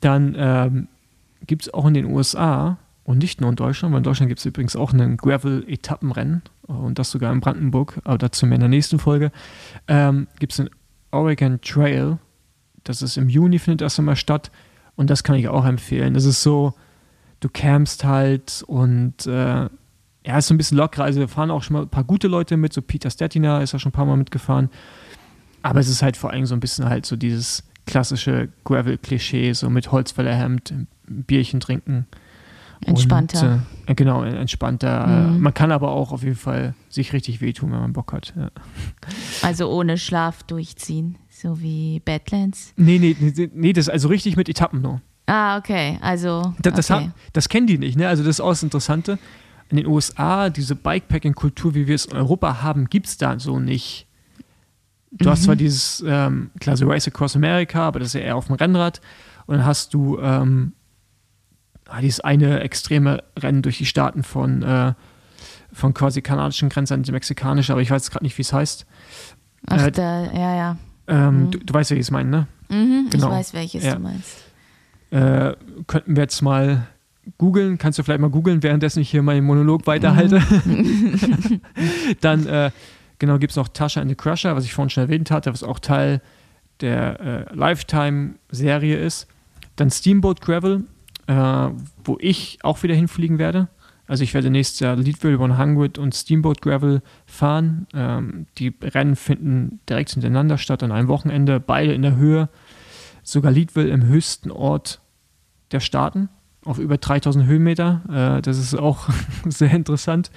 Dann 0.01 0.35
ähm, 0.37 0.89
gibt 1.47 1.63
es 1.63 1.75
auch 1.75 1.87
in 1.87 1.95
den 1.95 2.07
USA 2.07 2.79
und 3.05 3.19
nicht 3.19 3.41
nur 3.41 3.51
in 3.51 3.57
Deutschland, 3.57 3.93
weil 3.93 3.99
in 3.99 4.05
Deutschland 4.05 4.29
gibt 4.29 4.39
es 4.39 4.47
übrigens 4.47 4.77
auch 4.77 4.93
ein 4.93 5.17
Gravel-Etappenrennen 5.17 6.43
und 6.63 6.99
das 6.99 7.11
sogar 7.11 7.33
in 7.33 7.41
Brandenburg, 7.41 8.01
aber 8.05 8.19
dazu 8.19 8.47
mehr 8.47 8.57
in 8.57 8.61
der 8.61 8.69
nächsten 8.69 8.99
Folge. 8.99 9.33
Ähm, 9.89 10.29
gibt 10.39 10.53
es 10.53 10.59
den 10.59 10.71
Oregon 11.11 11.61
Trail, 11.61 12.19
das 12.85 13.03
ist 13.03 13.17
im 13.17 13.29
Juni, 13.29 13.59
findet 13.59 13.81
das 13.83 13.99
immer 13.99 14.17
statt 14.17 14.51
und 14.97 15.11
das 15.11 15.25
kann 15.25 15.37
ich 15.37 15.49
auch 15.49 15.65
empfehlen. 15.65 16.15
Das 16.15 16.25
ist 16.25 16.43
so, 16.43 16.75
du 17.41 17.49
campst 17.49 18.05
halt 18.05 18.65
und 18.67 19.27
äh, 19.27 19.69
ja, 20.25 20.39
ist 20.39 20.47
so 20.47 20.55
ein 20.55 20.59
bisschen 20.59 20.79
lockerer. 20.79 21.05
Also 21.05 21.21
wir 21.21 21.29
fahren 21.29 21.51
auch 21.51 21.63
schon 21.63 21.75
mal 21.75 21.83
ein 21.83 21.89
paar 21.89 22.05
gute 22.05 22.29
Leute 22.29 22.57
mit, 22.57 22.73
so 22.73 22.83
Peter 22.83 23.11
Stettina 23.11 23.61
ist 23.61 23.73
ja 23.73 23.79
schon 23.79 23.91
ein 23.91 23.95
paar 23.95 24.07
Mal 24.07 24.17
mitgefahren. 24.17 24.71
Aber 25.63 25.81
es 25.81 25.89
ist 25.89 26.03
halt 26.03 26.17
vor 26.17 26.31
allem 26.31 26.47
so 26.47 26.55
ein 26.55 26.61
bisschen 26.61 26.89
halt 26.89 27.07
so 27.07 27.17
dieses 27.17 27.65
klassische 27.87 28.49
Gravel-Klischee, 28.65 29.53
so 29.53 29.71
mit 29.71 29.93
Holzfällerhemd, 29.93 30.75
Bierchen 31.07 31.61
trinken. 31.61 32.07
Entspannter. 32.85 33.63
Und, 33.87 33.91
äh, 33.91 33.95
genau, 33.95 34.25
entspannter. 34.25 35.07
Mhm. 35.07 35.41
Man 35.41 35.55
kann 35.55 35.71
aber 35.71 35.93
auch 35.93 36.13
auf 36.13 36.23
jeden 36.23 36.37
Fall 36.37 36.75
sich 36.89 37.13
richtig 37.13 37.41
wehtun, 37.41 37.71
wenn 37.73 37.81
man 37.81 37.93
Bock 37.93 38.13
hat. 38.13 38.33
Ja. 38.37 38.51
Also 39.43 39.71
ohne 39.71 39.99
Schlaf 39.99 40.43
durchziehen, 40.43 41.17
so 41.31 41.61
wie 41.61 42.01
Badlands? 42.01 42.73
Nee, 42.77 42.99
nee, 42.99 43.17
nee, 43.19 43.51
nee, 43.55 43.73
das 43.73 43.87
ist 43.87 43.93
also 43.93 44.09
richtig 44.09 44.37
mit 44.37 44.49
Etappen 44.49 44.83
nur. 44.83 45.01
Ah, 45.27 45.59
okay. 45.59 45.99
Also. 46.01 46.55
Das, 46.61 46.75
das, 46.75 46.91
okay. 46.91 47.07
Hat, 47.07 47.13
das 47.33 47.49
kennen 47.49 47.67
die 47.67 47.79
nicht, 47.79 47.97
ne? 47.97 48.09
Also, 48.09 48.25
das 48.25 48.37
ist 48.37 48.41
auch 48.41 48.51
das 48.51 48.63
Interessante. 48.63 49.19
In 49.71 49.77
den 49.77 49.87
USA, 49.87 50.51
diese 50.51 50.75
Bikepacking-Kultur, 50.75 51.75
wie 51.75 51.87
wir 51.87 51.95
es 51.95 52.07
in 52.07 52.17
Europa 52.17 52.63
haben, 52.63 52.91
gibt 52.91 53.07
es 53.07 53.17
da 53.17 53.39
so 53.39 53.59
nicht. 53.59 54.07
Du 55.13 55.27
mhm. 55.27 55.31
hast 55.31 55.45
zwar 55.45 55.57
dieses, 55.57 56.03
ähm, 56.07 56.51
klar, 56.59 56.77
so 56.77 56.89
Race 56.89 57.07
Across 57.07 57.37
America, 57.37 57.87
aber 57.87 58.01
das 58.01 58.09
ist 58.09 58.15
ja 58.15 58.21
eher 58.21 58.37
auf 58.37 58.47
dem 58.47 58.57
Rennrad. 58.57 59.01
Und 59.47 59.59
dann 59.59 59.67
hast 59.67 59.93
du 59.93 60.19
ähm, 60.21 60.73
ah, 61.87 62.01
dieses 62.01 62.21
eine 62.21 62.61
extreme 62.61 63.23
Rennen 63.39 63.63
durch 63.63 63.79
die 63.79 63.87
Staaten 63.87 64.23
von, 64.23 64.63
äh, 64.63 64.95
von 65.73 65.93
quasi 65.93 66.23
kanadischen 66.23 66.71
Grenze 66.71 66.95
an 66.95 67.03
die 67.03 67.13
mexikanische, 67.13 67.73
aber 67.73 67.83
ich 67.83 67.91
weiß 67.91 68.11
gerade 68.11 68.25
nicht, 68.25 68.39
wie 68.39 68.43
es 68.43 68.53
heißt. 68.53 68.87
Ach, 69.69 69.87
äh, 69.87 69.91
da, 69.91 70.33
ja, 70.33 70.57
ja. 70.57 70.77
Ähm, 71.09 71.45
mhm. 71.45 71.51
du, 71.51 71.59
du, 71.59 71.75
weißt, 71.75 71.91
welches 71.91 72.07
ich 72.07 72.13
meine, 72.13 72.31
ne? 72.31 72.47
Mhm, 72.69 73.09
genau. 73.11 73.27
Ich 73.27 73.33
weiß, 73.33 73.55
welches 73.55 73.85
ja. 73.85 73.95
du 73.97 74.01
meinst. 74.01 74.45
Äh, 75.11 75.55
könnten 75.87 76.17
wir 76.17 76.23
jetzt 76.23 76.41
mal 76.41 76.87
googeln. 77.37 77.77
Kannst 77.77 77.99
du 77.99 78.03
vielleicht 78.03 78.21
mal 78.21 78.31
googeln, 78.31 78.63
währenddessen 78.63 79.01
ich 79.01 79.11
hier 79.11 79.23
meinen 79.23 79.45
Monolog 79.45 79.87
weiterhalte? 79.87 80.41
Mhm. 80.65 81.61
Dann, 82.21 82.47
äh, 82.47 82.71
genau, 83.23 83.39
gibt 83.39 83.53
es 83.53 83.57
noch 83.57 83.69
Tasha 83.69 84.01
and 84.01 84.11
the 84.11 84.17
Crusher, 84.17 84.57
was 84.57 84.65
ich 84.65 84.75
vorhin 84.75 84.91
schon 84.91 85.05
erwähnt 85.05 85.31
hatte, 85.31 85.53
was 85.53 85.63
auch 85.63 85.79
Teil 85.79 86.21
der 86.81 87.21
äh, 87.21 87.55
Lifetime-Serie 87.55 88.97
ist. 88.99 89.29
Dann 89.77 89.93
Steamboat 89.93 90.41
Gravel, 90.41 90.87
äh, 91.29 91.69
wo 92.03 92.19
ich 92.19 92.59
auch 92.65 92.83
wieder 92.83 92.97
hinfliegen 92.97 93.39
werde. 93.39 93.69
Also 94.09 94.25
ich 94.25 94.35
werde 94.35 94.51
nächstes 94.51 94.81
Jahr 94.81 94.97
Leadville 94.97 95.41
100 95.41 95.99
und 95.99 96.17
Steamboat 96.17 96.63
Gravel 96.63 97.01
fahren. 97.25 97.87
Ähm, 97.95 98.47
die 98.59 98.75
Rennen 98.83 99.15
finden 99.15 99.79
direkt 99.89 100.11
hintereinander 100.11 100.59
statt 100.59 100.83
an 100.83 100.91
einem 100.91 101.07
Wochenende, 101.07 101.61
beide 101.61 101.95
in 101.95 102.03
der 102.03 102.17
Höhe. 102.17 102.49
Sogar 103.23 103.53
Leadville 103.53 103.91
im 103.91 104.05
höchsten 104.05 104.51
Ort 104.51 105.01
der 105.71 105.79
Staaten, 105.79 106.29
auf 106.65 106.81
über 106.81 106.99
3000 106.99 107.47
Höhenmeter. 107.47 108.39
Äh, 108.39 108.43
das 108.43 108.59
ist 108.59 108.75
auch 108.75 109.09
sehr 109.49 109.71
interessant. 109.71 110.33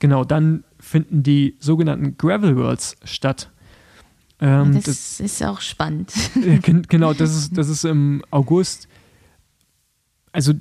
Genau, 0.00 0.24
dann 0.24 0.64
finden 0.86 1.24
die 1.24 1.56
sogenannten 1.58 2.16
Gravel 2.16 2.56
Worlds 2.56 2.96
statt. 3.04 3.50
Ähm, 4.40 4.74
das, 4.74 4.84
das, 4.84 5.20
ist 5.20 5.42
auch 5.42 5.60
spannend. 5.60 6.12
genau, 6.88 7.12
das 7.12 7.36
ist, 7.36 7.58
das 7.58 7.68
ist 7.68 7.84
im 7.84 8.22
August. 8.30 8.86
Also, 10.30 10.52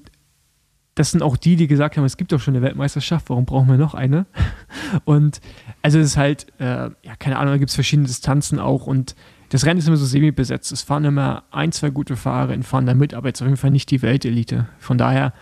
das 0.96 1.12
sind 1.12 1.22
auch 1.22 1.38
die, 1.38 1.58
die 1.58 1.68
gesagt 1.68 1.98
haben, 1.98 2.06
es 2.06 2.18
gibt 2.18 2.32
doch 2.32 2.40
schon 2.40 2.56
eine 2.56 2.66
Weltmeisterschaft, 2.66 3.30
warum 3.30 3.46
brauchen 3.46 3.68
wir 3.68 3.78
noch 3.78 3.94
eine? 3.94 4.26
Und 5.06 5.42
also 5.82 6.00
es 6.00 6.08
ist 6.08 6.18
halt, 6.18 6.48
äh, 6.58 6.90
ja, 7.04 7.16
keine 7.20 7.38
Ahnung, 7.38 7.54
da 7.54 7.58
gibt 7.58 7.70
es 7.70 7.76
verschiedene 7.76 8.08
Distanzen 8.08 8.60
auch 8.60 8.88
und 8.88 9.16
das 9.50 9.66
Rennen 9.66 9.78
ist 9.80 9.88
immer 9.88 9.98
so 9.98 10.06
semi-besetzt. 10.06 10.72
Es 10.72 10.82
fahren 10.82 11.06
immer 11.06 11.44
ein, 11.52 11.72
zwei 11.72 11.92
gute 11.92 12.16
Fahrer, 12.16 12.62
fahren 12.64 12.86
da 12.86 12.96
mit, 12.96 13.14
aber 13.14 13.28
jetzt 13.28 13.42
auf 13.42 13.48
jeden 13.48 13.58
Fall 13.58 13.72
nicht 13.72 13.92
die 13.92 14.02
Weltelite. 14.02 14.68
Von 14.80 14.98
daher 14.98 15.34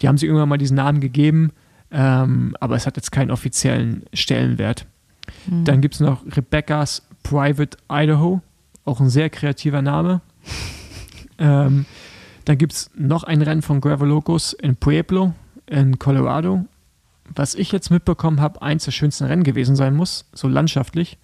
Die 0.00 0.08
haben 0.08 0.16
sich 0.16 0.28
irgendwann 0.28 0.48
mal 0.48 0.56
diesen 0.56 0.76
Namen 0.76 1.00
gegeben, 1.00 1.52
ähm, 1.90 2.56
aber 2.60 2.76
es 2.76 2.86
hat 2.86 2.96
jetzt 2.96 3.12
keinen 3.12 3.30
offiziellen 3.30 4.04
Stellenwert. 4.12 4.86
Mhm. 5.46 5.64
Dann 5.64 5.80
gibt 5.80 5.94
es 5.94 6.00
noch 6.00 6.24
Rebecca's 6.24 7.02
Private 7.22 7.76
Idaho, 7.90 8.40
auch 8.84 9.00
ein 9.00 9.10
sehr 9.10 9.30
kreativer 9.30 9.82
Name. 9.82 10.20
ähm, 11.38 11.86
dann 12.44 12.58
gibt 12.58 12.72
es 12.72 12.90
noch 12.94 13.24
ein 13.24 13.42
Rennen 13.42 13.62
von 13.62 13.80
Gravel 13.80 14.08
Locos 14.08 14.52
in 14.52 14.76
Pueblo 14.76 15.34
in 15.66 15.98
Colorado, 15.98 16.64
was 17.34 17.54
ich 17.54 17.70
jetzt 17.70 17.90
mitbekommen 17.90 18.40
habe, 18.40 18.62
eins 18.62 18.84
der 18.84 18.92
schönsten 18.92 19.24
Rennen 19.24 19.44
gewesen 19.44 19.76
sein 19.76 19.94
muss, 19.94 20.28
so 20.32 20.48
landschaftlich. 20.48 21.18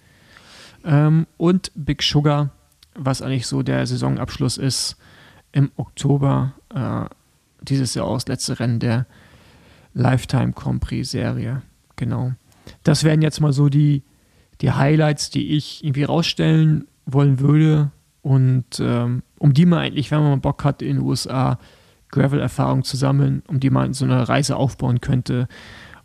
Ähm, 0.85 1.27
und 1.37 1.71
Big 1.75 2.01
Sugar, 2.03 2.51
was 2.95 3.21
eigentlich 3.21 3.47
so 3.47 3.61
der 3.61 3.85
Saisonabschluss 3.85 4.57
ist, 4.57 4.95
im 5.51 5.71
Oktober 5.75 6.53
äh, 6.73 7.05
dieses 7.61 7.93
Jahr 7.93 8.05
aus, 8.05 8.27
letzte 8.27 8.59
Rennen 8.59 8.79
der 8.79 9.05
Lifetime 9.97 10.53
Grand 10.53 10.79
Prix 10.81 11.11
Serie. 11.11 11.61
Genau. 11.95 12.33
Das 12.83 13.03
wären 13.03 13.21
jetzt 13.21 13.41
mal 13.41 13.53
so 13.53 13.69
die, 13.69 14.03
die 14.61 14.71
Highlights, 14.71 15.29
die 15.29 15.55
ich 15.55 15.83
irgendwie 15.83 16.03
rausstellen 16.03 16.87
wollen 17.05 17.39
würde 17.39 17.91
und 18.21 18.79
ähm, 18.79 19.23
um 19.39 19.53
die 19.53 19.65
man 19.65 19.79
eigentlich, 19.79 20.11
wenn 20.11 20.21
man 20.21 20.41
Bock 20.41 20.63
hat, 20.63 20.81
in 20.81 20.97
den 20.97 21.05
USA 21.05 21.59
Gravel-Erfahrung 22.09 22.83
zu 22.83 22.97
sammeln, 22.97 23.43
um 23.47 23.59
die 23.59 23.69
man 23.69 23.93
so 23.93 24.05
eine 24.05 24.27
Reise 24.27 24.55
aufbauen 24.55 25.01
könnte. 25.01 25.47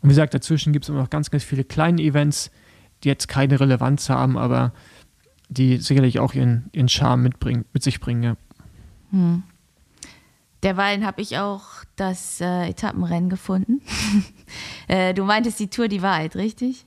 Und 0.01 0.09
wie 0.09 0.13
gesagt, 0.13 0.33
dazwischen 0.33 0.73
gibt 0.73 0.85
es 0.85 0.89
immer 0.89 0.99
noch 0.99 1.09
ganz, 1.09 1.31
ganz 1.31 1.43
viele 1.43 1.63
kleine 1.63 2.01
Events, 2.01 2.51
die 3.03 3.09
jetzt 3.09 3.27
keine 3.27 3.59
Relevanz 3.59 4.09
haben, 4.09 4.37
aber 4.37 4.73
die 5.49 5.77
sicherlich 5.77 6.19
auch 6.19 6.33
ihren, 6.33 6.69
ihren 6.71 6.89
Charme 6.89 7.23
mitbringen, 7.23 7.65
mit 7.73 7.83
sich 7.83 7.99
bringen. 7.99 8.23
Ja. 8.23 8.35
Hm. 9.11 9.43
Derweilen 10.63 11.05
habe 11.05 11.21
ich 11.21 11.37
auch 11.37 11.63
das 11.95 12.39
äh, 12.41 12.69
Etappenrennen 12.69 13.29
gefunden. 13.29 13.81
äh, 14.87 15.13
du 15.13 15.23
meintest 15.25 15.59
die 15.59 15.69
Tour 15.69 15.87
die 15.87 16.01
Wahrheit, 16.01 16.35
richtig? 16.35 16.85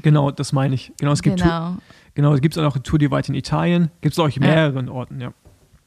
Genau, 0.00 0.30
das 0.30 0.52
meine 0.52 0.74
ich. 0.74 0.92
Genau, 0.98 1.12
es 1.12 1.22
gibt 1.22 1.42
genau. 1.42 1.76
genau, 2.14 2.32
es 2.34 2.40
gibt 2.40 2.56
auch 2.56 2.74
eine 2.74 2.82
Tour 2.82 2.98
die 2.98 3.10
Wahrheit 3.10 3.28
in 3.28 3.34
Italien. 3.34 3.90
Gibt 4.00 4.14
es 4.14 4.18
auch 4.18 4.28
in 4.28 4.40
mehreren 4.40 4.86
ja. 4.86 4.92
Orten, 4.92 5.20
ja. 5.20 5.32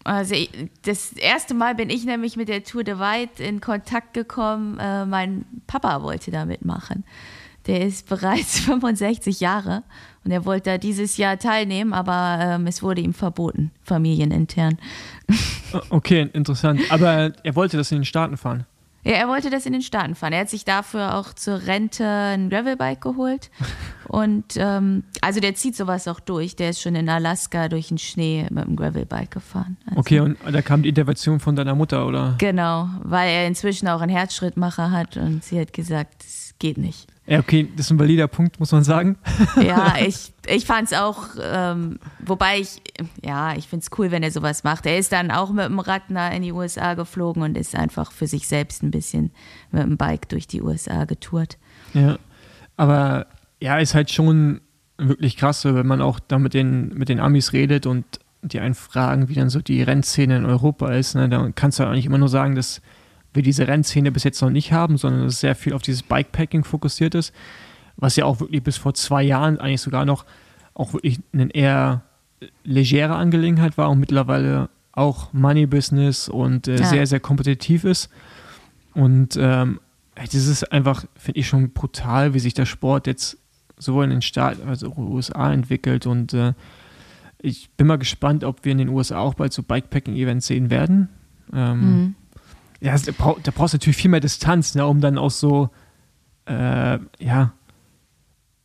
Also 0.04 0.36
das 0.84 1.14
erste 1.14 1.56
Mal 1.56 1.74
bin 1.74 1.90
ich 1.90 2.06
nämlich 2.06 2.38
mit 2.38 2.48
der 2.48 2.64
Tour 2.64 2.84
de 2.84 3.00
White 3.00 3.42
in 3.42 3.60
Kontakt 3.60 4.14
gekommen. 4.14 4.78
Äh, 4.78 5.06
mein 5.06 5.46
Papa 5.66 6.04
wollte 6.04 6.30
da 6.30 6.46
mitmachen. 6.46 7.04
Der 7.68 7.86
ist 7.86 8.08
bereits 8.10 8.60
65 8.60 9.40
Jahre 9.40 9.84
und 10.24 10.32
er 10.32 10.46
wollte 10.46 10.72
da 10.72 10.78
dieses 10.78 11.18
Jahr 11.18 11.38
teilnehmen, 11.38 11.94
aber 11.94 12.40
ähm, 12.42 12.68
es 12.68 12.82
wurde 12.82 13.02
ihm 13.02 13.14
verboten, 13.14 13.72
familienintern. 13.84 14.78
Okay, 15.90 16.30
interessant. 16.34 16.82
Aber 16.90 17.32
er 17.44 17.56
wollte 17.56 17.78
das 17.78 17.92
in 17.92 18.00
den 18.00 18.06
Staaten 18.06 18.38
fahren. 18.38 18.66
Ja, 19.06 19.12
er 19.14 19.28
wollte 19.28 19.52
das 19.52 19.68
in 19.68 19.74
den 19.74 19.84
Staaten 19.84 20.16
fahren. 20.16 20.34
Er 20.34 20.42
hat 20.42 20.50
sich 20.50 20.66
dafür 20.66 21.16
auch 21.16 21.32
zur 21.34 21.68
Rente 21.68 22.08
ein 22.08 22.50
Gravelbike 22.50 23.02
geholt. 23.02 23.52
Und 24.08 24.56
ähm, 24.58 25.04
also 25.22 25.40
der 25.40 25.54
zieht 25.54 25.76
sowas 25.76 26.08
auch 26.08 26.20
durch. 26.20 26.56
Der 26.56 26.72
ist 26.72 26.82
schon 26.82 26.96
in 26.96 27.08
Alaska 27.08 27.70
durch 27.70 27.90
den 27.90 28.00
Schnee 28.00 28.48
mit 28.50 28.66
dem 28.66 28.76
Gravelbike 28.76 29.30
gefahren. 29.30 29.78
Also 29.86 30.00
okay, 30.00 30.20
und 30.22 30.38
da 30.50 30.62
kam 30.62 30.84
die 30.84 30.90
Intervention 30.90 31.40
von 31.40 31.56
deiner 31.56 31.76
Mutter, 31.76 32.06
oder? 32.06 32.36
Genau, 32.38 32.88
weil 33.04 33.30
er 33.30 33.48
inzwischen 33.48 33.88
auch 33.88 34.02
einen 34.02 34.16
Herzschrittmacher 34.16 34.92
hat 34.92 35.18
und 35.18 35.44
sie 35.44 35.60
hat 35.60 35.74
gesagt, 35.74 36.24
es 36.24 36.54
geht 36.60 36.78
nicht. 36.78 37.08
Ja, 37.28 37.40
okay, 37.40 37.68
das 37.76 37.88
ist 37.88 37.92
ein 37.92 38.00
valider 38.00 38.28
Punkt, 38.28 38.60
muss 38.60 38.72
man 38.72 38.84
sagen. 38.84 39.18
Ja, 39.62 39.96
ich, 40.06 40.32
ich 40.48 40.66
fand 40.66 40.92
es 40.92 40.98
auch, 40.98 41.30
ähm, 41.42 41.98
wobei 42.20 42.60
ich, 42.60 42.82
ja, 43.24 43.56
ich 43.56 43.68
finde 43.68 43.84
es 43.84 43.98
cool, 43.98 44.12
wenn 44.12 44.22
er 44.22 44.30
sowas 44.30 44.64
macht. 44.64 44.86
Er 44.86 45.00
ist 45.00 45.12
dann 45.12 45.32
auch 45.32 45.52
mit 45.52 45.66
dem 45.66 45.80
Rad 45.80 46.04
in 46.10 46.44
die 46.44 46.52
USA 46.52 46.94
geflogen 46.94 47.42
und 47.42 47.58
ist 47.58 47.76
einfach 47.76 48.12
für 48.12 48.28
sich 48.28 48.48
selbst 48.48 48.84
ein 48.84 48.92
bisschen 48.92 49.32
mit 49.72 49.82
dem 49.82 49.98
Bike 49.98 50.30
durch 50.30 50.48
die 50.48 50.62
USA 50.62 51.06
getourt. 51.06 51.58
Ja, 51.94 52.18
aber 52.78 53.26
ja, 53.60 53.80
ist 53.80 53.96
halt 53.96 54.12
schon 54.12 54.62
wirklich 54.98 55.36
krass, 55.36 55.66
wenn 55.66 55.88
man 55.88 56.02
auch 56.02 56.20
da 56.20 56.38
mit 56.38 56.54
den, 56.54 56.90
mit 56.90 57.10
den 57.10 57.20
Amis 57.20 57.54
redet 57.54 57.88
und 57.88 58.06
die 58.44 58.60
einen 58.60 58.76
fragen, 58.76 59.30
wie 59.30 59.34
dann 59.34 59.50
so 59.50 59.62
die 59.62 59.82
Rennszene 59.82 60.38
in 60.38 60.46
Europa 60.46 60.92
ist. 60.92 61.16
Ne? 61.16 61.28
Da 61.28 61.50
kannst 61.56 61.80
du 61.80 61.84
halt 61.84 61.96
nicht 61.96 62.06
immer 62.06 62.20
nur 62.20 62.30
sagen, 62.30 62.56
dass 62.56 62.82
wir 63.36 63.44
diese 63.44 63.68
Rennszene 63.68 64.12
bis 64.12 64.24
jetzt 64.24 64.42
noch 64.42 64.50
nicht 64.50 64.72
haben, 64.72 64.98
sondern 64.98 65.24
dass 65.24 65.34
es 65.34 65.40
sehr 65.40 65.56
viel 65.56 65.74
auf 65.74 65.82
dieses 65.82 66.04
Bikepacking 66.04 66.64
fokussiert 66.64 67.16
ist, 67.16 67.34
was 67.98 68.16
ja 68.16 68.26
auch 68.26 68.40
wirklich 68.40 68.64
bis 68.64 68.78
vor 68.78 68.94
zwei 68.94 69.24
Jahren 69.24 69.60
eigentlich 69.60 69.82
sogar 69.82 70.06
noch 70.06 70.26
auch 70.74 70.94
wirklich 70.94 71.20
eine 71.34 71.50
eher 71.52 72.04
legere 72.64 73.16
Angelegenheit 73.16 73.78
war 73.78 73.90
und 73.90 74.00
mittlerweile 74.00 74.70
auch 74.92 75.34
Money 75.34 75.66
Business 75.66 76.30
und 76.30 76.68
äh, 76.68 76.78
ja. 76.78 76.86
sehr, 76.86 77.08
sehr 77.08 77.20
kompetitiv 77.20 77.84
ist. 77.84 78.10
Und 78.94 79.38
ähm, 79.38 79.80
das 80.16 80.34
ist 80.34 80.72
einfach, 80.72 81.06
finde 81.16 81.40
ich, 81.40 81.48
schon 81.48 81.72
brutal, 81.72 82.34
wie 82.34 82.40
sich 82.40 82.54
der 82.54 82.66
Sport 82.66 83.08
jetzt 83.08 83.38
sowohl 83.78 84.06
in 84.06 84.10
den 84.12 84.22
Staaten 84.22 84.68
als 84.68 84.84
auch 84.84 84.98
in 84.98 85.06
den 85.06 85.14
USA 85.14 85.52
entwickelt. 85.52 86.06
Und 86.06 86.34
äh, 86.34 86.54
ich 87.40 87.70
bin 87.72 87.88
mal 87.88 87.98
gespannt, 87.98 88.44
ob 88.44 88.64
wir 88.64 88.72
in 88.72 88.78
den 88.78 88.90
USA 88.90 89.20
auch 89.20 89.34
bald 89.34 89.52
so 89.52 89.64
Bikepacking-Events 89.64 90.48
sehen 90.48 90.70
werden. 90.70 91.10
Ähm, 91.54 91.80
mhm. 91.80 92.16
Ja, 92.82 92.98
da, 92.98 93.12
brauch, 93.18 93.40
da 93.42 93.52
brauchst 93.52 93.74
du 93.74 93.78
natürlich 93.78 93.98
viel 93.98 94.12
mehr 94.12 94.20
Distanz, 94.20 94.76
ne, 94.76 94.86
um 94.86 95.02
dann 95.02 95.18
auch 95.18 95.32
so, 95.32 95.70
äh, 96.46 97.00
ja, 97.20 97.54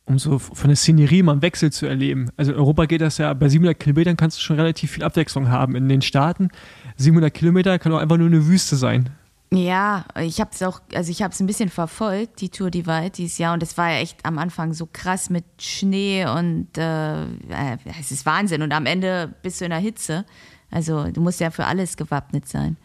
um 0.05 0.19
so 0.19 0.39
von 0.39 0.67
der 0.67 0.75
Szenerie 0.75 1.23
mal 1.23 1.33
einen 1.33 1.41
Wechsel 1.41 1.71
zu 1.71 1.85
erleben. 1.85 2.29
Also 2.37 2.51
in 2.51 2.57
Europa 2.57 2.85
geht 2.85 3.01
das 3.01 3.17
ja, 3.17 3.33
bei 3.33 3.47
700 3.49 3.79
Kilometern 3.79 4.17
kannst 4.17 4.37
du 4.37 4.41
schon 4.41 4.57
relativ 4.57 4.91
viel 4.91 5.03
Abwechslung 5.03 5.49
haben. 5.49 5.75
In 5.75 5.87
den 5.87 6.01
Staaten, 6.01 6.49
700 6.97 7.33
Kilometer 7.33 7.79
kann 7.79 7.93
auch 7.93 7.99
einfach 7.99 8.17
nur 8.17 8.27
eine 8.27 8.45
Wüste 8.47 8.75
sein. 8.75 9.09
Ja, 9.53 10.05
ich 10.17 10.39
habe 10.39 10.51
es 10.53 10.63
auch, 10.63 10.79
also 10.93 11.11
ich 11.11 11.21
habe 11.21 11.33
es 11.33 11.39
ein 11.41 11.47
bisschen 11.47 11.67
verfolgt, 11.67 12.39
die 12.39 12.47
Tour 12.47 12.71
Divide 12.71 13.09
dieses 13.09 13.37
Jahr 13.37 13.53
und 13.53 13.61
es 13.61 13.77
war 13.77 13.91
ja 13.91 13.97
echt 13.97 14.25
am 14.25 14.37
Anfang 14.37 14.73
so 14.73 14.87
krass 14.91 15.29
mit 15.29 15.43
Schnee 15.59 16.25
und 16.25 16.77
äh, 16.77 17.25
es 17.99 18.11
ist 18.11 18.25
Wahnsinn 18.25 18.61
und 18.61 18.71
am 18.71 18.85
Ende 18.85 19.33
bist 19.41 19.59
du 19.59 19.65
in 19.65 19.71
der 19.71 19.79
Hitze. 19.79 20.25
Also 20.69 21.11
du 21.11 21.19
musst 21.19 21.41
ja 21.41 21.51
für 21.51 21.65
alles 21.65 21.97
gewappnet 21.97 22.47
sein. 22.47 22.77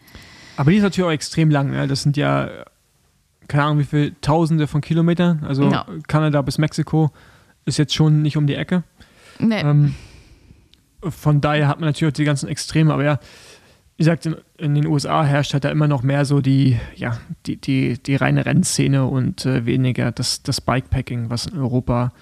Aber 0.57 0.71
die 0.71 0.77
ist 0.77 0.83
natürlich 0.83 1.07
auch 1.07 1.13
extrem 1.13 1.49
lang. 1.49 1.71
Ne? 1.71 1.87
Das 1.87 2.01
sind 2.01 2.17
ja, 2.17 2.49
keine 3.47 3.63
Ahnung, 3.63 3.79
wie 3.79 3.83
viele 3.85 4.19
Tausende 4.21 4.67
von 4.67 4.81
Kilometern. 4.81 5.43
Also 5.47 5.69
no. 5.69 5.83
Kanada 6.07 6.41
bis 6.41 6.57
Mexiko 6.57 7.11
ist 7.65 7.77
jetzt 7.77 7.93
schon 7.93 8.21
nicht 8.21 8.37
um 8.37 8.47
die 8.47 8.55
Ecke. 8.55 8.83
Nee. 9.39 9.61
Ähm, 9.61 9.95
von 11.01 11.41
daher 11.41 11.67
hat 11.67 11.79
man 11.79 11.89
natürlich 11.89 12.11
auch 12.11 12.17
die 12.17 12.25
ganzen 12.25 12.49
Extreme. 12.49 12.91
Aber 12.91 13.03
ja, 13.03 13.19
wie 13.97 14.03
gesagt, 14.03 14.25
in, 14.25 14.35
in, 14.57 14.75
den 14.75 14.87
USA 14.87 15.23
herrscht 15.23 15.53
halt 15.53 15.63
da 15.63 15.69
immer 15.69 15.87
noch 15.87 16.01
mehr 16.01 16.25
so 16.25 16.41
die, 16.41 16.79
ja, 16.95 17.17
die, 17.45 17.57
die, 17.57 18.01
die 18.01 18.15
reine 18.15 18.45
Rennszene 18.45 19.05
und 19.05 19.45
äh, 19.45 19.65
weniger 19.65 20.11
das, 20.11 20.41
das 20.43 20.59
Bikepacking, 20.59 21.29
was 21.29 21.45
in 21.45 21.59
Europa 21.59 22.13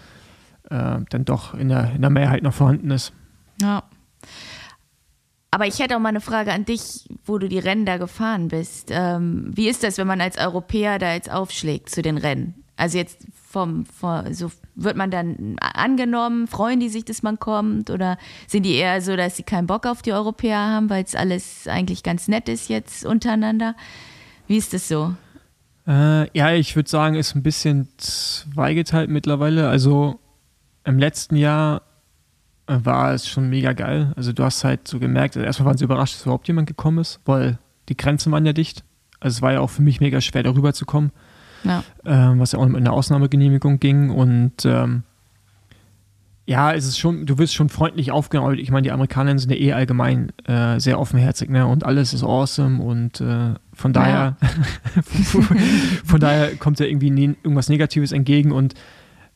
äh, 0.69 0.97
dann 1.09 1.25
doch 1.25 1.53
in 1.53 1.69
der, 1.69 1.93
in 1.93 2.01
der 2.01 2.09
Mehrheit 2.09 2.43
noch 2.43 2.53
vorhanden 2.53 2.91
ist. 2.91 3.13
Ja. 3.61 3.83
Aber 5.56 5.68
ich 5.68 5.80
hätte 5.80 5.95
auch 5.95 6.01
mal 6.01 6.10
eine 6.10 6.20
Frage 6.20 6.51
an 6.51 6.66
dich, 6.66 7.08
wo 7.24 7.38
du 7.38 7.47
die 7.47 7.60
Rennen 7.60 7.86
da 7.86 7.95
gefahren 7.95 8.49
bist. 8.49 8.89
Ähm, 8.91 9.51
wie 9.56 9.70
ist 9.70 9.86
das, 9.86 9.97
wenn 9.97 10.06
man 10.06 10.20
als 10.20 10.38
Europäer 10.38 10.99
da 10.99 11.14
jetzt 11.14 11.32
aufschlägt 11.32 11.89
zu 11.89 12.01
den 12.01 12.18
Rennen? 12.18 12.56
Also 12.76 12.97
jetzt 12.97 13.26
vom, 13.49 13.86
vom, 13.86 14.34
so 14.34 14.51
wird 14.76 14.97
man 14.97 15.12
dann 15.12 15.56
angenommen, 15.62 16.47
freuen 16.47 16.82
die 16.82 16.89
sich, 16.89 17.06
dass 17.06 17.24
man 17.24 17.39
kommt 17.39 17.89
oder 17.89 18.18
sind 18.47 18.64
die 18.64 18.76
eher 18.76 19.01
so, 19.01 19.16
dass 19.16 19.38
sie 19.38 19.43
keinen 19.43 19.66
Bock 19.66 19.86
auf 19.86 20.01
die 20.01 20.12
Europäer 20.12 20.60
haben, 20.60 20.89
weil 20.89 21.06
es 21.06 21.16
alles 21.16 21.70
eigentlich 21.70 22.03
ganz 22.03 22.28
nett 22.28 22.49
ist 22.49 22.68
jetzt 22.68 23.06
untereinander? 23.06 23.78
Wie 24.47 24.58
ist 24.58 24.74
das 24.74 24.89
so? 24.89 25.16
Äh, 25.88 26.38
ja, 26.38 26.51
ich 26.51 26.76
würde 26.76 26.89
sagen, 26.89 27.16
ist 27.16 27.34
ein 27.34 27.43
bisschen 27.43 27.88
zweigeteilt 27.95 29.10
mittlerweile. 29.10 29.70
Also 29.70 30.20
im 30.84 30.99
letzten 30.99 31.38
Jahr 31.38 31.82
war 32.68 33.13
es 33.13 33.28
schon 33.28 33.49
mega 33.49 33.74
geil. 33.74 34.13
Also 34.16 34.34
du 34.34 34.43
hast 34.43 34.63
halt 34.63 34.88
so 34.88 34.99
gemerkt, 34.99 35.36
also 35.36 35.45
erstmal 35.45 35.68
waren 35.68 35.78
sie 35.78 35.86
überrascht, 35.86 36.16
dass 36.16 36.24
überhaupt 36.24 36.47
jemand 36.47 36.68
gekommen 36.68 36.99
ist, 36.99 37.20
weil 37.26 37.59
die 37.89 37.97
Grenzen 37.97 38.32
waren 38.32 38.45
ja 38.45 38.53
dicht. 38.53 38.84
Also 39.20 39.38
es 39.38 39.41
war 39.41 39.53
ja 39.53 39.59
auch 39.59 39.70
für 39.70 39.82
mich 39.82 40.01
mega 40.01 40.22
schwer, 40.22 40.43
darüber 40.43 40.74
zu 40.74 40.86
kommen. 40.86 41.11
Ja. 41.63 41.84
Ähm, 42.05 42.39
was 42.39 42.51
ja 42.51 42.59
auch 42.59 42.68
mit 42.68 42.78
einer 42.78 42.93
Ausnahmegenehmigung 42.93 43.80
ging. 43.80 44.09
Und 44.09 44.66
ähm, 44.66 45.03
ja, 46.45 46.74
es 46.74 46.86
ist 46.86 46.99
schon, 46.99 47.26
du 47.26 47.38
wirst 47.39 47.55
schon 47.55 47.70
freundlich 47.70 48.11
aufgenommen. 48.11 48.59
Ich 48.59 48.70
meine, 48.70 48.84
die 48.84 48.91
Amerikaner 48.91 49.38
sind 49.38 49.51
ja 49.51 49.57
eh 49.57 49.74
allgemein 49.74 50.32
äh, 50.45 50.80
sehr 50.80 50.99
offenherzig, 50.99 51.49
ne? 51.49 51.66
Und 51.66 51.84
alles 51.84 52.13
ist 52.13 52.24
awesome 52.24 52.84
und 52.84 53.20
äh, 53.20 53.55
von 53.74 53.93
daher, 53.93 54.38
ja. 54.41 55.01
von, 55.24 55.43
von, 56.05 56.20
daher 56.20 56.55
kommt 56.55 56.80
ja 56.80 56.86
irgendwie 56.86 57.09
nie, 57.09 57.36
irgendwas 57.43 57.70
Negatives 57.70 58.11
entgegen 58.11 58.51
und 58.51 58.76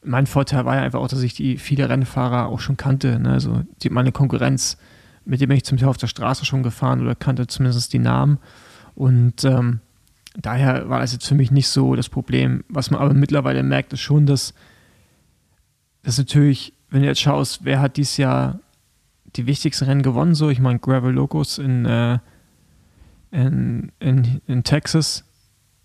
mein 0.04 0.28
Vorteil 0.28 0.66
war 0.66 0.76
ja 0.76 0.82
einfach 0.82 1.00
auch, 1.00 1.08
dass 1.08 1.22
ich 1.22 1.34
die 1.34 1.58
viele 1.58 1.90
Rennfahrer 1.90 2.48
auch 2.48 2.60
schon 2.60 2.78
kannte. 2.78 3.20
Ne? 3.20 3.32
Also 3.32 3.64
die, 3.82 3.90
meine 3.90 4.12
Konkurrenz, 4.12 4.78
mit 5.26 5.42
dem 5.42 5.50
bin 5.50 5.58
ich 5.58 5.66
zum 5.66 5.78
Teil 5.78 5.90
auf 5.90 5.98
der 5.98 6.08
Straße 6.08 6.46
schon 6.46 6.64
gefahren 6.64 7.02
oder 7.02 7.16
kannte 7.16 7.48
zumindest 7.48 7.92
die 7.94 8.00
Namen. 8.00 8.40
Und 8.96 9.44
ähm, 9.44 9.82
daher 10.36 10.90
war 10.90 11.00
das 11.00 11.14
jetzt 11.14 11.28
für 11.28 11.36
mich 11.36 11.52
nicht 11.52 11.68
so 11.68 11.96
das 11.96 12.10
Problem. 12.10 12.64
Was 12.70 12.92
man 12.92 13.02
aber 13.02 13.14
mittlerweile 13.14 13.64
merkt, 13.64 13.94
ist 13.94 14.02
schon, 14.02 14.26
dass 14.26 14.54
das 16.04 16.18
natürlich, 16.18 16.74
wenn 16.90 17.02
du 17.02 17.08
jetzt 17.08 17.22
schaust, 17.22 17.66
wer 17.66 17.82
hat 17.82 17.98
dieses 17.98 18.18
Jahr 18.18 18.60
die 19.36 19.46
wichtigsten 19.46 19.86
Rennen 19.86 20.02
gewonnen, 20.02 20.34
so, 20.34 20.50
ich 20.50 20.60
meine 20.60 20.80
Gravel 20.80 21.14
Locos 21.14 21.60
in, 21.60 21.86
äh, 21.86 22.20
in, 23.32 23.92
in, 24.00 24.42
in 24.48 24.64
Texas, 24.64 25.26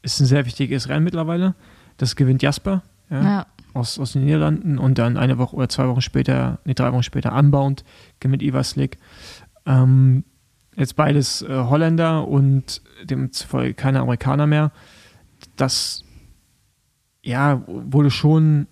ist 0.03 0.21
ein 0.21 0.27
sehr 0.27 0.47
wichtiges 0.47 0.89
Rennen 0.89 1.05
mittlerweile. 1.05 1.55
Das 1.99 2.17
gewinnt 2.17 2.43
Jasper 2.43 2.83
ja, 3.11 3.23
Ja. 3.23 3.47
Aus, 3.75 3.99
aus 3.99 4.13
den 4.13 4.25
Niederlanden 4.25 4.79
und 4.79 4.99
dann 4.99 5.17
eine 5.17 5.37
Woche 5.37 5.57
oder 5.57 5.69
zwei 5.69 5.89
Wochen 5.89 6.01
später, 6.01 6.61
nee, 6.65 6.75
drei 6.75 6.93
Wochen 6.93 7.03
später 7.03 7.35
Unbound 7.35 7.85
gewinnt 8.21 8.43
Ivaslik. 8.43 8.99
Ähm, 9.67 10.25
jetzt 10.77 10.97
beides 10.97 11.43
äh, 11.43 11.49
Holländer 11.49 12.27
und 12.27 12.81
demzufolge 13.03 13.75
keine 13.75 14.01
Amerikaner 14.01 14.47
mehr. 14.47 14.71
Das 15.57 16.05
ja, 17.23 17.63
wurde 17.67 18.11
schon 18.11 18.69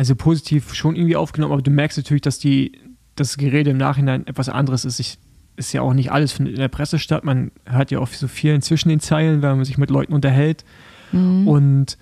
also 0.00 0.16
positiv 0.16 0.72
schon 0.72 0.96
irgendwie 0.96 1.16
aufgenommen, 1.16 1.52
aber 1.52 1.60
du 1.60 1.70
merkst 1.70 1.98
natürlich, 1.98 2.22
dass 2.22 2.38
die 2.38 2.72
das 3.16 3.36
Gerede 3.36 3.68
im 3.68 3.76
Nachhinein 3.76 4.26
etwas 4.26 4.48
anderes 4.48 4.86
ist. 4.86 4.98
Ich, 4.98 5.18
ist 5.56 5.74
ja 5.74 5.82
auch 5.82 5.92
nicht 5.92 6.10
alles 6.10 6.32
findet 6.32 6.54
in 6.54 6.60
der 6.60 6.68
Presse 6.68 6.98
statt. 6.98 7.22
Man 7.22 7.50
hört 7.66 7.90
ja 7.90 7.98
auch 7.98 8.08
so 8.08 8.26
viel 8.26 8.62
zwischen 8.62 8.88
den 8.88 9.00
Zeilen, 9.00 9.42
wenn 9.42 9.56
man 9.56 9.64
sich 9.66 9.76
mit 9.76 9.90
Leuten 9.90 10.14
unterhält. 10.14 10.64
Mhm. 11.12 11.46
Und 11.46 11.98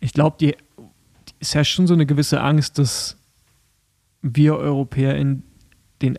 ich 0.00 0.12
glaube, 0.12 0.36
die 0.40 0.56
ist 1.38 1.54
ja 1.54 1.64
schon 1.64 1.86
so 1.86 1.94
eine 1.94 2.06
gewisse 2.06 2.40
Angst, 2.40 2.78
dass 2.78 3.16
wir 4.22 4.56
Europäer 4.56 5.16
in 5.16 5.42
den 6.02 6.18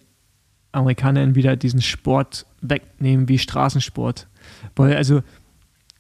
Amerikanern 0.72 1.36
wieder 1.36 1.56
diesen 1.56 1.82
Sport 1.82 2.46
wegnehmen 2.62 3.28
wie 3.28 3.38
Straßensport. 3.38 4.28
Weil 4.76 4.96
also 4.96 5.22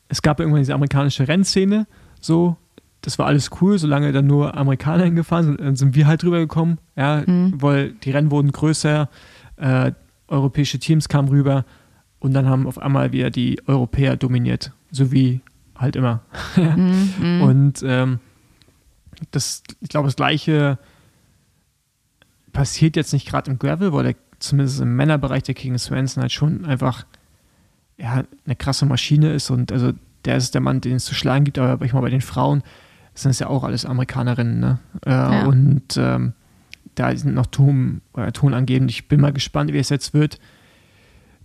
es 0.07 0.21
gab 0.21 0.39
irgendwann 0.39 0.61
diese 0.61 0.73
amerikanische 0.73 1.27
Rennszene, 1.27 1.87
so, 2.19 2.57
das 3.01 3.17
war 3.17 3.25
alles 3.25 3.49
cool, 3.61 3.77
solange 3.79 4.11
dann 4.11 4.27
nur 4.27 4.55
Amerikaner 4.55 5.05
hingefahren 5.05 5.45
sind, 5.45 5.59
dann 5.59 5.75
sind 5.75 5.95
wir 5.95 6.07
halt 6.07 6.23
drüber 6.23 6.39
gekommen, 6.39 6.77
ja, 6.95 7.23
weil 7.57 7.93
die 7.93 8.11
Rennen 8.11 8.31
wurden 8.31 8.51
größer, 8.51 9.09
äh, 9.57 9.91
europäische 10.27 10.79
Teams 10.79 11.09
kamen 11.09 11.29
rüber 11.29 11.65
und 12.19 12.33
dann 12.33 12.47
haben 12.47 12.67
auf 12.67 12.77
einmal 12.77 13.11
wieder 13.11 13.29
die 13.31 13.59
Europäer 13.67 14.15
dominiert, 14.17 14.71
so 14.91 15.11
wie 15.11 15.41
halt 15.81 15.95
immer. 15.95 16.21
Und 16.55 17.83
ähm, 17.83 18.19
das, 19.31 19.63
ich 19.81 19.89
glaube, 19.89 20.07
das 20.07 20.15
Gleiche 20.15 20.77
passiert 22.53 22.95
jetzt 22.95 23.13
nicht 23.13 23.27
gerade 23.27 23.51
im 23.51 23.59
Gravel, 23.59 23.93
weil 23.93 24.03
der 24.03 24.15
zumindest 24.39 24.81
im 24.81 24.95
Männerbereich 24.95 25.43
der 25.43 25.55
King 25.55 25.77
Swenson 25.77 26.21
halt 26.21 26.31
schon 26.31 26.65
einfach 26.65 27.05
ja, 27.97 28.23
eine 28.45 28.55
krasse 28.55 28.85
Maschine 28.85 29.31
ist 29.33 29.51
und 29.51 29.71
also 29.71 29.93
der 30.25 30.37
ist 30.37 30.53
der 30.53 30.61
Mann, 30.61 30.81
den 30.81 30.95
es 30.95 31.05
zu 31.05 31.13
schlagen 31.13 31.45
gibt, 31.45 31.59
aber 31.59 31.83
ich 31.85 31.93
mal 31.93 32.01
bei 32.01 32.09
den 32.09 32.21
Frauen 32.21 32.63
sind 33.13 33.31
es 33.31 33.39
ja 33.39 33.47
auch 33.47 33.63
alles 33.63 33.85
Amerikanerinnen, 33.85 34.59
ne? 34.59 34.79
Äh, 35.05 35.09
Ja. 35.11 35.45
Und 35.45 35.97
ähm, 35.97 36.33
da 36.95 37.15
sind 37.15 37.35
noch 37.35 37.45
Ton, 37.47 38.01
äh, 38.15 38.31
tonangebend. 38.31 38.89
Ich 38.89 39.07
bin 39.07 39.21
mal 39.21 39.33
gespannt, 39.33 39.73
wie 39.73 39.77
es 39.79 39.89
jetzt 39.89 40.13
wird. 40.13 40.39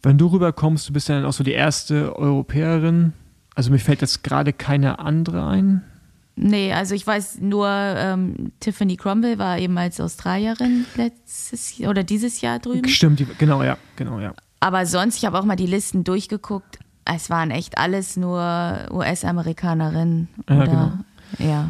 Wenn 0.03 0.19
du 0.19 0.27
rüberkommst, 0.27 0.89
du 0.89 0.93
bist 0.93 1.09
ja 1.09 1.17
dann 1.17 1.25
auch 1.25 1.33
so 1.33 1.45
die 1.45 1.53
erste 1.53 2.17
Europäerin. 2.17 3.13
Also 3.57 3.71
mir 3.71 3.79
fällt 3.79 4.03
jetzt 4.03 4.23
gerade 4.23 4.53
keine 4.53 5.01
andere 5.01 5.45
ein. 5.47 5.83
Nee, 6.37 6.75
also 6.75 6.95
ich 6.95 7.07
weiß 7.07 7.39
nur, 7.41 7.67
ähm, 7.67 8.53
Tiffany 8.61 8.97
Cromwell 8.97 9.39
war 9.39 9.59
eben 9.59 9.77
als 9.79 9.99
Australierin 9.99 10.85
letztes 10.95 11.81
oder 11.81 12.05
dieses 12.05 12.43
Jahr 12.43 12.59
drüben. 12.59 12.87
Stimmt, 12.89 13.19
die, 13.19 13.27
genau, 13.39 13.63
ja, 13.63 13.79
genau, 13.97 14.21
ja. 14.21 14.35
Aber 14.61 14.85
sonst, 14.85 15.17
ich 15.17 15.25
habe 15.25 15.39
auch 15.39 15.45
mal 15.45 15.57
die 15.57 15.67
Listen 15.67 16.05
durchgeguckt. 16.05 16.79
Es 17.07 17.31
waren 17.31 17.51
echt 17.51 17.79
alles 17.79 18.19
nur 18.19 18.41
US-Amerikanerinnen. 18.91 20.29
Ja, 20.49 20.57
oder, 20.57 20.67
genau. 20.67 20.93
Ja. 21.39 21.69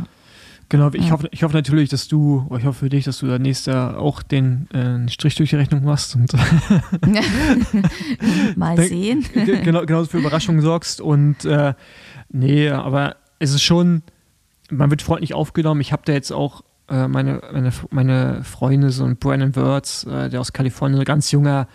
Genau, 0.69 0.91
ich, 0.93 1.13
hoffe, 1.13 1.29
ich 1.31 1.45
hoffe 1.45 1.55
natürlich, 1.55 1.91
dass 1.91 2.09
du, 2.09 2.45
ich 2.59 2.65
hoffe 2.65 2.81
für 2.81 2.89
dich, 2.89 3.05
dass 3.05 3.19
du 3.19 3.27
da 3.29 3.39
nächstes 3.39 3.73
Jahr 3.73 3.99
auch 3.99 4.21
den 4.23 4.69
äh, 4.73 5.09
Strich 5.09 5.37
durch 5.37 5.51
die 5.51 5.57
Rechnung 5.57 5.85
machst 5.85 6.17
und 6.17 6.33
mal 8.57 8.77
sehen. 8.77 9.25
ge- 9.35 9.63
genau, 9.63 9.85
genauso 9.85 10.11
für 10.11 10.19
Überraschungen 10.19 10.61
sorgst. 10.61 11.01
Und 11.01 11.45
äh, 11.45 11.75
nee, 12.31 12.69
aber 12.71 13.17
es 13.39 13.53
ist 13.53 13.63
schon, 13.63 14.03
man 14.71 14.91
wird 14.91 15.03
freundlich 15.03 15.35
aufgenommen. 15.35 15.81
Ich 15.81 15.93
habe 15.93 16.03
da 16.05 16.13
jetzt 16.13 16.33
auch 16.33 16.63
äh, 16.89 17.07
meine, 17.09 17.41
meine, 17.53 17.73
meine 17.91 18.43
Freunde, 18.45 18.91
so 18.91 19.05
ein 19.05 19.17
Brandon 19.17 19.55
Wirtz, 19.57 20.05
äh, 20.05 20.29
der 20.29 20.41
aus 20.41 20.53
Kalifornien, 20.53 21.01
ein 21.01 21.05
ganz 21.05 21.31
junger 21.31 21.69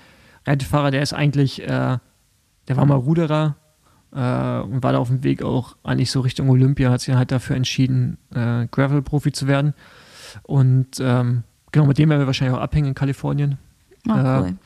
Rennfahrer, 0.46 0.92
der 0.92 1.02
ist 1.02 1.14
eigentlich, 1.14 1.62
äh, 1.62 1.98
der 2.68 2.78
war 2.78 2.86
mal 2.86 2.96
Ruderer 2.96 3.56
äh, 4.14 4.60
und 4.60 4.84
war 4.84 4.94
da 4.94 4.98
auf 4.98 5.08
dem 5.08 5.24
Weg 5.24 5.44
auch 5.44 5.76
eigentlich 5.84 6.12
so 6.12 6.20
Richtung 6.22 6.50
Olympia, 6.50 6.92
hat 6.92 7.02
sich 7.02 7.08
dann 7.08 7.18
halt 7.18 7.32
dafür 7.32 7.56
entschieden, 7.56 8.18
äh, 8.34 8.68
Gravel-Profi 8.68 9.32
zu 9.32 9.48
werden. 9.48 9.74
Und 10.44 11.00
ähm, 11.00 11.44
genau, 11.72 11.86
mit 11.86 11.98
dem 11.98 12.10
werden 12.10 12.22
wir 12.22 12.28
wahrscheinlich 12.28 12.58
auch 12.58 12.62
abhängen 12.62 12.90
in 12.90 12.96
Kalifornien. 12.96 13.58
Oh, 14.08 14.14
Äh, 14.14 14.40
cool. 14.42 14.58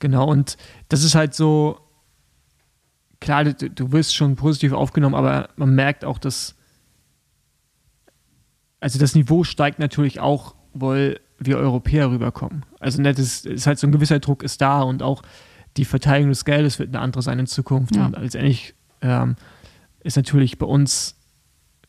Genau, 0.00 0.28
und 0.28 0.56
das 0.88 1.02
ist 1.02 1.14
halt 1.14 1.34
so, 1.34 1.80
klar, 3.20 3.44
du, 3.44 3.54
du 3.54 3.92
wirst 3.92 4.14
schon 4.14 4.36
positiv 4.36 4.72
aufgenommen, 4.72 5.14
aber 5.14 5.48
man 5.56 5.74
merkt 5.74 6.04
auch, 6.04 6.18
dass, 6.18 6.54
also 8.80 8.98
das 8.98 9.14
Niveau 9.14 9.42
steigt 9.44 9.78
natürlich 9.78 10.20
auch, 10.20 10.54
weil 10.72 11.20
wir 11.40 11.56
Europäer 11.56 12.10
rüberkommen. 12.10 12.64
Also 12.80 13.00
ne, 13.02 13.12
das 13.12 13.44
ist 13.44 13.66
halt 13.66 13.78
so 13.78 13.86
ein 13.86 13.92
gewisser 13.92 14.18
Druck 14.20 14.42
ist 14.42 14.60
da 14.60 14.82
und 14.82 15.02
auch 15.02 15.22
die 15.76 15.84
Verteilung 15.84 16.28
des 16.28 16.44
Geldes 16.44 16.78
wird 16.78 16.90
eine 16.90 17.00
andere 17.00 17.22
sein 17.22 17.38
in 17.38 17.46
Zukunft. 17.46 17.94
Ja. 17.96 18.06
Und 18.06 18.18
letztendlich 18.18 18.74
ähm, 19.00 19.36
ist 20.00 20.16
natürlich 20.16 20.58
bei 20.58 20.66
uns 20.66 21.16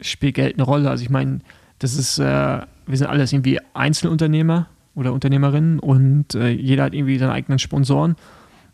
spielt 0.02 0.36
Geld 0.36 0.56
eine 0.56 0.64
Rolle. 0.64 0.90
Also 0.90 1.04
ich 1.04 1.10
meine, 1.10 1.40
das 1.80 1.96
ist, 1.96 2.20
äh, 2.20 2.24
wir 2.24 2.98
sind 2.98 3.08
alles 3.08 3.34
irgendwie 3.34 3.60
Einzelunternehmer 3.74 4.68
oder 4.96 5.14
Unternehmerinnen 5.14 5.80
und 5.80 6.36
äh, 6.36 6.50
jeder 6.50 6.84
hat 6.84 6.94
irgendwie 6.94 7.18
seine 7.18 7.32
eigenen 7.32 7.60
Sponsoren. 7.60 8.16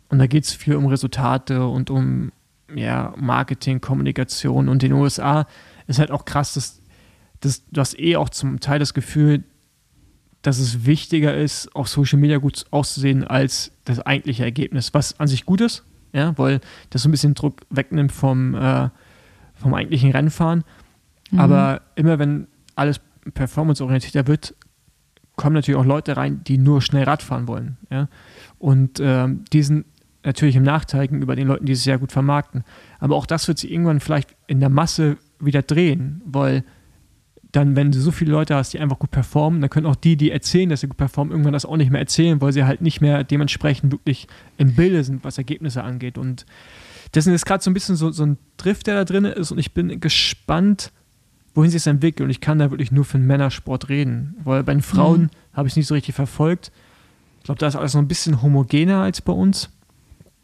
Und 0.09 0.19
da 0.19 0.27
geht 0.27 0.43
es 0.43 0.53
viel 0.53 0.75
um 0.75 0.85
Resultate 0.85 1.65
und 1.67 1.89
um 1.89 2.31
ja, 2.73 3.13
Marketing, 3.17 3.81
Kommunikation. 3.81 4.69
Und 4.69 4.83
in 4.83 4.91
den 4.91 4.99
USA 4.99 5.47
ist 5.87 5.99
halt 5.99 6.11
auch 6.11 6.25
krass, 6.25 6.53
dass, 6.53 6.81
dass 7.41 7.65
du 7.69 7.81
hast 7.81 7.99
eh 7.99 8.15
auch 8.15 8.29
zum 8.29 8.59
Teil 8.59 8.79
das 8.79 8.93
Gefühl, 8.93 9.43
dass 10.41 10.59
es 10.59 10.85
wichtiger 10.85 11.35
ist, 11.35 11.75
auf 11.75 11.87
Social 11.87 12.19
Media 12.19 12.37
gut 12.37 12.65
auszusehen, 12.69 13.23
als 13.23 13.71
das 13.85 13.99
eigentliche 13.99 14.43
Ergebnis, 14.43 14.93
was 14.93 15.19
an 15.19 15.27
sich 15.27 15.45
gut 15.45 15.61
ist, 15.61 15.83
ja, 16.15 16.35
weil 16.37 16.61
das 16.89 17.03
so 17.03 17.09
ein 17.09 17.11
bisschen 17.11 17.33
Druck 17.33 17.61
wegnimmt 17.69 18.13
vom, 18.13 18.55
äh, 18.55 18.89
vom 19.53 19.73
eigentlichen 19.73 20.11
Rennfahren. 20.11 20.63
Aber 21.35 21.81
immer 21.95 22.17
wenn 22.19 22.47
alles 22.75 23.01
performanceorientierter 23.33 24.27
wird, 24.27 24.55
kommen 25.35 25.55
natürlich 25.55 25.79
auch 25.79 25.85
Leute 25.85 26.15
rein, 26.15 26.41
die 26.45 26.57
nur 26.57 26.81
schnell 26.81 27.03
Rad 27.03 27.21
fahren 27.21 27.47
wollen. 27.47 27.77
Ja? 27.89 28.07
Und 28.57 29.01
ähm, 29.01 29.43
die 29.51 29.63
sind 29.63 29.85
natürlich 30.23 30.55
im 30.55 30.63
Nachteil 30.63 31.07
gegenüber 31.07 31.35
den 31.35 31.47
Leuten, 31.47 31.65
die 31.65 31.73
es 31.73 31.83
sehr 31.83 31.97
gut 31.97 32.13
vermarkten. 32.13 32.63
Aber 32.99 33.15
auch 33.15 33.25
das 33.25 33.47
wird 33.49 33.57
sich 33.57 33.71
irgendwann 33.71 33.99
vielleicht 33.99 34.35
in 34.47 34.61
der 34.61 34.69
Masse 34.69 35.17
wieder 35.39 35.61
drehen, 35.61 36.21
weil 36.25 36.63
dann, 37.55 37.75
wenn 37.75 37.91
du 37.91 37.99
so 37.99 38.11
viele 38.11 38.31
Leute 38.31 38.55
hast, 38.55 38.73
die 38.73 38.79
einfach 38.79 38.99
gut 38.99 39.11
performen, 39.11 39.61
dann 39.61 39.69
können 39.69 39.85
auch 39.85 39.95
die, 39.95 40.17
die 40.17 40.31
erzählen, 40.31 40.69
dass 40.69 40.81
sie 40.81 40.87
gut 40.87 40.97
performen, 40.97 41.31
irgendwann 41.31 41.53
das 41.53 41.65
auch 41.65 41.77
nicht 41.77 41.91
mehr 41.91 42.01
erzählen, 42.01 42.41
weil 42.41 42.51
sie 42.51 42.63
halt 42.65 42.81
nicht 42.81 43.01
mehr 43.01 43.23
dementsprechend 43.23 43.91
wirklich 43.91 44.27
im 44.57 44.75
Bilde 44.75 45.03
sind, 45.03 45.23
was 45.23 45.37
Ergebnisse 45.37 45.83
angeht. 45.83 46.17
Und 46.17 46.45
das 47.13 47.27
ist 47.27 47.45
gerade 47.45 47.63
so 47.63 47.69
ein 47.69 47.73
bisschen 47.73 47.95
so, 47.95 48.11
so 48.11 48.25
ein 48.25 48.37
Drift, 48.57 48.87
der 48.87 48.95
da 48.95 49.05
drin 49.05 49.25
ist 49.25 49.51
und 49.51 49.57
ich 49.59 49.73
bin 49.73 49.99
gespannt, 49.99 50.91
wohin 51.53 51.71
sich 51.71 51.77
es 51.81 51.87
entwickelt. 51.87 52.25
Und 52.25 52.31
ich 52.31 52.41
kann 52.41 52.59
da 52.59 52.71
wirklich 52.71 52.91
nur 52.91 53.05
für 53.05 53.17
den 53.17 53.27
Männersport 53.27 53.87
reden, 53.89 54.35
weil 54.43 54.63
bei 54.63 54.73
den 54.73 54.81
Frauen 54.81 55.21
Mhm. 55.21 55.29
habe 55.53 55.67
ich 55.67 55.73
es 55.73 55.77
nicht 55.77 55.87
so 55.87 55.93
richtig 55.93 56.15
verfolgt. 56.15 56.71
Ich 57.39 57.45
glaube, 57.45 57.59
da 57.59 57.67
ist 57.67 57.75
alles 57.75 57.93
noch 57.93 58.01
ein 58.01 58.07
bisschen 58.09 58.41
homogener 58.41 59.01
als 59.01 59.21
bei 59.21 59.31
uns. 59.31 59.69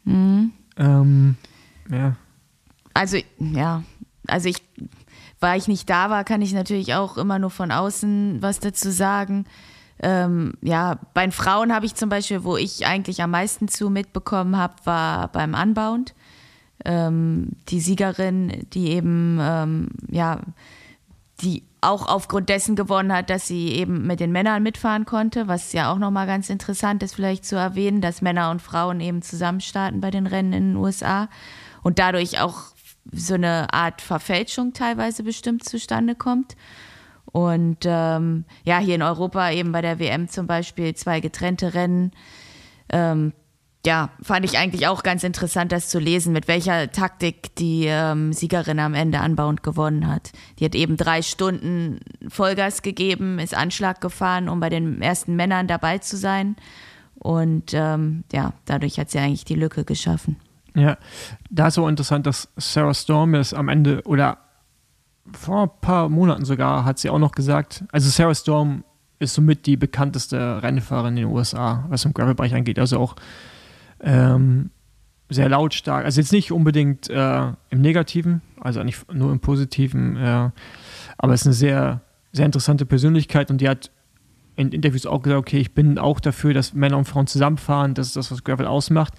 Mhm. 0.04 0.52
Ähm, 0.78 1.36
ja. 1.90 2.16
Also, 2.94 3.18
ja, 3.38 3.82
also 4.28 4.48
ich, 4.48 4.56
weil 5.42 5.58
ich 5.58 5.68
nicht 5.68 5.90
da 5.90 6.08
war, 6.08 6.24
kann 6.24 6.40
ich 6.40 6.54
natürlich 6.54 6.94
auch 6.94 7.18
immer 7.18 7.38
nur 7.38 7.50
von 7.50 7.72
außen 7.72 8.38
was 8.40 8.60
dazu 8.60 8.90
sagen. 8.90 9.44
Ähm, 10.00 10.54
ja, 10.62 10.98
bei 11.14 11.22
den 11.22 11.32
Frauen 11.32 11.72
habe 11.74 11.86
ich 11.86 11.94
zum 11.94 12.08
Beispiel, 12.08 12.44
wo 12.44 12.56
ich 12.56 12.86
eigentlich 12.86 13.22
am 13.22 13.30
meisten 13.30 13.68
zu 13.68 13.90
mitbekommen 13.90 14.56
habe, 14.56 14.74
war 14.84 15.28
beim 15.28 15.54
Unbound. 15.54 16.14
Ähm, 16.84 17.50
die 17.68 17.80
Siegerin, 17.80 18.66
die 18.72 18.88
eben, 18.88 19.38
ähm, 19.40 19.88
ja, 20.10 20.40
die 21.40 21.62
auch 21.80 22.06
aufgrund 22.06 22.48
dessen 22.48 22.76
gewonnen 22.76 23.12
hat, 23.12 23.28
dass 23.28 23.46
sie 23.46 23.68
eben 23.68 24.06
mit 24.06 24.20
den 24.20 24.30
Männern 24.30 24.62
mitfahren 24.62 25.04
konnte, 25.04 25.48
was 25.48 25.72
ja 25.72 25.92
auch 25.92 25.98
nochmal 25.98 26.26
ganz 26.28 26.50
interessant 26.50 27.02
ist, 27.02 27.16
vielleicht 27.16 27.44
zu 27.44 27.56
erwähnen, 27.56 28.00
dass 28.00 28.22
Männer 28.22 28.50
und 28.50 28.62
Frauen 28.62 29.00
eben 29.00 29.22
zusammen 29.22 29.60
starten 29.60 30.00
bei 30.00 30.12
den 30.12 30.28
Rennen 30.28 30.52
in 30.52 30.68
den 30.70 30.76
USA 30.76 31.28
und 31.82 31.98
dadurch 31.98 32.40
auch 32.40 32.72
so 33.12 33.34
eine 33.34 33.72
Art 33.72 34.00
Verfälschung 34.00 34.72
teilweise 34.72 35.22
bestimmt 35.22 35.64
zustande 35.64 36.14
kommt. 36.14 36.56
Und 37.26 37.78
ähm, 37.84 38.44
ja, 38.64 38.78
hier 38.78 38.94
in 38.94 39.02
Europa 39.02 39.50
eben 39.50 39.72
bei 39.72 39.80
der 39.80 39.98
WM 39.98 40.28
zum 40.28 40.46
Beispiel 40.46 40.94
zwei 40.94 41.20
getrennte 41.20 41.74
Rennen. 41.74 42.12
Ähm, 42.90 43.32
ja, 43.84 44.10
fand 44.22 44.44
ich 44.44 44.58
eigentlich 44.58 44.86
auch 44.86 45.02
ganz 45.02 45.24
interessant, 45.24 45.72
das 45.72 45.88
zu 45.88 45.98
lesen, 45.98 46.32
mit 46.32 46.46
welcher 46.46 46.92
Taktik 46.92 47.54
die 47.56 47.86
ähm, 47.86 48.32
Siegerin 48.32 48.78
am 48.78 48.94
Ende 48.94 49.18
anbauend 49.18 49.62
gewonnen 49.64 50.06
hat. 50.06 50.30
Die 50.58 50.64
hat 50.64 50.76
eben 50.76 50.96
drei 50.96 51.22
Stunden 51.22 51.98
Vollgas 52.28 52.82
gegeben, 52.82 53.40
ist 53.40 53.56
Anschlag 53.56 54.00
gefahren, 54.00 54.48
um 54.48 54.60
bei 54.60 54.68
den 54.68 55.02
ersten 55.02 55.34
Männern 55.34 55.66
dabei 55.66 55.98
zu 55.98 56.16
sein. 56.16 56.54
Und 57.14 57.72
ähm, 57.72 58.24
ja, 58.32 58.52
dadurch 58.66 58.98
hat 58.98 59.10
sie 59.10 59.18
eigentlich 59.18 59.44
die 59.44 59.54
Lücke 59.54 59.84
geschaffen. 59.84 60.36
Ja, 60.74 60.96
da 61.50 61.68
ist 61.68 61.78
auch 61.78 61.88
interessant, 61.88 62.26
dass 62.26 62.48
Sarah 62.56 62.94
Storm 62.94 63.34
ist 63.34 63.52
am 63.52 63.68
Ende 63.68 64.02
oder 64.04 64.38
vor 65.32 65.64
ein 65.64 65.70
paar 65.80 66.08
Monaten 66.08 66.44
sogar 66.44 66.84
hat 66.84 66.98
sie 66.98 67.10
auch 67.10 67.18
noch 67.18 67.32
gesagt, 67.32 67.84
also 67.92 68.08
Sarah 68.08 68.34
Storm 68.34 68.84
ist 69.18 69.34
somit 69.34 69.66
die 69.66 69.76
bekannteste 69.76 70.62
Rennfahrerin 70.62 71.16
in 71.16 71.24
den 71.24 71.34
USA, 71.34 71.84
was 71.88 72.04
im 72.04 72.12
Gravelbereich 72.12 72.54
angeht. 72.54 72.78
Also 72.78 72.98
auch 72.98 73.14
ähm, 74.00 74.70
sehr 75.30 75.48
lautstark. 75.48 76.04
Also 76.04 76.20
jetzt 76.20 76.32
nicht 76.32 76.52
unbedingt 76.52 77.08
äh, 77.08 77.52
im 77.70 77.80
Negativen, 77.80 78.42
also 78.60 78.82
nicht 78.82 79.12
nur 79.12 79.30
im 79.30 79.40
Positiven, 79.40 80.16
äh, 80.16 80.50
aber 81.18 81.34
es 81.34 81.42
ist 81.42 81.46
eine 81.46 81.54
sehr, 81.54 82.00
sehr 82.32 82.46
interessante 82.46 82.84
Persönlichkeit 82.84 83.50
und 83.50 83.60
die 83.60 83.68
hat 83.68 83.90
in 84.56 84.72
Interviews 84.72 85.06
auch 85.06 85.22
gesagt, 85.22 85.38
okay, 85.38 85.58
ich 85.58 85.72
bin 85.72 85.98
auch 85.98 86.20
dafür, 86.20 86.52
dass 86.52 86.74
Männer 86.74 86.98
und 86.98 87.06
Frauen 87.06 87.26
zusammenfahren, 87.26 87.94
das 87.94 88.08
ist 88.08 88.16
das, 88.16 88.30
was 88.30 88.44
Gravel 88.44 88.66
ausmacht. 88.66 89.14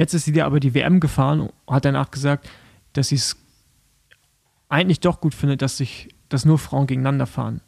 Jetzt 0.00 0.14
ist 0.14 0.24
sie 0.24 0.32
dir 0.32 0.46
aber 0.46 0.60
die 0.60 0.74
WM 0.74 1.00
gefahren 1.00 1.40
und 1.40 1.52
hat 1.74 1.84
danach 1.84 2.10
gesagt, 2.10 2.48
dass 2.92 3.08
sie 3.08 3.16
es 3.16 3.36
eigentlich 4.68 5.00
doch 5.00 5.20
gut 5.20 5.34
findet, 5.34 5.62
dass 5.62 5.76
sich, 5.76 6.08
dass 6.28 6.44
nur 6.44 6.58
Frauen 6.58 6.86
gegeneinander 6.86 7.26
fahren 7.26 7.60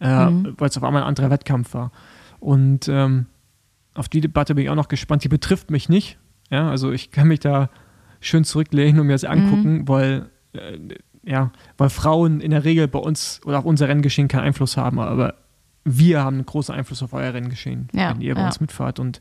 äh, 0.00 0.30
mhm. 0.30 0.54
weil 0.58 0.68
es 0.68 0.76
auf 0.76 0.84
einmal 0.84 1.02
ein 1.02 1.08
anderer 1.08 1.30
Wettkampf 1.30 1.74
war. 1.74 1.90
Und 2.40 2.88
ähm, 2.88 3.26
auf 3.94 4.08
die 4.08 4.20
Debatte 4.20 4.54
bin 4.54 4.64
ich 4.64 4.70
auch 4.70 4.76
noch 4.76 4.88
gespannt. 4.88 5.24
Die 5.24 5.28
betrifft 5.28 5.70
mich 5.70 5.88
nicht. 5.88 6.18
Ja, 6.50 6.70
also 6.70 6.92
ich 6.92 7.10
kann 7.10 7.28
mich 7.28 7.40
da 7.40 7.68
schön 8.20 8.44
zurücklehnen 8.44 9.00
und 9.00 9.06
mir 9.06 9.12
das 9.12 9.24
angucken, 9.24 9.78
mhm. 9.78 9.88
weil 9.88 10.30
äh, 10.52 10.78
ja, 11.24 11.52
weil 11.76 11.90
Frauen 11.90 12.40
in 12.40 12.52
der 12.52 12.64
Regel 12.64 12.88
bei 12.88 12.98
uns 12.98 13.40
oder 13.44 13.58
auf 13.58 13.64
unser 13.64 13.88
Renngeschehen 13.88 14.28
keinen 14.28 14.44
Einfluss 14.44 14.76
haben, 14.76 14.98
aber 14.98 15.34
wir 15.84 16.22
haben 16.22 16.36
einen 16.36 16.46
großen 16.46 16.74
Einfluss 16.74 17.02
auf 17.02 17.12
euer 17.12 17.34
Renngeschehen, 17.34 17.88
ja, 17.92 18.10
wenn 18.10 18.22
ihr 18.22 18.34
bei 18.34 18.40
ja. 18.40 18.46
uns 18.46 18.60
mitfahrt. 18.60 18.98
Und 18.98 19.20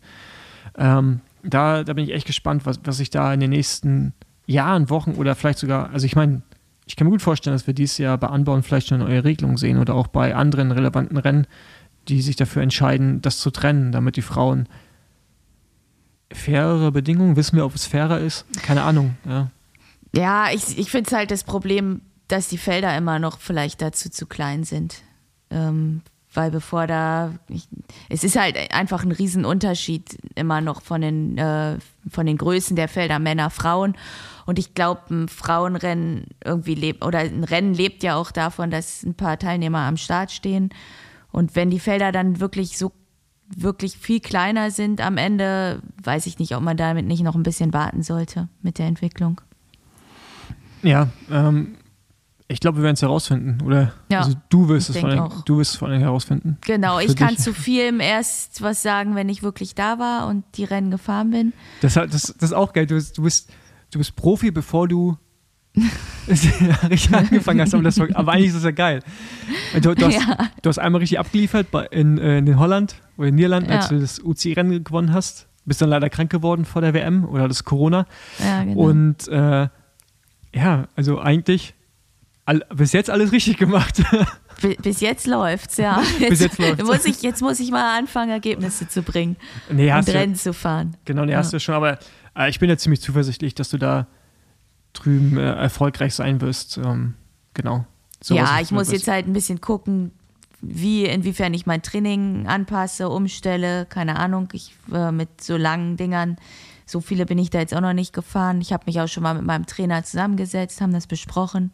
ähm, 0.77 1.21
da, 1.43 1.83
da 1.83 1.93
bin 1.93 2.03
ich 2.03 2.13
echt 2.13 2.27
gespannt, 2.27 2.65
was, 2.65 2.79
was 2.83 2.97
sich 2.97 3.09
da 3.09 3.33
in 3.33 3.39
den 3.39 3.51
nächsten 3.51 4.13
Jahren, 4.45 4.89
Wochen 4.89 5.11
oder 5.11 5.35
vielleicht 5.35 5.59
sogar, 5.59 5.89
also 5.91 6.05
ich 6.05 6.15
meine, 6.15 6.41
ich 6.85 6.95
kann 6.95 7.05
mir 7.05 7.11
gut 7.11 7.21
vorstellen, 7.21 7.55
dass 7.55 7.67
wir 7.67 7.73
dieses 7.73 7.97
Jahr 7.97 8.17
bei 8.17 8.27
Anbauen 8.27 8.63
vielleicht 8.63 8.87
schon 8.87 9.01
eine 9.01 9.09
neue 9.09 9.23
Regelung 9.23 9.57
sehen 9.57 9.77
oder 9.77 9.93
auch 9.93 10.07
bei 10.07 10.33
anderen 10.35 10.71
relevanten 10.71 11.17
Rennen, 11.17 11.47
die 12.07 12.21
sich 12.21 12.37
dafür 12.37 12.61
entscheiden, 12.61 13.21
das 13.21 13.39
zu 13.39 13.51
trennen, 13.51 13.91
damit 13.91 14.15
die 14.15 14.21
Frauen 14.21 14.69
fairere 16.31 16.91
Bedingungen, 16.91 17.35
wissen 17.35 17.57
wir, 17.57 17.65
ob 17.65 17.75
es 17.75 17.85
fairer 17.85 18.19
ist? 18.19 18.45
Keine 18.61 18.83
Ahnung, 18.83 19.15
ja. 19.25 19.49
Ja, 20.15 20.49
ich, 20.51 20.77
ich 20.77 20.89
finde 20.89 21.07
es 21.07 21.13
halt 21.13 21.31
das 21.31 21.43
Problem, 21.43 22.01
dass 22.27 22.47
die 22.47 22.57
Felder 22.57 22.95
immer 22.97 23.19
noch 23.19 23.39
vielleicht 23.39 23.81
dazu 23.81 24.09
zu 24.09 24.25
klein 24.25 24.63
sind. 24.63 25.03
Ähm, 25.49 26.01
weil 26.33 26.51
bevor 26.51 26.87
da, 26.87 27.33
ich, 27.47 27.67
es 28.09 28.23
ist 28.23 28.37
halt 28.37 28.57
einfach 28.71 29.03
ein 29.03 29.11
Riesenunterschied 29.11 30.17
immer 30.35 30.61
noch 30.61 30.81
von 30.81 31.01
den, 31.01 31.37
äh, 31.37 31.77
von 32.09 32.25
den 32.25 32.37
Größen 32.37 32.75
der 32.75 32.87
Felder, 32.87 33.19
Männer, 33.19 33.49
Frauen. 33.49 33.95
Und 34.45 34.59
ich 34.59 34.73
glaube, 34.73 35.01
ein 35.09 35.27
Frauenrennen 35.29 36.25
irgendwie 36.43 36.75
lebt, 36.75 37.03
oder 37.03 37.19
ein 37.19 37.43
Rennen 37.43 37.73
lebt 37.73 38.03
ja 38.03 38.15
auch 38.15 38.31
davon, 38.31 38.71
dass 38.71 39.03
ein 39.03 39.15
paar 39.15 39.39
Teilnehmer 39.39 39.79
am 39.79 39.97
Start 39.97 40.31
stehen. 40.31 40.69
Und 41.31 41.55
wenn 41.55 41.69
die 41.69 41.79
Felder 41.79 42.11
dann 42.11 42.39
wirklich 42.39 42.77
so 42.77 42.91
wirklich 43.49 43.97
viel 43.97 44.19
kleiner 44.19 44.71
sind 44.71 45.01
am 45.01 45.17
Ende, 45.17 45.81
weiß 46.03 46.25
ich 46.27 46.39
nicht, 46.39 46.55
ob 46.55 46.61
man 46.61 46.77
damit 46.77 47.05
nicht 47.05 47.23
noch 47.23 47.35
ein 47.35 47.43
bisschen 47.43 47.73
warten 47.73 48.03
sollte 48.03 48.49
mit 48.61 48.77
der 48.77 48.87
Entwicklung. 48.87 49.41
Ja, 50.83 51.09
ähm, 51.31 51.77
ich 52.49 52.59
glaube, 52.59 52.77
wir 52.77 52.83
werden 52.83 52.93
es 52.93 53.01
herausfinden, 53.01 53.61
oder? 53.65 53.93
Ja, 54.09 54.19
also 54.19 54.33
du 54.49 54.69
wirst 54.69 54.89
es 54.89 54.97
vor 54.97 55.09
allem, 55.09 55.29
du 55.45 55.57
wirst 55.57 55.71
es 55.71 55.77
vor 55.77 55.89
allem 55.89 55.99
herausfinden. 55.99 56.57
Genau, 56.61 56.99
ich 56.99 57.15
kann 57.15 57.35
dich. 57.35 57.39
zu 57.39 57.53
vielem 57.53 57.99
erst 57.99 58.61
was 58.61 58.81
sagen, 58.81 59.15
wenn 59.15 59.27
ich 59.27 59.43
wirklich 59.43 59.75
da 59.75 59.99
war 59.99 60.27
und 60.27 60.45
die 60.55 60.63
Rennen 60.63 60.91
gefahren 60.91 61.31
bin. 61.31 61.53
Das, 61.81 61.95
das, 61.95 62.09
das 62.09 62.33
ist 62.37 62.53
auch 62.53 62.71
geil. 62.71 62.85
Du 62.85 62.95
bist, 62.95 63.17
du 63.17 63.23
bist 63.23 63.51
du 63.91 63.99
bist 63.99 64.15
Profi, 64.15 64.51
bevor 64.51 64.87
du 64.87 65.17
richtig 66.27 67.13
angefangen 67.13 67.61
hast, 67.61 67.73
aber, 67.73 67.83
das 67.83 67.99
war, 67.99 68.07
aber 68.13 68.33
eigentlich 68.33 68.47
ist 68.47 68.55
das 68.55 68.63
ja 68.63 68.71
geil. 68.71 69.03
Du, 69.81 69.93
du, 69.93 70.05
hast, 70.07 70.13
ja. 70.13 70.49
du 70.61 70.69
hast, 70.69 70.79
einmal 70.79 70.99
richtig 70.99 71.19
abgeliefert 71.19 71.69
bei, 71.71 71.85
in, 71.85 72.17
äh, 72.17 72.39
in 72.39 72.57
Holland 72.57 72.95
oder 73.17 73.27
in 73.27 73.35
Niederlanden, 73.35 73.69
ja. 73.69 73.77
als 73.77 73.89
du 73.89 73.99
das 73.99 74.19
UCI-Rennen 74.19 74.83
gewonnen 74.83 75.13
hast. 75.13 75.47
Bist 75.65 75.81
dann 75.81 75.89
leider 75.89 76.09
krank 76.09 76.31
geworden 76.31 76.63
vor 76.63 76.81
der 76.81 76.93
WM 76.93 77.25
oder 77.25 77.47
das 77.47 77.65
Corona. 77.65 78.05
Ja, 78.39 78.63
genau. 78.63 78.79
Und 78.79 79.27
äh, 79.27 79.67
ja, 80.53 80.87
also 80.95 81.19
eigentlich 81.19 81.75
all, 82.47 82.65
bis 82.73 82.93
jetzt 82.93 83.09
alles 83.09 83.31
richtig 83.31 83.57
gemacht. 83.57 84.01
Bis 84.81 85.01
jetzt 85.01 85.27
läuft's, 85.27 85.77
ja. 85.77 86.01
Jetzt, 86.19 86.29
bis 86.29 86.39
jetzt 86.39 86.57
läuft's. 86.57 86.83
Muss 86.83 87.05
ich, 87.05 87.21
jetzt 87.21 87.43
muss 87.43 87.59
ich 87.59 87.69
mal 87.69 87.95
anfangen, 87.95 88.31
Ergebnisse 88.31 88.87
zu 88.87 89.03
bringen 89.03 89.35
nee, 89.69 89.93
und 89.93 90.09
Rennen 90.09 90.33
ja, 90.33 90.39
zu 90.39 90.51
fahren. 90.51 90.97
Genau, 91.05 91.25
nee, 91.25 91.35
hast 91.35 91.53
du 91.53 91.59
schon, 91.59 91.75
aber 91.75 91.99
äh, 92.35 92.49
ich 92.49 92.57
bin 92.57 92.67
ja 92.67 92.75
ziemlich 92.75 92.99
zuversichtlich, 92.99 93.53
dass 93.53 93.69
du 93.69 93.77
da 93.77 94.07
drüben 94.93 95.37
äh, 95.37 95.43
erfolgreich 95.43 96.15
sein 96.15 96.41
wirst. 96.41 96.77
Ähm, 96.77 97.13
genau. 97.53 97.85
So 98.19 98.33
ja, 98.33 98.59
ich 98.59 98.71
muss 98.71 98.91
jetzt 98.91 99.07
halt 99.07 99.27
ein 99.27 99.33
bisschen 99.33 99.61
gucken, 99.61 100.11
wie, 100.59 101.05
inwiefern 101.05 101.53
ich 101.53 101.67
mein 101.67 101.83
Training 101.83 102.47
anpasse, 102.47 103.09
umstelle, 103.09 103.85
keine 103.85 104.15
Ahnung. 104.15 104.49
Ich 104.53 104.73
äh, 104.91 105.11
mit 105.11 105.39
so 105.39 105.55
langen 105.55 105.97
Dingern, 105.97 106.37
so 106.87 106.99
viele 106.99 107.27
bin 107.27 107.37
ich 107.37 107.51
da 107.51 107.59
jetzt 107.59 107.75
auch 107.75 107.81
noch 107.81 107.93
nicht 107.93 108.11
gefahren. 108.11 108.59
Ich 108.59 108.73
habe 108.73 108.85
mich 108.87 108.99
auch 108.99 109.07
schon 109.07 109.21
mal 109.21 109.35
mit 109.35 109.45
meinem 109.45 109.67
Trainer 109.67 110.03
zusammengesetzt, 110.03 110.81
haben 110.81 110.93
das 110.93 111.05
besprochen. 111.05 111.73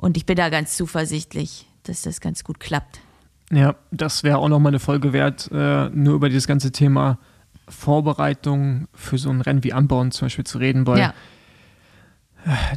Und 0.00 0.16
ich 0.16 0.24
bin 0.24 0.36
da 0.36 0.48
ganz 0.48 0.78
zuversichtlich, 0.78 1.66
dass 1.82 2.00
das 2.00 2.22
ganz 2.22 2.42
gut 2.42 2.58
klappt. 2.58 3.00
Ja, 3.52 3.74
das 3.90 4.24
wäre 4.24 4.38
auch 4.38 4.48
noch 4.48 4.58
mal 4.58 4.70
eine 4.70 4.78
Folge 4.78 5.12
wert, 5.12 5.50
äh, 5.52 5.90
nur 5.90 6.14
über 6.14 6.30
dieses 6.30 6.46
ganze 6.46 6.72
Thema 6.72 7.18
Vorbereitung 7.68 8.88
für 8.94 9.18
so 9.18 9.28
ein 9.28 9.42
Rennen 9.42 9.62
wie 9.62 9.74
Anbauen 9.74 10.10
zum 10.10 10.26
Beispiel 10.26 10.46
zu 10.46 10.56
reden, 10.56 10.86
weil 10.86 11.00
ja. 11.00 11.14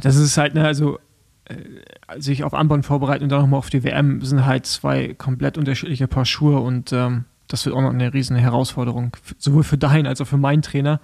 das 0.02 0.16
ist 0.16 0.36
halt, 0.36 0.54
ne, 0.54 0.66
also 0.66 0.98
äh, 1.46 2.20
sich 2.20 2.44
auf 2.44 2.52
Anbauen 2.52 2.82
vorbereiten 2.82 3.24
und 3.24 3.32
dann 3.32 3.40
nochmal 3.40 3.58
auf 3.58 3.70
die 3.70 3.84
WM 3.84 4.20
sind 4.20 4.44
halt 4.44 4.66
zwei 4.66 5.14
komplett 5.14 5.56
unterschiedliche 5.56 6.06
Paar 6.06 6.26
Schuhe 6.26 6.60
und 6.60 6.92
ähm, 6.92 7.24
das 7.48 7.64
wird 7.64 7.74
auch 7.74 7.80
noch 7.80 7.94
eine 7.94 8.12
riesen 8.12 8.36
Herausforderung, 8.36 9.16
sowohl 9.38 9.62
für 9.62 9.78
deinen 9.78 10.06
als 10.06 10.20
auch 10.20 10.26
für 10.26 10.36
meinen 10.36 10.60
Trainer. 10.60 11.00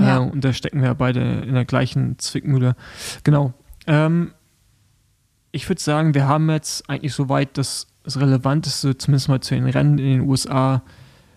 Ja. 0.00 0.16
Äh, 0.16 0.30
und 0.30 0.44
da 0.44 0.52
stecken 0.52 0.82
wir 0.82 0.92
beide 0.94 1.20
in 1.20 1.54
der 1.54 1.64
gleichen 1.64 2.18
Zwickmühle. 2.18 2.74
Genau. 3.22 3.54
Ähm, 3.86 4.32
ich 5.54 5.68
würde 5.68 5.80
sagen, 5.80 6.14
wir 6.14 6.26
haben 6.26 6.50
jetzt 6.50 6.90
eigentlich 6.90 7.14
soweit 7.14 7.56
das, 7.56 7.86
das 8.02 8.18
Relevanteste, 8.18 8.98
zumindest 8.98 9.28
mal 9.28 9.40
zu 9.40 9.54
den 9.54 9.66
Rennen 9.66 9.98
in 9.98 10.18
den 10.18 10.28
USA, 10.28 10.82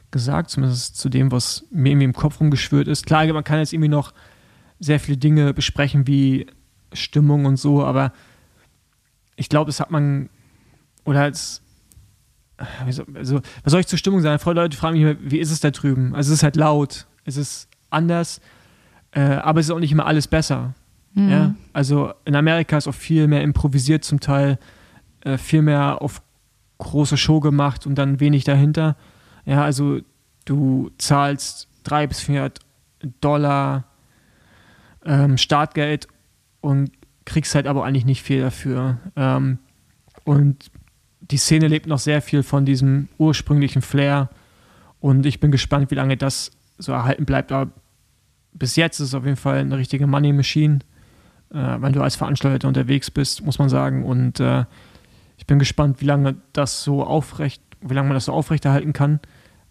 gesagt, 0.10 0.50
zumindest 0.50 0.98
zu 0.98 1.10
dem, 1.10 1.32
was 1.32 1.66
mir 1.70 1.92
irgendwie 1.92 2.06
im 2.06 2.14
Kopf 2.14 2.40
rumgeschwört 2.40 2.88
ist. 2.88 3.06
Klar, 3.06 3.32
man 3.32 3.44
kann 3.44 3.60
jetzt 3.60 3.74
irgendwie 3.74 3.90
noch 3.90 4.14
sehr 4.80 5.00
viele 5.00 5.18
Dinge 5.18 5.54
besprechen, 5.54 6.08
wie 6.08 6.48
Stimmung 6.94 7.46
und 7.46 7.58
so, 7.58 7.84
aber 7.84 8.12
ich 9.36 9.50
glaube, 9.50 9.70
es 9.70 9.80
hat 9.80 9.92
man, 9.92 10.30
oder 11.06 11.22
als, 11.22 11.62
also, 12.84 13.04
was 13.64 13.72
soll 13.72 13.82
ich 13.82 13.88
zur 13.88 14.00
Stimmung 14.00 14.22
sagen? 14.22 14.42
Leute 14.56 14.78
fragen 14.78 14.98
mich 14.98 15.04
immer, 15.04 15.32
wie 15.32 15.38
ist 15.38 15.52
es 15.52 15.60
da 15.60 15.70
drüben? 15.70 16.16
Also 16.16 16.32
es 16.34 16.40
ist 16.40 16.44
halt 16.44 16.56
laut, 16.56 17.06
es 17.24 17.38
ist 17.38 17.70
anders, 17.92 18.42
äh, 19.12 19.22
aber 19.22 19.60
es 19.60 19.68
ist 19.68 19.72
auch 19.72 19.80
nicht 19.80 19.92
immer 19.92 20.08
alles 20.08 20.28
besser. 20.28 20.74
Mhm. 21.18 21.30
Ja? 21.30 21.56
Also 21.74 22.14
in 22.26 22.36
Amerika 22.36 22.78
ist 22.78 22.88
auch 22.88 22.94
viel 22.94 23.28
mehr 23.28 23.42
improvisiert 23.42 24.04
zum 24.04 24.20
Teil, 24.20 24.60
äh, 25.22 25.38
viel 25.38 25.64
mehr 25.64 26.02
auf 26.02 26.22
große 26.78 27.18
Show 27.18 27.40
gemacht 27.40 27.88
und 27.88 27.96
dann 27.96 28.20
wenig 28.20 28.44
dahinter. 28.44 28.96
Ja, 29.46 29.64
also 29.64 30.00
du 30.46 30.92
zahlst 31.00 31.68
300 31.84 32.10
bis 32.10 32.20
400 32.22 32.60
Dollar 33.20 33.86
ähm, 35.06 35.38
Startgeld 35.38 36.08
und 36.62 36.92
kriegst 37.26 37.56
halt 37.56 37.66
aber 37.66 37.84
eigentlich 37.84 38.06
nicht 38.06 38.22
viel 38.22 38.42
dafür. 38.42 38.98
Ähm, 39.16 39.58
und 40.24 40.70
die 41.22 41.38
Szene 41.38 41.68
lebt 41.68 41.88
noch 41.88 42.00
sehr 42.00 42.22
viel 42.22 42.44
von 42.44 42.66
diesem 42.66 43.08
ursprünglichen 43.18 43.82
Flair 43.82 44.30
und 45.00 45.26
ich 45.26 45.40
bin 45.40 45.52
gespannt, 45.52 45.90
wie 45.90 45.96
lange 45.96 46.16
das 46.16 46.52
so 46.78 46.92
erhalten 46.92 47.26
bleibt. 47.26 47.52
Aber 47.52 47.72
bis 48.54 48.76
jetzt 48.76 49.00
ist 49.00 49.08
es 49.08 49.16
auf 49.16 49.26
jeden 49.26 49.38
Fall 49.38 49.58
eine 49.58 49.78
richtige 49.78 50.06
Money 50.06 50.32
Machine, 50.34 50.80
wenn 51.50 51.94
du 51.94 52.02
als 52.02 52.16
Veranstalter 52.16 52.68
unterwegs 52.68 53.12
bist, 53.12 53.44
muss 53.44 53.60
man 53.60 53.70
sagen. 53.70 54.04
Und 54.04 54.40
äh, 54.40 54.66
ich 55.38 55.48
bin 55.48 55.60
gespannt, 55.60 56.02
wie 56.02 56.06
lange 56.06 56.36
das 56.54 56.84
so 56.84 57.04
aufrecht, 57.04 57.62
wie 57.82 57.94
lange 57.94 58.10
man 58.10 58.16
das 58.16 58.26
so 58.26 58.34
aufrechterhalten 58.34 58.94
kann 58.94 59.20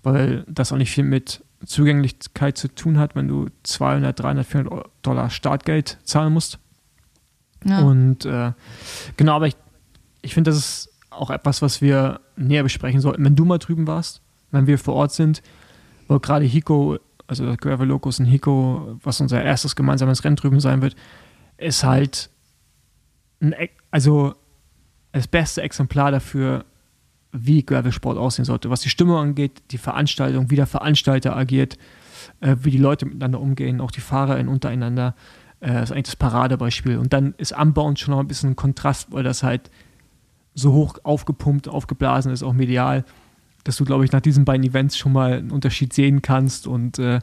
weil 0.07 0.45
das 0.47 0.73
auch 0.73 0.77
nicht 0.77 0.93
viel 0.93 1.03
mit 1.03 1.43
Zugänglichkeit 1.65 2.57
zu 2.57 2.69
tun 2.69 2.97
hat, 2.97 3.17
wenn 3.17 3.27
du 3.27 3.49
200, 3.65 4.17
300, 4.17 4.47
400 4.47 4.87
Dollar 5.03 5.31
Startgeld 5.31 5.99
zahlen 6.05 6.33
musst. 6.33 6.61
Ja. 7.65 7.81
Und 7.81 8.25
äh, 8.25 8.53
genau, 9.17 9.35
aber 9.35 9.49
ich, 9.49 9.57
ich 10.23 10.33
finde, 10.33 10.53
das 10.53 10.59
ist 10.59 10.93
auch 11.11 11.31
etwas, 11.31 11.61
was 11.61 11.83
wir 11.83 12.21
näher 12.37 12.63
besprechen 12.63 13.01
sollten. 13.01 13.25
Wenn 13.25 13.35
du 13.35 13.45
mal 13.45 13.59
drüben 13.59 13.89
warst, 13.89 14.23
wenn 14.53 14.69
wir 14.69 14.79
vor 14.79 14.95
Ort 14.95 15.11
sind, 15.11 15.43
wo 16.07 16.21
gerade 16.21 16.45
Hiko, 16.45 16.99
also 17.27 17.57
Gravel 17.57 17.89
Locus 17.89 18.21
und 18.21 18.27
Hiko, 18.27 19.01
was 19.03 19.21
unser 19.21 19.43
erstes 19.43 19.75
gemeinsames 19.75 20.23
Rennen 20.23 20.37
drüben 20.37 20.61
sein 20.61 20.83
wird, 20.83 20.95
ist 21.59 21.85
halt 21.85 22.31
ein, 23.41 23.55
also 23.91 24.35
das 25.13 25.27
beste 25.27 25.63
Exemplar 25.63 26.11
dafür, 26.11 26.65
wie 27.33 27.65
Gravelsport 27.65 28.19
aussehen 28.19 28.45
sollte, 28.45 28.71
was 28.71 28.81
die 28.81 28.89
Stimmung 28.89 29.17
angeht, 29.17 29.63
die 29.71 29.79
Veranstaltung, 29.79 30.51
wie 30.51 30.57
der 30.57 30.67
Veranstalter 30.67 31.37
agiert. 31.37 31.77
äh, 32.41 32.57
wie 32.61 32.71
die 32.71 32.79
Leute 32.79 33.07
miteinander 33.07 33.41
umgehen, 33.41 33.81
auch 33.81 33.91
die 33.91 34.01
Fahrer 34.01 34.39
in 34.39 34.49
untereinander. 34.49 35.15
Äh, 35.61 35.83
ist 35.83 35.93
eigentlich 35.93 36.05
das 36.05 36.17
Paradebeispiel. 36.17 36.99
Und 36.99 37.13
dann 37.13 37.35
ist 37.39 37.57
Unbound 37.57 37.99
schon 37.99 38.13
noch 38.13 38.21
ein 38.21 38.29
bisschen 38.29 38.51
ein 38.51 38.57
Kontrast, 38.57 39.13
weil 39.13 39.23
das 39.23 39.43
halt 39.43 39.71
so 40.55 40.73
hoch 40.73 40.99
aufgepumpt, 41.03 41.69
aufgeblasen 41.69 42.33
ist, 42.33 42.43
auch 42.43 42.53
medial, 42.53 43.05
dass 43.65 43.77
du, 43.77 43.85
glaube 43.85 44.05
ich, 44.05 44.13
nach 44.13 44.21
diesen 44.21 44.45
beiden 44.45 44.65
Events 44.65 44.97
schon 44.97 45.13
mal 45.13 45.35
einen 45.35 45.51
Unterschied 45.51 45.93
sehen 45.93 46.23
kannst. 46.23 46.67
Und 46.67 46.99
äh, 46.99 47.19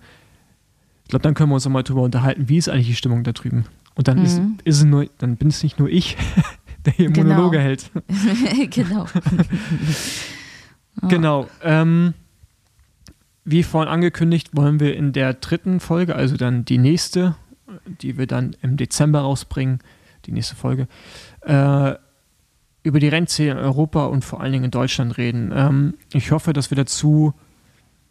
ich 1.04 1.10
glaube, 1.10 1.24
dann 1.24 1.34
können 1.34 1.50
wir 1.50 1.56
uns 1.56 1.66
nochmal 1.66 1.84
drüber 1.84 2.02
unterhalten, 2.02 2.50
wie 2.50 2.58
ist 2.58 2.70
eigentlich 2.70 2.88
die 2.88 2.96
Stimmung 2.96 3.24
da 3.24 3.32
drüben. 3.32 3.66
Und 3.96 4.08
dann 4.08 4.20
mhm. 4.20 4.26
ist, 4.26 4.41
ist 4.64 4.78
es 4.78 4.84
nur, 4.84 5.08
dann 5.18 5.38
bin 5.38 5.50
es 5.50 5.64
nicht 5.64 5.80
nur 5.80 5.89
ich, 5.89 6.18
der 6.86 6.94
hier 6.94 7.12
genau. 7.12 7.30
Monologe 7.30 7.60
hält. 7.60 7.91
genau. 8.70 9.06
Genau. 11.02 11.50
Ähm, 11.64 12.14
wie 13.46 13.64
vorhin 13.64 13.91
angekündigt, 13.91 14.56
wollen 14.56 14.80
wir 14.80 14.96
in 14.96 15.12
der 15.12 15.34
dritten 15.34 15.80
Folge, 15.80 16.16
also 16.16 16.38
dann 16.38 16.66
die 16.66 16.78
nächste, 16.78 17.36
die 17.86 18.18
wir 18.18 18.28
dann 18.28 18.56
im 18.62 18.78
Dezember 18.78 19.22
rausbringen, 19.22 19.80
die 20.26 20.32
nächste 20.32 20.56
Folge, 20.56 20.88
äh, 21.41 21.96
über 22.84 23.00
die 23.00 23.08
Rennszene 23.08 23.52
in 23.52 23.58
Europa 23.58 24.06
und 24.06 24.24
vor 24.24 24.41
allen 24.41 24.52
Dingen 24.52 24.66
in 24.66 24.72
Deutschland 24.72 25.18
reden. 25.18 25.52
Ähm, 25.54 25.96
ich 26.14 26.32
hoffe, 26.32 26.54
dass 26.54 26.70
wir 26.70 26.76
dazu 26.76 27.34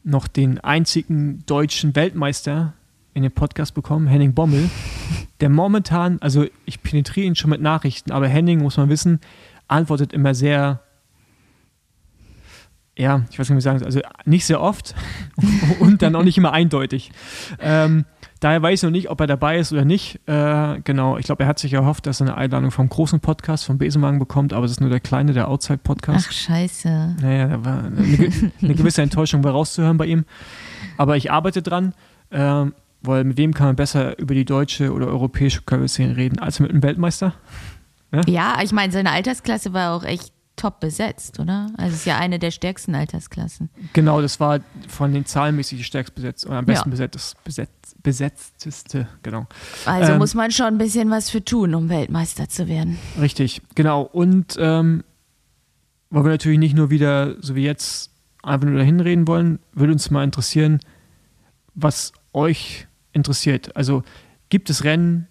noch 0.05 0.27
den 0.27 0.59
einzigen 0.59 1.45
deutschen 1.47 1.95
Weltmeister 1.95 2.75
in 3.15 3.23
den 3.23 3.33
Podcast 3.33 3.75
bekommen, 3.75 4.07
Henning 4.07 4.35
Bommel, 4.35 4.71
der 5.41 5.49
momentan, 5.49 6.19
also 6.21 6.47
ich 6.65 6.83
penetriere 6.83 7.27
ihn 7.27 7.35
schon 7.35 7.51
mit 7.51 7.61
Nachrichten, 7.61 8.13
aber 8.13 8.29
Henning, 8.29 8.61
muss 8.61 8.77
man 8.77 8.89
wissen, 8.89 9.21
antwortet 9.69 10.13
immer 10.13 10.35
sehr 10.35 10.81
ja, 12.97 13.23
ich 13.31 13.39
weiß 13.39 13.49
nicht, 13.49 13.57
wie 13.57 13.59
ich 13.59 13.65
sagen 13.65 13.79
soll, 13.79 13.87
also 13.87 14.01
nicht 14.27 14.45
sehr 14.45 14.61
oft 14.61 14.95
und 15.81 16.03
dann 16.03 16.15
auch 16.15 16.23
nicht 16.23 16.37
immer 16.37 16.53
eindeutig. 16.53 17.11
Ähm, 17.59 18.05
daher 18.41 18.63
weiß 18.63 18.81
ich 18.81 18.83
noch 18.83 18.91
nicht, 18.91 19.09
ob 19.09 19.21
er 19.21 19.27
dabei 19.27 19.59
ist 19.59 19.73
oder 19.73 19.87
nicht. 19.87 20.21
Äh, 20.27 20.81
genau, 20.85 21.17
ich 21.17 21.25
glaube, 21.25 21.45
er 21.45 21.49
hat 21.49 21.59
sich 21.59 21.73
erhofft, 21.73 22.07
dass 22.07 22.21
er 22.21 22.27
eine 22.27 22.37
Einladung 22.37 22.71
vom 22.71 22.91
großen 22.91 23.21
Podcast, 23.21 23.65
vom 23.65 23.79
Besenwagen 23.79 24.19
bekommt, 24.19 24.53
aber 24.53 24.67
es 24.67 24.73
ist 24.73 24.81
nur 24.81 24.91
der 24.91 25.01
kleine, 25.01 25.33
der 25.33 25.49
Outside-Podcast. 25.49 26.27
Ach, 26.29 26.33
scheiße. 26.33 27.17
Naja, 27.21 27.49
da 27.49 27.65
war 27.65 27.85
eine, 27.85 28.53
eine 28.61 28.75
gewisse 28.75 29.01
Enttäuschung 29.03 29.43
war 29.43 29.53
rauszuhören 29.53 29.97
bei 29.97 30.07
ihm. 30.07 30.27
Aber 30.99 31.17
ich 31.17 31.31
arbeite 31.31 31.63
dran, 31.63 31.95
äh, 32.29 32.67
weil 33.03 33.25
mit 33.25 33.37
wem 33.37 33.55
kann 33.55 33.67
man 33.67 33.77
besser 33.77 34.19
über 34.19 34.35
die 34.35 34.45
deutsche 34.45 34.93
oder 34.93 35.07
europäische 35.07 35.63
Körperszene 35.63 36.17
reden, 36.17 36.39
als 36.39 36.61
mit 36.61 36.71
einem 36.71 36.83
Weltmeister? 36.83 37.35
Ja, 38.13 38.23
ja 38.27 38.59
ich 38.63 38.73
meine, 38.73 38.93
seine 38.93 39.11
Altersklasse 39.11 39.73
war 39.73 39.95
auch 39.95 40.05
echt 40.05 40.33
top 40.57 40.81
besetzt, 40.81 41.41
oder? 41.41 41.71
Also 41.77 41.95
es 41.95 42.01
ist 42.01 42.07
ja 42.07 42.19
eine 42.19 42.39
der 42.39 42.51
stärksten 42.51 42.95
Altersklassen. 42.95 43.71
Genau, 43.95 44.21
das 44.21 44.39
war 44.39 44.61
von 44.87 45.13
den 45.13 45.25
zahlenmäßig 45.25 45.79
die 45.79 45.85
stärkst 45.85 46.15
besetzt 46.15 46.47
oder 46.47 46.57
am 46.59 46.67
besten 46.67 46.91
ja. 46.91 46.91
besetzt, 46.91 47.43
besetzt, 47.43 48.03
besetzteste, 48.03 49.09
genau. 49.23 49.47
Also 49.87 50.13
ähm, 50.13 50.19
muss 50.19 50.35
man 50.35 50.51
schon 50.51 50.67
ein 50.67 50.79
bisschen 50.79 51.11
was 51.11 51.31
für 51.31 51.45
tun, 51.45 51.75
um 51.75 51.89
Weltmeister 51.89 52.49
zu 52.49 52.69
werden. 52.69 52.99
Richtig, 53.21 53.63
genau. 53.75 54.03
Und 54.03 54.57
ähm, 54.59 55.05
weil 56.11 56.25
wir 56.25 56.31
natürlich 56.31 56.59
nicht 56.59 56.77
nur 56.77 56.91
wieder, 56.91 57.43
so 57.43 57.55
wie 57.55 57.65
jetzt, 57.65 58.11
einfach 58.43 58.67
nur 58.69 58.79
dahin 58.79 59.01
reden 59.01 59.27
wollen, 59.27 59.61
würde 59.73 59.93
uns 59.93 60.11
mal 60.11 60.25
interessieren, 60.25 60.81
was 61.75 62.13
euch 62.33 62.87
interessiert. 63.13 63.77
Also 63.77 64.03
gibt 64.49 64.71
es 64.71 64.85
Rennen, 64.85 65.29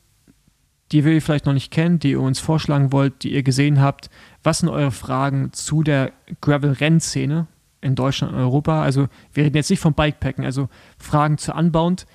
die 0.92 1.06
wir 1.06 1.22
vielleicht 1.22 1.46
noch 1.46 1.54
nicht 1.54 1.72
kennen, 1.72 2.00
die 2.00 2.12
ihr 2.12 2.22
uns 2.22 2.40
vorschlagen 2.40 2.92
wollt, 2.92 3.24
die 3.24 3.34
ihr 3.34 3.44
gesehen 3.44 3.82
habt? 3.82 4.10
Was 4.44 4.60
sind 4.60 4.70
eure 4.70 4.92
Fragen 4.92 5.54
zu 5.54 5.84
der 5.84 6.12
Gravel-Rennszene 6.42 7.48
in 7.82 7.96
Deutschland 7.96 8.34
und 8.34 8.40
Europa? 8.40 8.82
Also, 8.84 9.08
wir 9.34 9.46
reden 9.46 9.56
jetzt 9.56 9.70
nicht 9.70 9.80
vom 9.80 9.94
Bikepacken, 9.94 10.44
also 10.44 10.68
Fragen 10.98 11.38
zu 11.38 11.54
Unbound, 11.54 12.06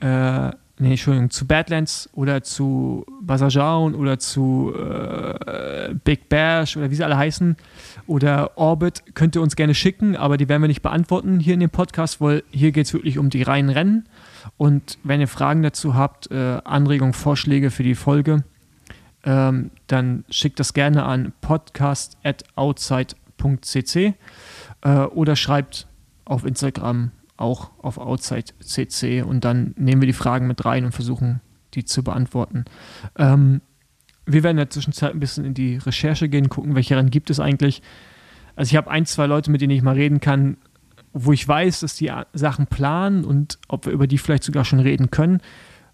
äh, 0.00 0.50
nee, 0.78 0.90
Entschuldigung, 0.90 1.30
zu 1.30 1.46
Badlands 1.46 2.08
oder 2.12 2.42
zu 2.42 3.04
Basajaun 3.22 3.94
oder 3.94 4.18
zu 4.18 4.72
äh, 4.74 5.94
Big 6.04 6.28
Bash 6.28 6.76
oder 6.76 6.90
wie 6.90 6.94
sie 6.94 7.04
alle 7.04 7.16
heißen 7.16 7.56
oder 8.06 8.56
Orbit 8.56 9.02
könnt 9.14 9.34
ihr 9.34 9.42
uns 9.42 9.56
gerne 9.56 9.74
schicken, 9.74 10.16
aber 10.16 10.36
die 10.36 10.48
werden 10.48 10.62
wir 10.62 10.68
nicht 10.68 10.82
beantworten 10.82 11.40
hier 11.40 11.54
in 11.54 11.60
dem 11.60 11.70
Podcast, 11.70 12.20
weil 12.20 12.44
hier 12.50 12.72
geht 12.72 12.86
es 12.86 12.92
wirklich 12.92 13.18
um 13.18 13.30
die 13.30 13.42
reinen 13.42 13.70
Rennen. 13.70 14.08
Und 14.56 14.98
wenn 15.04 15.20
ihr 15.20 15.28
Fragen 15.28 15.62
dazu 15.62 15.94
habt, 15.94 16.30
äh, 16.30 16.60
Anregungen, 16.64 17.12
Vorschläge 17.12 17.70
für 17.70 17.82
die 17.82 17.94
Folge, 17.94 18.44
ähm, 19.24 19.70
dann 19.86 20.24
schickt 20.30 20.58
das 20.60 20.72
gerne 20.72 21.04
an 21.04 21.34
podcast.outside.cc 21.40 24.14
äh, 24.82 24.88
oder 24.88 25.36
schreibt 25.36 25.86
auf 26.24 26.44
Instagram 26.44 27.10
auch 27.36 27.70
auf 27.78 27.98
outside.cc 27.98 29.22
und 29.22 29.44
dann 29.44 29.74
nehmen 29.76 30.00
wir 30.00 30.06
die 30.06 30.14
Fragen 30.14 30.46
mit 30.46 30.64
rein 30.64 30.84
und 30.84 30.92
versuchen, 30.92 31.40
die 31.74 31.84
zu 31.84 32.02
beantworten. 32.02 32.64
Ähm, 33.16 33.60
wir 34.24 34.42
werden 34.42 34.56
in 34.56 34.64
der 34.64 34.70
Zwischenzeit 34.70 35.12
ein 35.12 35.20
bisschen 35.20 35.44
in 35.44 35.54
die 35.54 35.76
Recherche 35.76 36.28
gehen, 36.28 36.48
gucken, 36.48 36.74
welche 36.74 36.96
Rennen 36.96 37.10
gibt 37.10 37.30
es 37.30 37.38
eigentlich. 37.38 37.82
Also 38.56 38.70
ich 38.70 38.76
habe 38.76 38.90
ein, 38.90 39.06
zwei 39.06 39.26
Leute, 39.26 39.50
mit 39.50 39.60
denen 39.60 39.72
ich 39.72 39.82
mal 39.82 39.94
reden 39.94 40.20
kann, 40.20 40.56
wo 41.18 41.32
ich 41.32 41.48
weiß, 41.48 41.80
dass 41.80 41.96
die 41.96 42.12
Sachen 42.34 42.66
planen 42.66 43.24
und 43.24 43.58
ob 43.68 43.86
wir 43.86 43.92
über 43.92 44.06
die 44.06 44.18
vielleicht 44.18 44.44
sogar 44.44 44.66
schon 44.66 44.80
reden 44.80 45.10
können. 45.10 45.40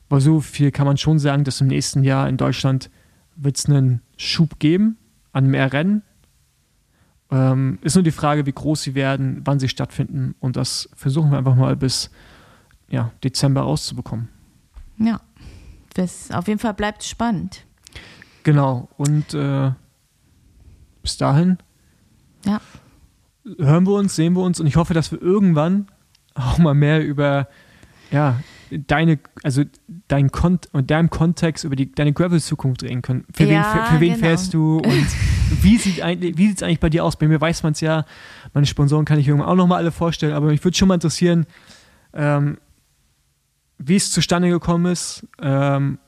Aber 0.09 0.21
so 0.21 0.41
viel 0.41 0.73
kann 0.73 0.87
man 0.87 0.97
schon 0.97 1.21
sagen, 1.21 1.45
dass 1.45 1.61
im 1.61 1.69
nächsten 1.69 2.03
Jahr 2.03 2.29
in 2.29 2.37
Deutschland 2.37 2.91
wird 3.37 3.57
es 3.57 3.67
einen 3.67 4.03
Schub 4.17 4.59
geben 4.59 4.99
an 5.33 5.47
mehr 5.47 5.73
Rennen. 5.73 6.03
Ähm, 7.31 7.79
ist 7.83 7.95
nur 7.95 8.03
die 8.03 8.11
Frage, 8.11 8.47
wie 8.47 8.53
groß 8.53 8.83
sie 8.83 8.95
werden, 8.97 9.43
wann 9.45 9.61
sie 9.61 9.69
stattfinden. 9.69 10.35
Und 10.41 10.57
das 10.57 10.91
versuchen 10.97 11.31
wir 11.31 11.39
einfach 11.39 11.55
mal 11.55 11.77
bis 11.77 12.11
ja, 12.89 13.13
Dezember 13.23 13.63
rauszubekommen. 13.63 14.29
Ja, 14.99 15.21
bis, 15.95 16.33
auf 16.33 16.49
jeden 16.49 16.59
Fall 16.59 16.75
bleibt 16.75 17.03
es 17.03 17.09
spannend. 17.09 17.65
Genau. 18.43 18.89
Und 18.97 19.35
äh, 19.35 19.71
bis 21.01 21.17
dahin 21.17 21.59
ja 22.45 22.61
hören 23.59 23.87
wir 23.87 23.95
uns, 23.95 24.17
sehen 24.17 24.35
wir 24.35 24.43
uns 24.43 24.61
und 24.61 24.67
ich 24.67 24.77
hoffe, 24.77 24.95
dass 24.95 25.11
wir 25.13 25.21
irgendwann 25.21 25.87
auch 26.35 26.59
mal 26.59 26.75
mehr 26.75 27.05
über 27.05 27.49
ja, 28.11 28.41
deine, 28.71 29.19
also 29.43 29.65
dein 30.09 30.31
Kon 30.31 30.59
und 30.73 30.91
deinem 30.91 31.11
Kontext 31.11 31.65
über 31.65 31.77
die, 31.77 31.93
deine 31.93 32.13
Gravel-Zukunft 32.13 32.83
reden 32.83 33.03
können. 33.03 33.25
Für 33.33 33.45
ja, 33.45 33.49
wen, 33.49 33.63
für, 33.63 33.95
für 33.95 34.01
wen 34.01 34.15
genau. 34.15 34.27
fährst 34.27 34.55
du 34.55 34.77
und 34.79 35.07
wie 35.63 35.79
sieht 35.79 36.03
eigentlich, 36.03 36.37
wie 36.37 36.49
sieht 36.49 36.59
es 36.59 36.63
eigentlich 36.63 36.81
bei 36.81 36.91
dir 36.91 37.05
aus? 37.05 37.17
Bei 37.17 37.27
mir 37.27 37.41
weiß 37.41 37.63
man 37.63 37.73
es 37.73 37.81
ja, 37.81 38.05
meine 38.53 38.67
Sponsoren 38.67 39.05
kann 39.05 39.19
ich 39.19 39.29
irgendwann 39.29 39.49
auch 39.49 39.57
nochmal 39.57 39.79
alle 39.79 39.93
vorstellen, 39.93 40.35
aber 40.35 40.47
mich 40.47 40.63
würde 40.63 40.77
schon 40.77 40.89
mal 40.89 40.95
interessieren, 40.95 41.47
ähm, 42.13 42.59
wie 43.79 43.97
es 43.97 44.11
zustande 44.11 44.49
gekommen 44.49 44.93
ist 44.93 45.27
ähm, 45.41 45.99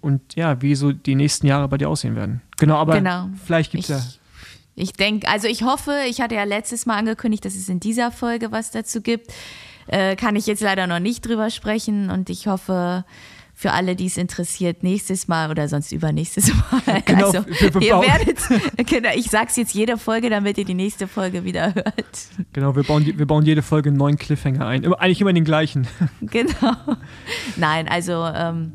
und 0.00 0.34
ja, 0.34 0.60
wie 0.60 0.74
so 0.74 0.92
die 0.92 1.14
nächsten 1.14 1.46
Jahre 1.46 1.68
bei 1.68 1.78
dir 1.78 1.88
aussehen 1.88 2.16
werden. 2.16 2.42
Genau, 2.58 2.76
aber 2.76 2.96
genau. 2.96 3.30
vielleicht 3.44 3.70
gibt 3.70 3.84
es 3.84 3.88
ja 3.88 4.21
ich 4.74 4.92
denke, 4.92 5.28
also 5.28 5.48
ich 5.48 5.62
hoffe, 5.62 5.94
ich 6.08 6.20
hatte 6.20 6.34
ja 6.34 6.44
letztes 6.44 6.86
Mal 6.86 6.96
angekündigt, 6.96 7.44
dass 7.44 7.54
es 7.54 7.68
in 7.68 7.80
dieser 7.80 8.10
Folge 8.10 8.52
was 8.52 8.70
dazu 8.70 9.00
gibt. 9.00 9.32
Äh, 9.86 10.16
kann 10.16 10.36
ich 10.36 10.46
jetzt 10.46 10.62
leider 10.62 10.86
noch 10.86 11.00
nicht 11.00 11.26
drüber 11.26 11.50
sprechen 11.50 12.10
und 12.10 12.30
ich 12.30 12.46
hoffe, 12.46 13.04
für 13.54 13.72
alle, 13.72 13.94
die 13.94 14.06
es 14.06 14.16
interessiert, 14.16 14.82
nächstes 14.82 15.28
Mal 15.28 15.50
oder 15.50 15.68
sonst 15.68 15.92
übernächstes 15.92 16.52
Mal. 16.86 17.00
Genau, 17.02 17.26
also, 17.26 17.44
ihr 17.80 18.00
werdet, 18.00 18.38
genau, 18.88 19.10
ich 19.14 19.30
sag's 19.30 19.56
jetzt 19.56 19.72
jede 19.72 19.98
Folge, 19.98 20.30
damit 20.30 20.58
ihr 20.58 20.64
die 20.64 20.74
nächste 20.74 21.06
Folge 21.06 21.44
wieder 21.44 21.74
hört. 21.74 21.94
Genau, 22.52 22.74
wir 22.74 22.82
bauen, 22.82 23.06
wir 23.16 23.26
bauen 23.26 23.44
jede 23.44 23.62
Folge 23.62 23.90
einen 23.90 23.98
neuen 23.98 24.16
Cliffhanger 24.16 24.66
ein. 24.66 24.92
Eigentlich 24.94 25.20
immer 25.20 25.32
den 25.32 25.44
gleichen. 25.44 25.86
Genau. 26.20 26.74
Nein, 27.56 27.88
also 27.88 28.24
ähm, 28.34 28.72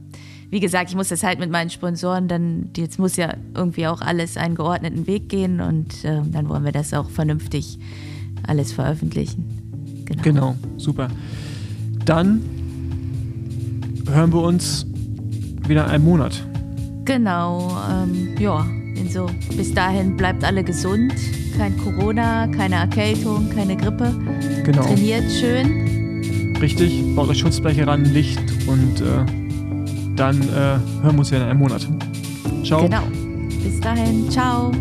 wie 0.50 0.60
gesagt, 0.60 0.90
ich 0.90 0.96
muss 0.96 1.10
das 1.10 1.24
halt 1.24 1.40
mit 1.40 1.52
meinen 1.52 1.70
Sponsoren 1.70 2.28
dann, 2.28 2.70
jetzt 2.76 3.00
muss 3.00 3.16
ja 3.18 3.34
irgendwie 3.54 3.88
auch 3.88 4.02
alles 4.02 4.38
einen 4.38 4.56
geordneten 4.56 5.08
Weg 5.08 5.30
gehen 5.30 5.60
und 5.60 6.06
äh, 6.06 6.22
dann 6.32 6.48
wollen 6.50 6.64
wir 6.64 6.72
das 6.72 6.94
auch 6.94 7.10
vernünftig 7.10 7.80
alles 8.46 8.72
veröffentlichen. 8.72 9.46
Genau. 10.06 10.22
genau, 10.24 10.56
super. 10.78 11.10
Dann 12.06 12.42
hören 14.10 14.32
wir 14.32 14.42
uns 14.42 14.86
wieder 15.68 15.86
in 15.86 15.92
einem 15.92 16.06
Monat. 16.06 16.48
Genau, 17.04 17.78
ähm, 17.92 18.36
ja, 18.40 18.66
so. 19.10 19.30
Bis 19.56 19.74
dahin 19.74 20.16
bleibt 20.16 20.44
alle 20.44 20.64
gesund, 20.64 21.14
kein 21.58 21.78
Corona, 21.78 22.48
keine 22.48 22.76
Erkältung, 22.76 23.50
keine 23.50 23.76
Grippe. 23.76 24.14
Genau. 24.64 24.84
Trainiert 24.84 25.30
schön. 25.32 26.56
Richtig, 26.62 27.04
baut 27.16 27.30
euch 27.30 27.40
Schutzbleche 27.40 27.86
ran, 27.86 28.06
Licht 28.06 28.42
und 28.68 29.02
äh, 29.02 29.47
dann 30.18 30.42
äh, 30.42 30.52
hören 30.52 30.82
wir 31.04 31.20
uns 31.20 31.32
wieder 31.32 31.44
in 31.44 31.50
einem 31.50 31.60
Monat. 31.60 31.88
Ciao. 32.64 32.82
Genau. 32.84 33.04
Bis 33.64 33.80
dahin. 33.80 34.30
Ciao. 34.30 34.72